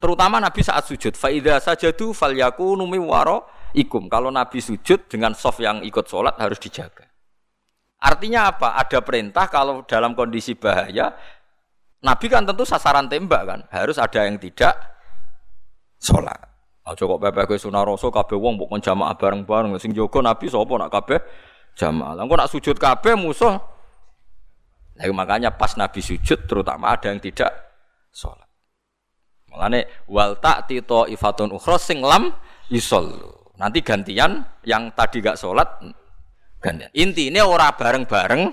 [0.01, 1.13] Terutama Nabi saat sujud.
[1.13, 3.45] Faidah sajadu fal yakunu waro
[3.75, 4.07] ikum.
[4.07, 7.07] Kalau Nabi sujud dengan soft yang ikut sholat harus dijaga.
[8.01, 8.81] Artinya apa?
[8.81, 11.13] Ada perintah kalau dalam kondisi bahaya,
[12.01, 13.59] Nabi kan tentu sasaran tembak kan.
[13.69, 14.73] Harus ada yang tidak
[16.01, 16.37] sholat.
[16.81, 20.89] Aja kok pepe kowe sunah kabeh wong mbok jamaah bareng-bareng sing jaga Nabi sapa nak
[20.89, 21.21] kabeh
[21.77, 22.17] jamaah.
[22.17, 23.53] Lah nak sujud kabeh musuh.
[24.97, 27.53] Nah, makanya pas Nabi sujud terutama ada yang tidak
[28.09, 28.49] sholat.
[29.53, 32.33] Makanya wal ta'ti ifatun ukhra sing lam
[32.73, 33.40] yusallu.
[33.61, 35.69] Nanti gantian yang tadi gak sholat
[36.57, 36.89] gantian.
[36.97, 38.49] Intinya ora bareng-bareng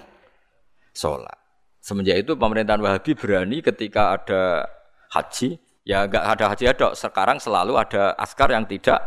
[0.92, 1.38] sholat.
[1.80, 4.68] Semenjak itu pemerintahan Wahabi berani ketika ada
[5.16, 5.56] haji,
[5.88, 6.88] ya enggak ada haji ada.
[6.92, 9.00] Sekarang selalu ada askar yang tidak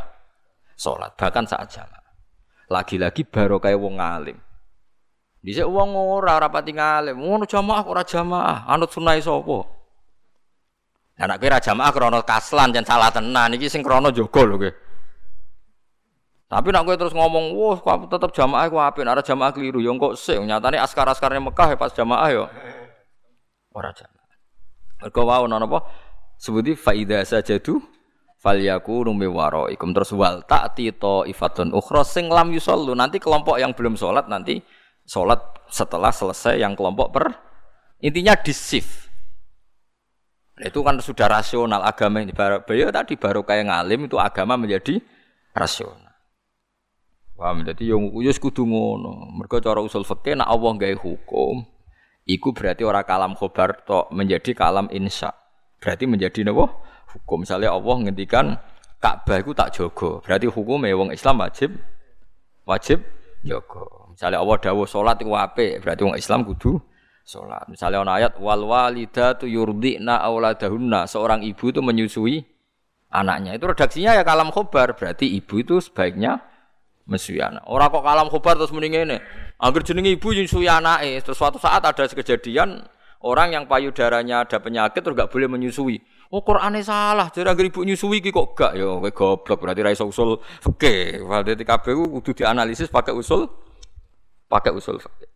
[0.73, 2.01] sholat, bahkan saat jamaah.
[2.73, 4.41] Lagi-lagi baru kayak wong alim.
[5.45, 9.57] Bisa wong ora rapati ngalim, ngono jamaah ora jamaah, anut sunah sapa?
[11.21, 14.71] Anak kira jamaah krono kaslan dan salah tenan iki sing krono jogo lho kowe.
[16.51, 19.95] Tapi nak gue terus ngomong, wah, kok tetap jamaah gue apin, ada jamaah keliru, yang
[19.95, 22.43] kok sih, nyatanya askar-askarnya Mekah ya pas jamaah yo,
[23.71, 24.35] orang jamaah.
[24.99, 25.79] Mereka wow, nono apa?
[26.35, 27.79] Sebuti faida saja tuh,
[28.41, 29.31] falyaku numi
[29.71, 32.01] ikum terus wal tak tito ifatun ukhra.
[32.01, 34.59] Sing lam yusollu nanti kelompok yang belum sholat nanti
[35.05, 37.25] sholat setelah selesai yang kelompok per
[38.01, 39.07] intinya disif.
[40.57, 44.97] Itu kan sudah rasional agama ini baru tadi baru kayak ngalim itu agama menjadi
[45.53, 46.00] rasional
[47.41, 47.65] Paham?
[47.65, 49.33] Jadi yang uyus kudu ngono.
[49.33, 51.65] Mereka cara usul fikih nak Allah gawe hukum,
[52.29, 55.33] iku berarti orang kalam khobar tok menjadi kalam insya.
[55.81, 56.69] Berarti menjadi napa?
[57.17, 57.41] Hukum.
[57.41, 58.61] Misalnya Allah ngendikan
[59.01, 60.21] Ka'bah iku tak jogo.
[60.21, 61.73] Berarti hukumnya wong Islam wajib
[62.69, 63.01] wajib
[63.41, 64.13] jogo.
[64.13, 66.77] Misalnya Allah dawuh salat iku apik, berarti wong Islam kudu
[67.25, 67.65] salat.
[67.65, 72.45] Misalnya ana ayat wal walidatu yurdina auladahunna, seorang ibu itu menyusui
[73.09, 73.57] anaknya.
[73.57, 76.50] Itu redaksinya ya kalam khobar, berarti ibu itu sebaiknya
[77.11, 77.67] mesyuyana.
[77.67, 79.17] Orang kok kalam khobar terus mending ini.
[79.59, 82.81] Angger jenenge ibu nyusui anake, terus suatu saat ada kejadian
[83.21, 85.99] orang yang payudaranya ada penyakit terus gak boleh menyusui.
[86.31, 89.91] Oh Qur'ane salah, jadi angger ibu nyusui iki kok gak ya kowe goblok berarti ra
[89.91, 91.27] iso usul fikih.
[91.27, 93.51] Berarti kabeh kudu dianalisis pakai usul
[94.47, 95.27] pakai usul fikih.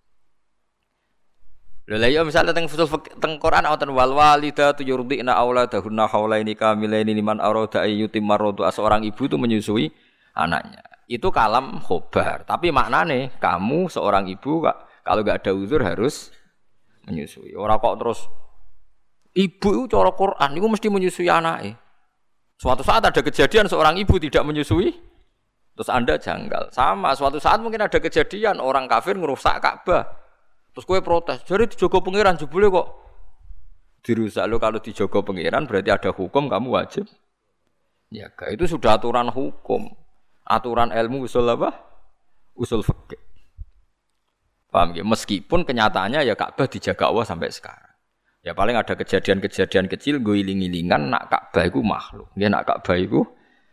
[1.86, 2.90] Lha ya misalnya teng usul
[3.22, 9.30] teng Quran wonten wal walidatu yurdina auladahunna haulaini kamilaini liman arada ayyutim maradu seorang ibu
[9.30, 9.94] itu menyusui
[10.34, 12.46] anaknya itu kalam khobar.
[12.46, 16.34] Tapi maknane kamu seorang ibu kak kalau gak ada uzur harus
[17.06, 17.54] menyusui.
[17.54, 18.20] Orang kok terus
[19.38, 21.78] ibu itu cara Quran itu mesti menyusui anaknya.
[22.56, 24.96] Suatu saat ada kejadian seorang ibu tidak menyusui,
[25.76, 26.72] terus anda janggal.
[26.72, 30.08] Sama, suatu saat mungkin ada kejadian orang kafir ngerusak Ka'bah.
[30.72, 32.88] Terus kue protes, jadi dijogo pangeran jebule kok
[34.06, 37.10] dirusak lo kalau dijogo pangeran berarti ada hukum kamu wajib.
[38.14, 40.05] Ya, itu sudah aturan hukum
[40.46, 41.74] aturan ilmu usul apa?
[42.56, 43.20] Usul fikih.
[44.70, 45.04] Paham ya?
[45.04, 47.94] Meskipun kenyataannya ya Ka'bah dijaga Allah sampai sekarang.
[48.46, 52.30] Ya paling ada kejadian-kejadian kecil gue iling-ilingan nak Ka'bah itu makhluk.
[52.38, 53.26] Ya nak Ka'bah itu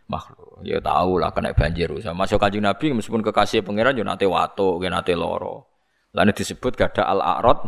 [0.08, 0.64] makhluk.
[0.64, 1.92] Ya tahu lah kena banjir.
[2.00, 5.68] Sama masuk kanjeng Nabi meskipun kekasih pangeran yo nate wato, ge nate loro.
[6.14, 7.60] Lalu disebut gada al-a'rad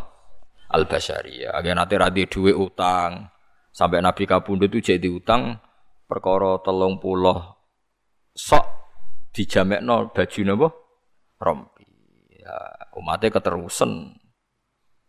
[0.73, 1.61] al-basyariyah.
[1.61, 3.29] Ge nate radi duwe utang.
[3.75, 5.59] Sampai Nabi kabundut itu jadi utang
[6.07, 7.35] perkara telung puluh
[8.31, 8.84] sok
[9.35, 10.69] dijamekno baju napa
[11.43, 11.85] rompi.
[12.39, 12.55] Ya
[12.95, 14.15] umatnya keterusan.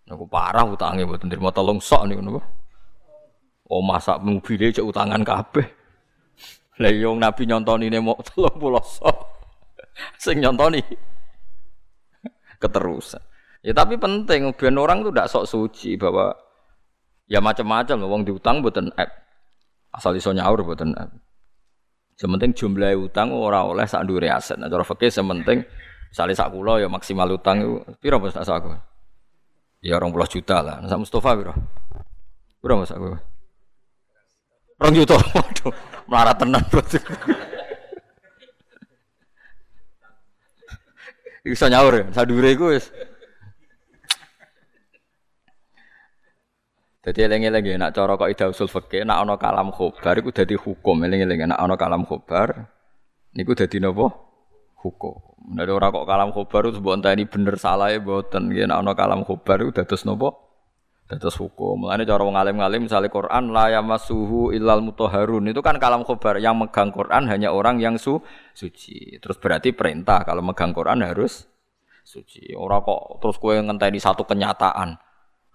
[0.06, 2.42] Niku parah utangnya buat nerima tolong sok niku napa.
[3.70, 5.66] Oh masak mobilnya cek utangan kabeh.
[6.82, 8.52] Lah yo iya, Nabi nyontoni ne mau 30
[8.84, 9.18] sok.
[10.20, 10.82] Sing nyontoni
[12.60, 13.24] keterusan.
[13.66, 16.36] Ya tapi penting biar orang tuh tidak sok suci bahwa
[17.26, 19.10] ya macam-macam wong diutang buatan app.
[19.90, 21.25] Asal iso nyaur buatan app.
[22.16, 24.56] Sementing jumlah utang ora oleh sak ndure aset.
[24.56, 25.68] Nah, cara fikih sementing
[26.08, 28.72] misale sak kula ya maksimal utang itu piro Mas sak aku?
[29.84, 30.80] Ya 20 juta lah.
[30.80, 31.52] Nah, sak Mustofa piro?
[32.64, 33.20] Piro Mas aku?
[34.80, 35.20] 2 juta.
[35.36, 35.76] Waduh,
[36.08, 37.00] melarat tenan berarti.
[41.46, 42.90] Iso nyaur ya, sadure iku wis
[47.06, 51.06] Jadi eling-eling nak cara kok ida usul fikih nak ana kalam khobar iku dadi hukum
[51.06, 52.66] eling-eling nak ana kalam khobar
[53.38, 54.10] niku dadi napa?
[54.82, 55.38] Hukum.
[55.54, 58.92] Nek ora kok kalam khobar itu mbok enteni bener salah ya mboten nggih nak ana
[58.98, 60.34] kalam khobar iku dados napa?
[61.06, 61.86] Dados hukum.
[61.86, 66.58] Mulane cara wong alim-alim misale Quran la yamassuhu illal mutahharun itu kan kalam khobar yang
[66.58, 68.18] megang Quran hanya orang yang su
[68.58, 69.22] suci.
[69.22, 71.46] Terus berarti perintah kalau megang Quran harus
[72.02, 72.58] suci.
[72.58, 75.05] Ora kok terus kowe ngenteni satu kenyataan.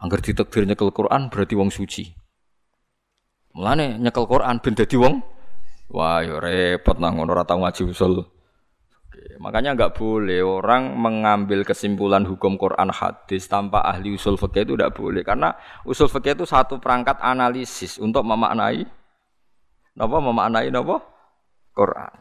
[0.01, 2.09] Angger ditekdir nyekel Quran berarti wong suci.
[3.53, 5.21] Mulane nyekel Quran ben dadi wong
[5.93, 8.25] wah yo repot nang ngono ora tau usul.
[9.11, 14.73] Oke, makanya nggak boleh orang mengambil kesimpulan hukum Quran hadis tanpa ahli usul fikih itu
[14.79, 15.53] tidak boleh karena
[15.83, 18.87] usul fikih itu satu perangkat analisis untuk memaknai
[19.99, 21.03] napa memaknai napa
[21.75, 22.15] Quran.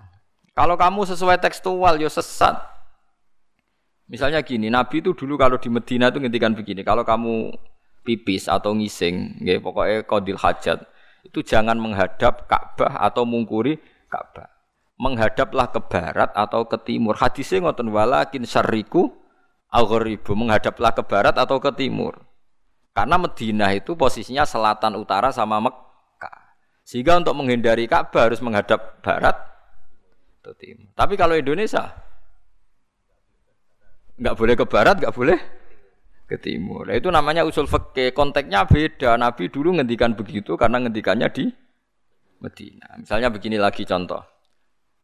[0.58, 2.58] Kalau kamu sesuai tekstual yo sesat.
[4.10, 7.54] Misalnya gini, Nabi itu dulu kalau di Medina itu ngintikan begini, kalau kamu
[8.10, 10.82] pipis atau ngising, nggih pokoknya kodil hajat,
[11.22, 13.78] itu jangan menghadap Ka'bah atau mungkuri
[14.10, 14.50] Ka'bah.
[14.98, 17.14] Menghadaplah ke barat atau ke timur.
[17.14, 19.14] Hadisnya ngoten walakin syariku
[19.70, 22.18] aghribu, menghadaplah ke barat atau ke timur.
[22.98, 26.58] Karena Madinah itu posisinya selatan utara sama Mekah.
[26.82, 29.38] Sehingga untuk menghindari Ka'bah harus menghadap barat
[30.42, 30.90] atau timur.
[30.98, 31.94] Tapi kalau Indonesia
[34.20, 35.40] nggak boleh ke barat, nggak boleh
[36.30, 36.86] ke timur.
[36.86, 38.14] Nah, itu namanya usul fikih.
[38.14, 39.18] Konteksnya beda.
[39.18, 41.50] Nabi dulu ngendikan begitu karena ngendikannya di
[42.40, 42.94] Medina.
[43.02, 44.22] Misalnya begini lagi contoh.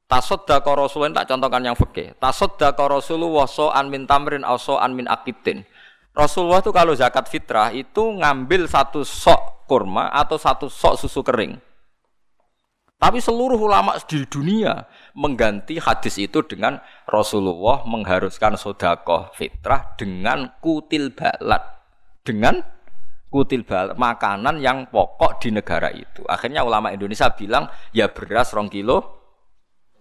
[0.06, 2.14] Tasoddaqa Rasulullah tak contohkan yang fikih.
[2.22, 5.66] Tasoddaqa Rasulullah so'an min tamrin aw so'an min akitin.
[6.14, 11.58] Rasulullah itu kalau zakat fitrah itu ngambil satu sok kurma atau satu sok susu kering.
[12.96, 21.16] Tapi seluruh ulama di dunia mengganti hadis itu dengan Rasulullah mengharuskan sodakoh fitrah dengan kutil
[21.16, 21.64] balat.
[22.22, 22.60] Dengan
[23.32, 26.22] kutil balat, makanan yang pokok di negara itu.
[26.28, 29.24] Akhirnya ulama Indonesia bilang ya beras rong kilo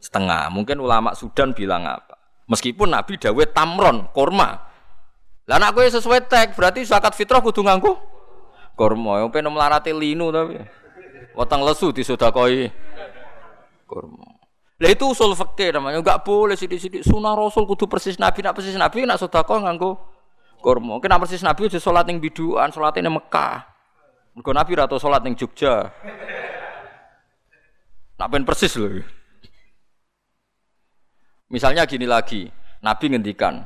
[0.02, 0.50] setengah.
[0.50, 2.18] Mungkin ulama Sudan bilang apa?
[2.50, 4.68] Meskipun Nabi Dawud tamron, korma.
[5.48, 7.96] Lah nak kowe sesuai tag, berarti zakat fitrah kudu nganggo
[8.74, 9.22] korma.
[9.22, 10.58] Yang pengen melarati linu tapi.
[11.34, 12.70] Weteng lesu disodakoi
[13.86, 14.33] korma.
[14.84, 18.76] Lah itu usul fikih namanya, enggak boleh sidik-sidik sunah Rasul kudu persis Nabi, nak persis
[18.76, 19.96] Nabi nak sedekah nganggo.
[20.60, 23.64] Mungkin nak persis Nabi aja salat ning biduan, salat ning Mekah.
[24.36, 25.88] Mergo Nabi ra tau salat ning Jogja.
[28.20, 29.00] Nak ben persis lho.
[31.48, 32.52] Misalnya gini lagi,
[32.84, 33.64] Nabi ngendikan,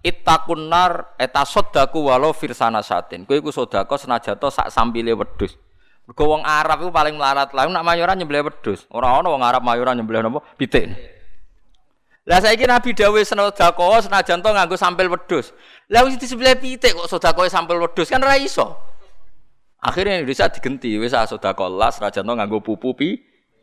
[0.00, 3.28] Ittaqun nar etasodaku walau firsana satin.
[3.28, 5.60] Kowe iku sedekah senajan sak sambile wedhus.
[6.12, 7.56] Mergo wong Arab iku paling melarat.
[7.56, 8.84] Lah nak mayoran nyembelih wedhus.
[8.92, 10.44] Ora ana wong Arab mayoran nyembelih napa?
[10.60, 10.92] Pitik.
[12.28, 15.56] Lah saiki Nabi dawuh sedekah senajan to nganggo sampil wedhus.
[15.88, 18.76] Lah wis disembelih pitik kok sedekah sampil wedhus kan ora iso.
[19.80, 23.16] Akhirnya Indonesia digenti wis sedekah las senajan to nganggo pupu pi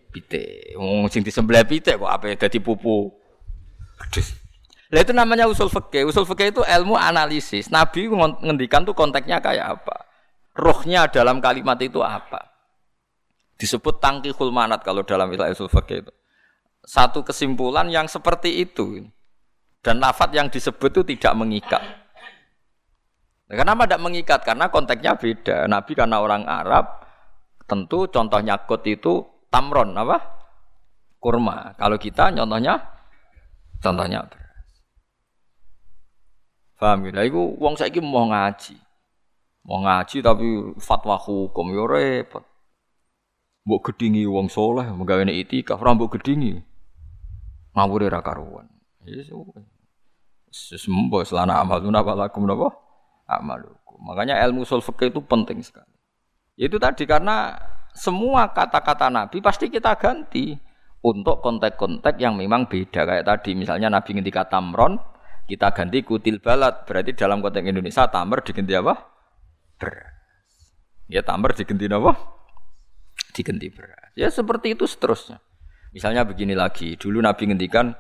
[0.10, 0.74] pitik.
[0.74, 3.14] Wong sing disembelih pitik kok ape dadi pupu.
[4.02, 4.34] Wedhus.
[4.90, 6.10] Lah itu namanya usul fikih.
[6.10, 7.70] Usul fikih itu ilmu analisis.
[7.70, 8.10] Nabi
[8.42, 10.09] ngendikan tuh konteksnya kayak apa?
[10.56, 12.50] Rohnya dalam kalimat itu apa?
[13.60, 16.14] Disebut tangki manat kalau dalam istilah usul fikih itu.
[16.88, 19.04] Satu kesimpulan yang seperti itu.
[19.80, 21.84] Dan lafat yang disebut itu tidak mengikat.
[23.50, 24.40] Nah, kenapa tidak mengikat?
[24.44, 25.58] Karena konteksnya beda.
[25.66, 27.04] Nabi karena orang Arab,
[27.66, 30.18] tentu contohnya kot itu tamron apa?
[31.20, 31.76] Kurma.
[31.76, 32.80] Kalau kita contohnya
[33.84, 34.70] contohnya beras.
[36.80, 37.24] Paham ya?
[37.28, 38.89] Iku wong saiki mau ngaji.
[39.70, 42.42] Mau ngaji tapi fatwa hukum yo repot.
[43.70, 46.58] Mbok gedingi wong soleh menggawe itikaf ora mbok gedingi.
[47.78, 48.66] Ngawure ra karuan.
[49.06, 49.30] Yes,
[50.50, 52.74] Sembo selana amal apa lakum napa?
[53.30, 54.02] Amalukum.
[54.02, 55.94] Makanya ilmu usul itu penting sekali.
[56.58, 57.54] Itu tadi karena
[57.94, 60.58] semua kata-kata Nabi pasti kita ganti
[61.06, 64.98] untuk konteks-konteks yang memang beda kayak tadi misalnya Nabi ngendika tamron
[65.46, 69.19] kita ganti kutil balat berarti dalam konteks Indonesia tamr diganti apa
[69.80, 70.14] beras
[71.08, 72.12] ya tamr diganti apa
[73.34, 75.40] diganti beras ya seperti itu seterusnya
[75.96, 77.96] misalnya begini lagi dulu Nabi ngendikan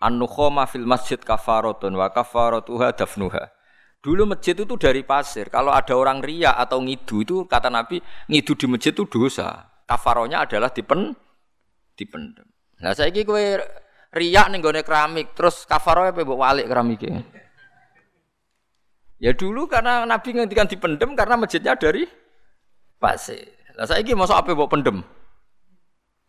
[0.00, 3.54] an-nukhoma fil masjid kafaratun wa kafaratuha dafnuha
[3.98, 5.50] Dulu masjid itu dari pasir.
[5.50, 7.98] Kalau ada orang ria atau ngidu itu kata Nabi,
[8.30, 9.74] ngidu di masjid itu dosa.
[9.90, 11.18] Kafaronya adalah dipen
[11.98, 12.46] dipendem.
[12.78, 13.58] Nah, saya kue
[14.14, 17.26] ria nih gue keramik, terus kafaronya apa mbok walik keramiknya.
[19.18, 22.06] Ya dulu karena Nabi ngendikan dipendem karena masjidnya dari
[23.02, 23.50] pasir.
[23.74, 25.02] Lah saiki masa apa mbok pendem?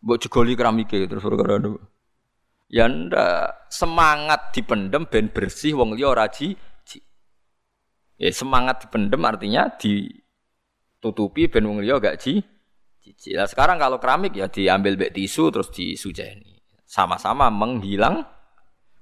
[0.02, 1.58] Mbok jegoli keramiknya terus perkara
[2.70, 6.26] Ya ndak semangat dipendem ben bersih wong liya ora
[8.20, 12.42] Ya semangat dipendem artinya ditutupi ben wong liya gak ji.
[13.34, 16.62] Lah sekarang kalau keramik ya diambil bek tisu terus disujeni.
[16.86, 18.22] Sama-sama menghilang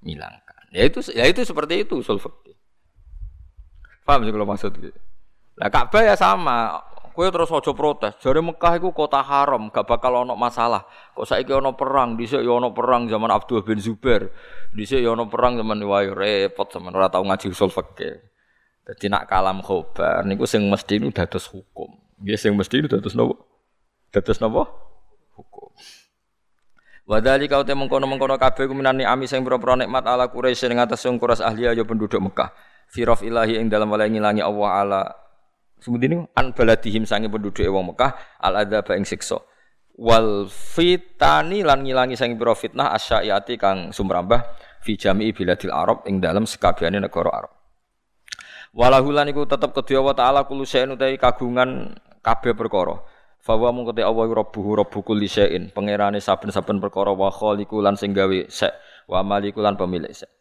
[0.04, 0.64] hilangkan.
[0.72, 2.47] Ya itu ya itu seperti itu fikih.
[4.08, 4.96] Paham sih kalau maksud gitu.
[5.60, 6.80] Lah Ka'bah ya sama.
[7.12, 8.16] Kowe terus aja protes.
[8.22, 10.86] Jare Mekah iku kota haram, gak bakal ono masalah.
[11.12, 14.32] Kok saiki ono perang, dhisik ya ono perang zaman Abdul bin Zubair.
[14.72, 18.22] Dhisik ya ono perang zaman Wayu repot zaman ora tau ngaji usul fikih.
[18.88, 21.92] Jadi nak kalam khobar niku sing mesti nu dados hukum.
[22.24, 23.36] Nggih sing mesti nu dados napa?
[24.08, 24.62] Dados napa?
[25.36, 25.74] Hukum.
[27.04, 31.04] Wadali kau te mengkono-mengkono kabeh ku minani ami sing pira-pira nikmat ala Quraisy ing atas
[31.04, 32.48] sing kuras ahli ayo penduduk Mekah.
[32.88, 35.00] Firof ilahi ing dalam wala ngilangi Allah ala
[35.86, 39.38] ini an baladihim sange penduduk wong Mekah al adzab ing siksa.
[39.98, 44.40] Wal fitani lan ngilangi sange pira fitnah asyaiati kang sumrambah
[44.82, 47.52] fi jami'i biladil Arab ing dalam sekabehane negara Arab.
[48.72, 53.00] Walahulan iku tetep kedua wa taala syai'in utawi kagungan kabeh perkara.
[53.38, 58.38] Fawa mung Allah rabbuhu rabbu kulli syai'in, pangerane saben-saben perkara wa khaliqu lan sing gawe
[58.50, 58.74] sek
[59.08, 60.37] wa maliku lan pemilik sek.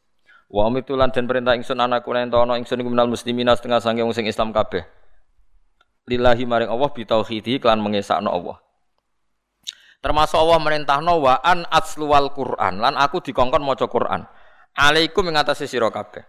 [0.47, 4.15] Wa umitulan dan perintah ingsun anakku nek ana ingsun iku minal muslimina setengah sange wong
[4.15, 4.87] sing Islam kabeh.
[6.07, 8.63] Lillahi maring Allah bitauhidi kelan mengesakno Allah.
[9.99, 14.23] Termasuk Allah merintahno wa an atsluwal Quran lan aku dikongkon maca Quran.
[14.71, 16.23] Alaikum ing atase sira kabeh.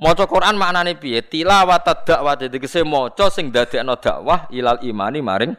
[0.00, 1.24] Maca Quran maknane piye?
[1.24, 5.52] Tilawat dakwah tegese maca sing dadekno dakwah ilal imani maring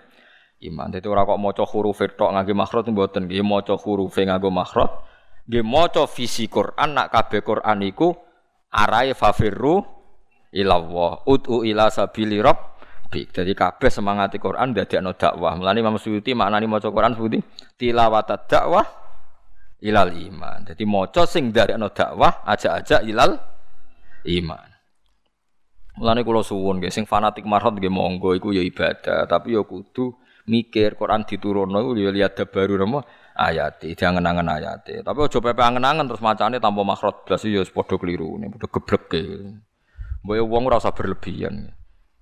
[0.69, 0.93] iman.
[0.93, 5.10] Dadi ora kok maca huruf tok ngangge makhraj mboten nggih maca huruf nganggo makhraj.
[5.47, 8.13] Nggih maca visi Quran nak kabeh Quran iku
[8.69, 9.81] arahe fafirru
[10.53, 11.25] ilallah.
[11.25, 13.33] Ud'u ila sabili rabbik.
[13.33, 15.57] Dadi kabeh semangati Quran dadekno dakwah.
[15.57, 17.39] Mulane Imam Suyuti maknane maca Quran seperti
[17.75, 18.85] tilawat dakwah
[19.81, 20.67] ilal iman.
[20.67, 23.35] Dadi maca sing dadekno dakwah aja-aja ilal
[24.29, 24.69] iman.
[25.91, 30.15] Mulane kula suwun nggih sing fanatik marhot nggih monggo iku ya ibadah, tapi ya kudu
[30.47, 33.03] mikir Quran diturunno iku ya lihat baru nama
[33.35, 34.83] ayat, diangen-angen ayat.
[34.83, 39.23] Tapi aja pepe angen-angen terus macane tanpa makhraj blas ya padha keliru, padha gebleke.
[40.21, 41.73] Mbok ya wong ora usah berlebihan.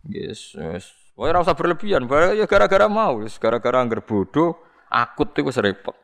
[0.08, 0.96] Yes, yes.
[1.20, 4.56] Wae ora usah berlebihan, ya gara-gara mau, gara-gara angger bodoh
[4.88, 5.98] akut iku repot.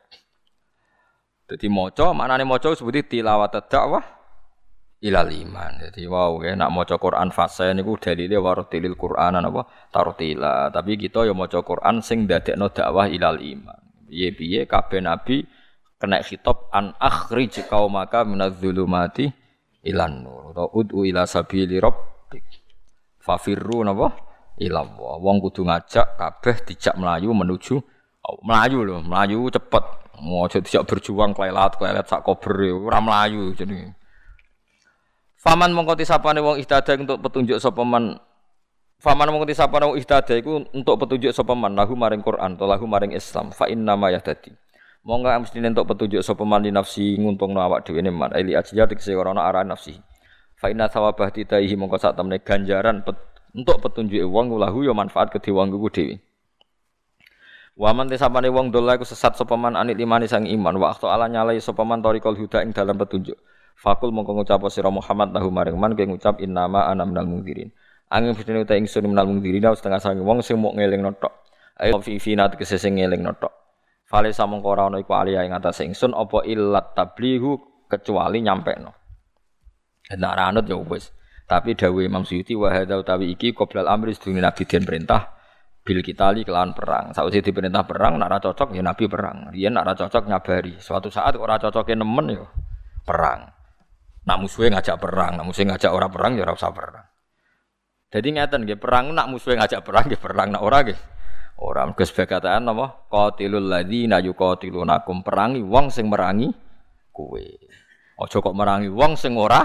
[1.46, 4.02] Dadi maca, maknane maca sebuti tilawat dakwah
[4.98, 5.78] ilal iman.
[5.78, 9.62] Jadi wow ya nak maca Quran fase niku dalile warotilil Qur'an apa
[9.94, 10.74] tartila.
[10.74, 13.78] Tapi kita ya maca Quran sing dadekno dakwah ilal iman.
[14.06, 15.42] Piye-piye kabeh nabi
[15.98, 19.26] kena khitab an akhrij qaumaka minadz-dzulumati
[19.86, 22.46] ilan nur atau ud'u ila sabili rabbik.
[23.18, 24.14] Fafirru napa?
[24.62, 25.14] Ila Allah.
[25.18, 27.76] Wong kudu ngajak kabeh dijak melayu menuju
[28.22, 29.84] oh, melayu loh, melayu cepet.
[30.22, 33.92] Mau dijak berjuang klelat klelat sak kober ora melayu jadi
[35.46, 37.84] Faman mongko tisapane wong ihtada untuk petunjuk sapa
[38.96, 42.88] Faman mongko tisapane wong ihtada iku untuk petunjuk sapa man lahu maring Quran atau lahu
[42.88, 44.56] maring Islam fa inna ma yahtadi.
[45.04, 48.88] Monggo mesti untuk petunjuk sapa man li nafsi nguntungno awak dhewe ne man ili ajya
[48.88, 50.00] tekse ora ana arah nafsi.
[50.56, 53.20] Fa inna thawabah titaihi mongko sak temne ganjaran pet,
[53.52, 56.16] untuk petunjuk wong lahu ya manfaat kedhe wong ku dhewe.
[57.76, 61.60] Waman tisapane wong dola iku sesat sapa man anit imani sang iman wa ala nyalai
[61.60, 63.36] sapa man tariqul huda ing dalam petunjuk.
[63.76, 67.68] Fakul mongko ngucap sira Muhammad lahu maring man kowe ngucap innama ana minal mungdirin.
[68.06, 71.42] Angin putune uta ingsun minal mungdirin setengah sange wong sing mok ngeling notok.
[71.82, 73.50] Ayo fi fi nat kese sing ngeling notok.
[74.06, 77.58] Fale samongko ora ana iku aliyah ing atase ingsun apa illat tablihu
[77.90, 78.94] kecuali nyampekno.
[80.14, 81.10] Nek ora anut ya wis.
[81.46, 85.34] Tapi dawuh Imam Suyuti wa hadza utawi iki qoblal amri sedurunge nabi den perintah
[85.82, 87.10] bil kitali kelawan perang.
[87.10, 89.50] Sausé diperintah perang nek ora cocok ya nabi perang.
[89.50, 90.78] Nek ora cocok nyabari.
[90.78, 92.46] Suatu saat ora cocoke nemen ya
[93.02, 93.50] perang.
[94.26, 97.06] Nak musuhnya ngajak perang, nak musuhnya ngajak orang perang ya ora usah perang.
[98.10, 100.98] Jadi ngeten nggih, perang nak musuhnya ngajak perang nggih perang, nak ora nggih.
[101.56, 103.08] Ora mergo sebagataan napa?
[103.08, 106.52] Qatilul ladzina yuqatilunakum perangi wong sing merangi
[107.08, 107.40] kowe.
[108.20, 109.64] Aja kok merangi wong sing ora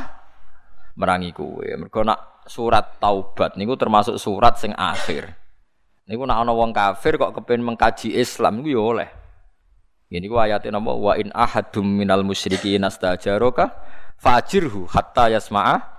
[0.96, 1.68] merangi kowe.
[1.76, 5.36] Mergo nak surat taubat niku termasuk surat sing akhir.
[6.08, 9.10] Niku nak ana wong kafir kok kepen mengkaji Islam niku ya oleh.
[10.12, 13.72] Ini ku ayatnya nama wa in ahadum minal musyrikin astajaraka
[14.20, 15.91] fajirhu hatta yasma'a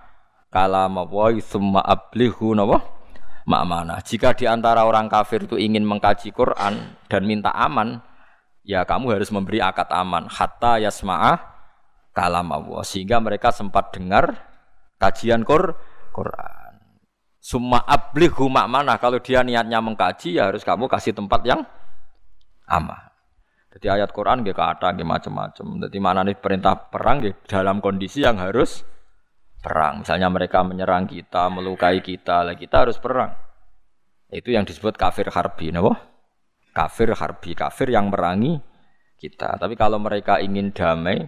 [0.52, 2.84] kalam wa thumma ablihu napa
[3.48, 4.04] ma'mana.
[4.04, 7.98] Jika di antara orang kafir itu ingin mengkaji Quran dan minta aman,
[8.62, 11.40] ya kamu harus memberi akad aman hatta yasma'a
[12.12, 14.36] kalam Allah sehingga mereka sempat dengar
[15.00, 15.74] kajian Qur
[16.12, 16.60] Quran.
[17.42, 21.66] Summa ablihu ma'mana kalau dia niatnya mengkaji ya harus kamu kasih tempat yang
[22.70, 23.10] aman.
[23.72, 25.66] Jadi ayat Quran nggih kata nggih macam-macam.
[25.88, 28.84] Jadi mana nih perintah perang nggih dalam kondisi yang harus
[29.62, 30.02] perang.
[30.02, 33.30] Misalnya mereka menyerang kita, melukai kita, lah kita harus perang.
[34.28, 35.94] Itu yang disebut kafir harbi, nabo?
[36.74, 38.58] Kafir harbi, kafir yang merangi
[39.16, 39.56] kita.
[39.56, 41.22] Tapi kalau mereka ingin damai,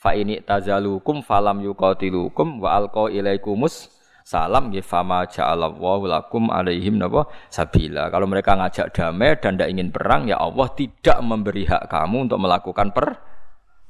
[0.00, 3.92] fa ini tazalukum falam yuqatilukum wa alqa ilaikumus
[4.26, 8.10] salam nggih fama ja'alallahu lakum alaihim napa sabila.
[8.10, 12.38] Kalau mereka ngajak damai dan tidak ingin perang ya Allah tidak memberi hak kamu untuk
[12.42, 13.06] melakukan per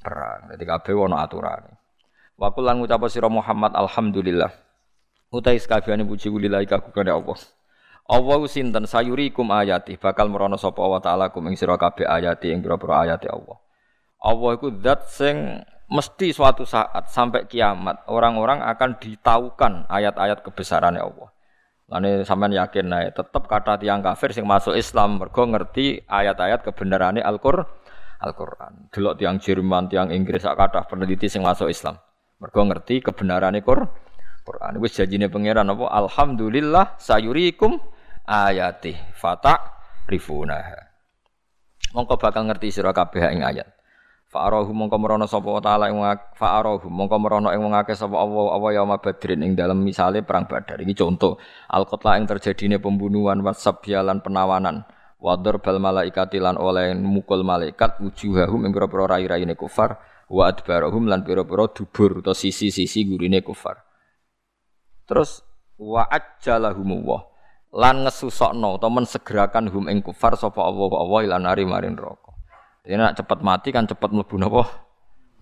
[0.01, 0.53] perang.
[0.53, 1.76] Jadi kabeh ono aturan.
[2.37, 4.53] Wa kulan ngucap sira Muhammad alhamdulillah.
[5.33, 7.37] Utai sekabehane puji lillahi kagungane Allah.
[8.07, 12.63] Allah sinten sayurikum ayati bakal merono sapa wa taala kum ing sira kabeh ayati ing
[12.63, 13.59] pira-pira ayati Allah.
[14.23, 21.29] Allah iku zat sing mesti suatu saat sampai kiamat orang-orang akan ditaukan ayat-ayat kebesarannya Allah.
[21.87, 27.23] Lalu sampean yakin nah, tetap kata tiang kafir sing masuk Islam mergo ngerti ayat-ayat kebenarannya
[27.23, 27.67] Al-Qur'an.
[28.19, 28.91] Al-Qur'an.
[28.91, 31.95] Delok tiang Jerman, tiang Inggris sak kathah peneliti sing masuk Islam.
[32.37, 34.75] Mergo ngerti kebenarannya Qur'an.
[34.79, 37.81] Wis janjine pangeran apa alhamdulillah sayurikum
[38.29, 39.57] ayati fata
[40.05, 40.61] rifuna.
[41.97, 43.73] Mongko bakal ngerti sira kabeh ing ayat.
[44.27, 46.03] Fa'arahu mongko merono sapa taala ing
[46.37, 50.45] fa'arahu mongko merono ing wong akeh sapa Allah apa ya badrin ing dalam misale perang
[50.45, 50.83] Badar.
[50.83, 51.41] Iki contoh
[51.73, 54.85] al-qatla ing terjadine pembunuhan wasabyalan penawanan.
[55.17, 59.97] Wador bal malaikati lan oleh mukul malaikat wujuhahum ing pira-pira rai-raine kufar
[60.27, 63.83] wa adbarahum lan pira-pira dubur atau sisi-sisi gurine kufar.
[65.07, 65.43] Terus
[65.79, 67.31] wa ajjalahum wa
[67.77, 72.33] lan ngesusokno utawa mensegerakan hum ing kufar sapa Allah Allah ilan nari marin neraka.
[72.87, 74.63] Jadi nak cepat mati kan cepat mlebu napa?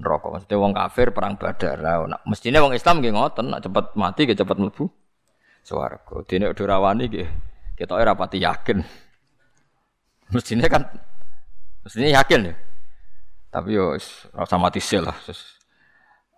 [0.00, 0.26] Neraka.
[0.32, 1.76] Maksudnya wong kafir perang Badar.
[1.78, 4.84] Lah mestine wong Islam nggih ngoten, nak cepat mati nggih cepat mlebu
[5.64, 6.16] swarga.
[6.28, 7.28] Dene udah rawani nggih
[7.78, 8.82] kita ora pati yakin.
[10.34, 10.88] Mestine kan
[11.84, 12.54] mestine yakin ya.
[13.54, 13.94] Tapi yo
[14.34, 15.14] rasa mati lah.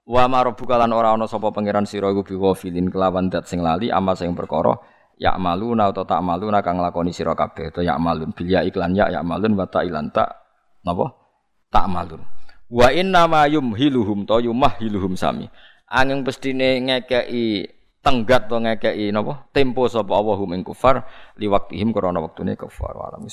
[0.05, 4.14] Wa marobuka lan ora ana sapa pangeran sira iku biwafilin kelawan dat sing lali amal
[4.14, 4.76] sing perkara
[5.16, 9.09] ya maluna atau tak maluna kang lakoni sira kabeh to ya malun bil iklan ya
[9.09, 10.28] ya malun wa ta ilan tak
[10.84, 11.10] napa?
[11.90, 12.22] Malun
[12.70, 15.48] wa inna ma yumhiluhum to yumahhiluhum sami.
[15.88, 17.66] Angin pestine ngekeki
[18.05, 19.48] tenggat to ngekeki napa?
[19.56, 21.02] Tempo sapa Allahum ing kufar
[21.40, 22.94] liwaktihim krana wektune kufar.
[22.94, 23.24] Wa alam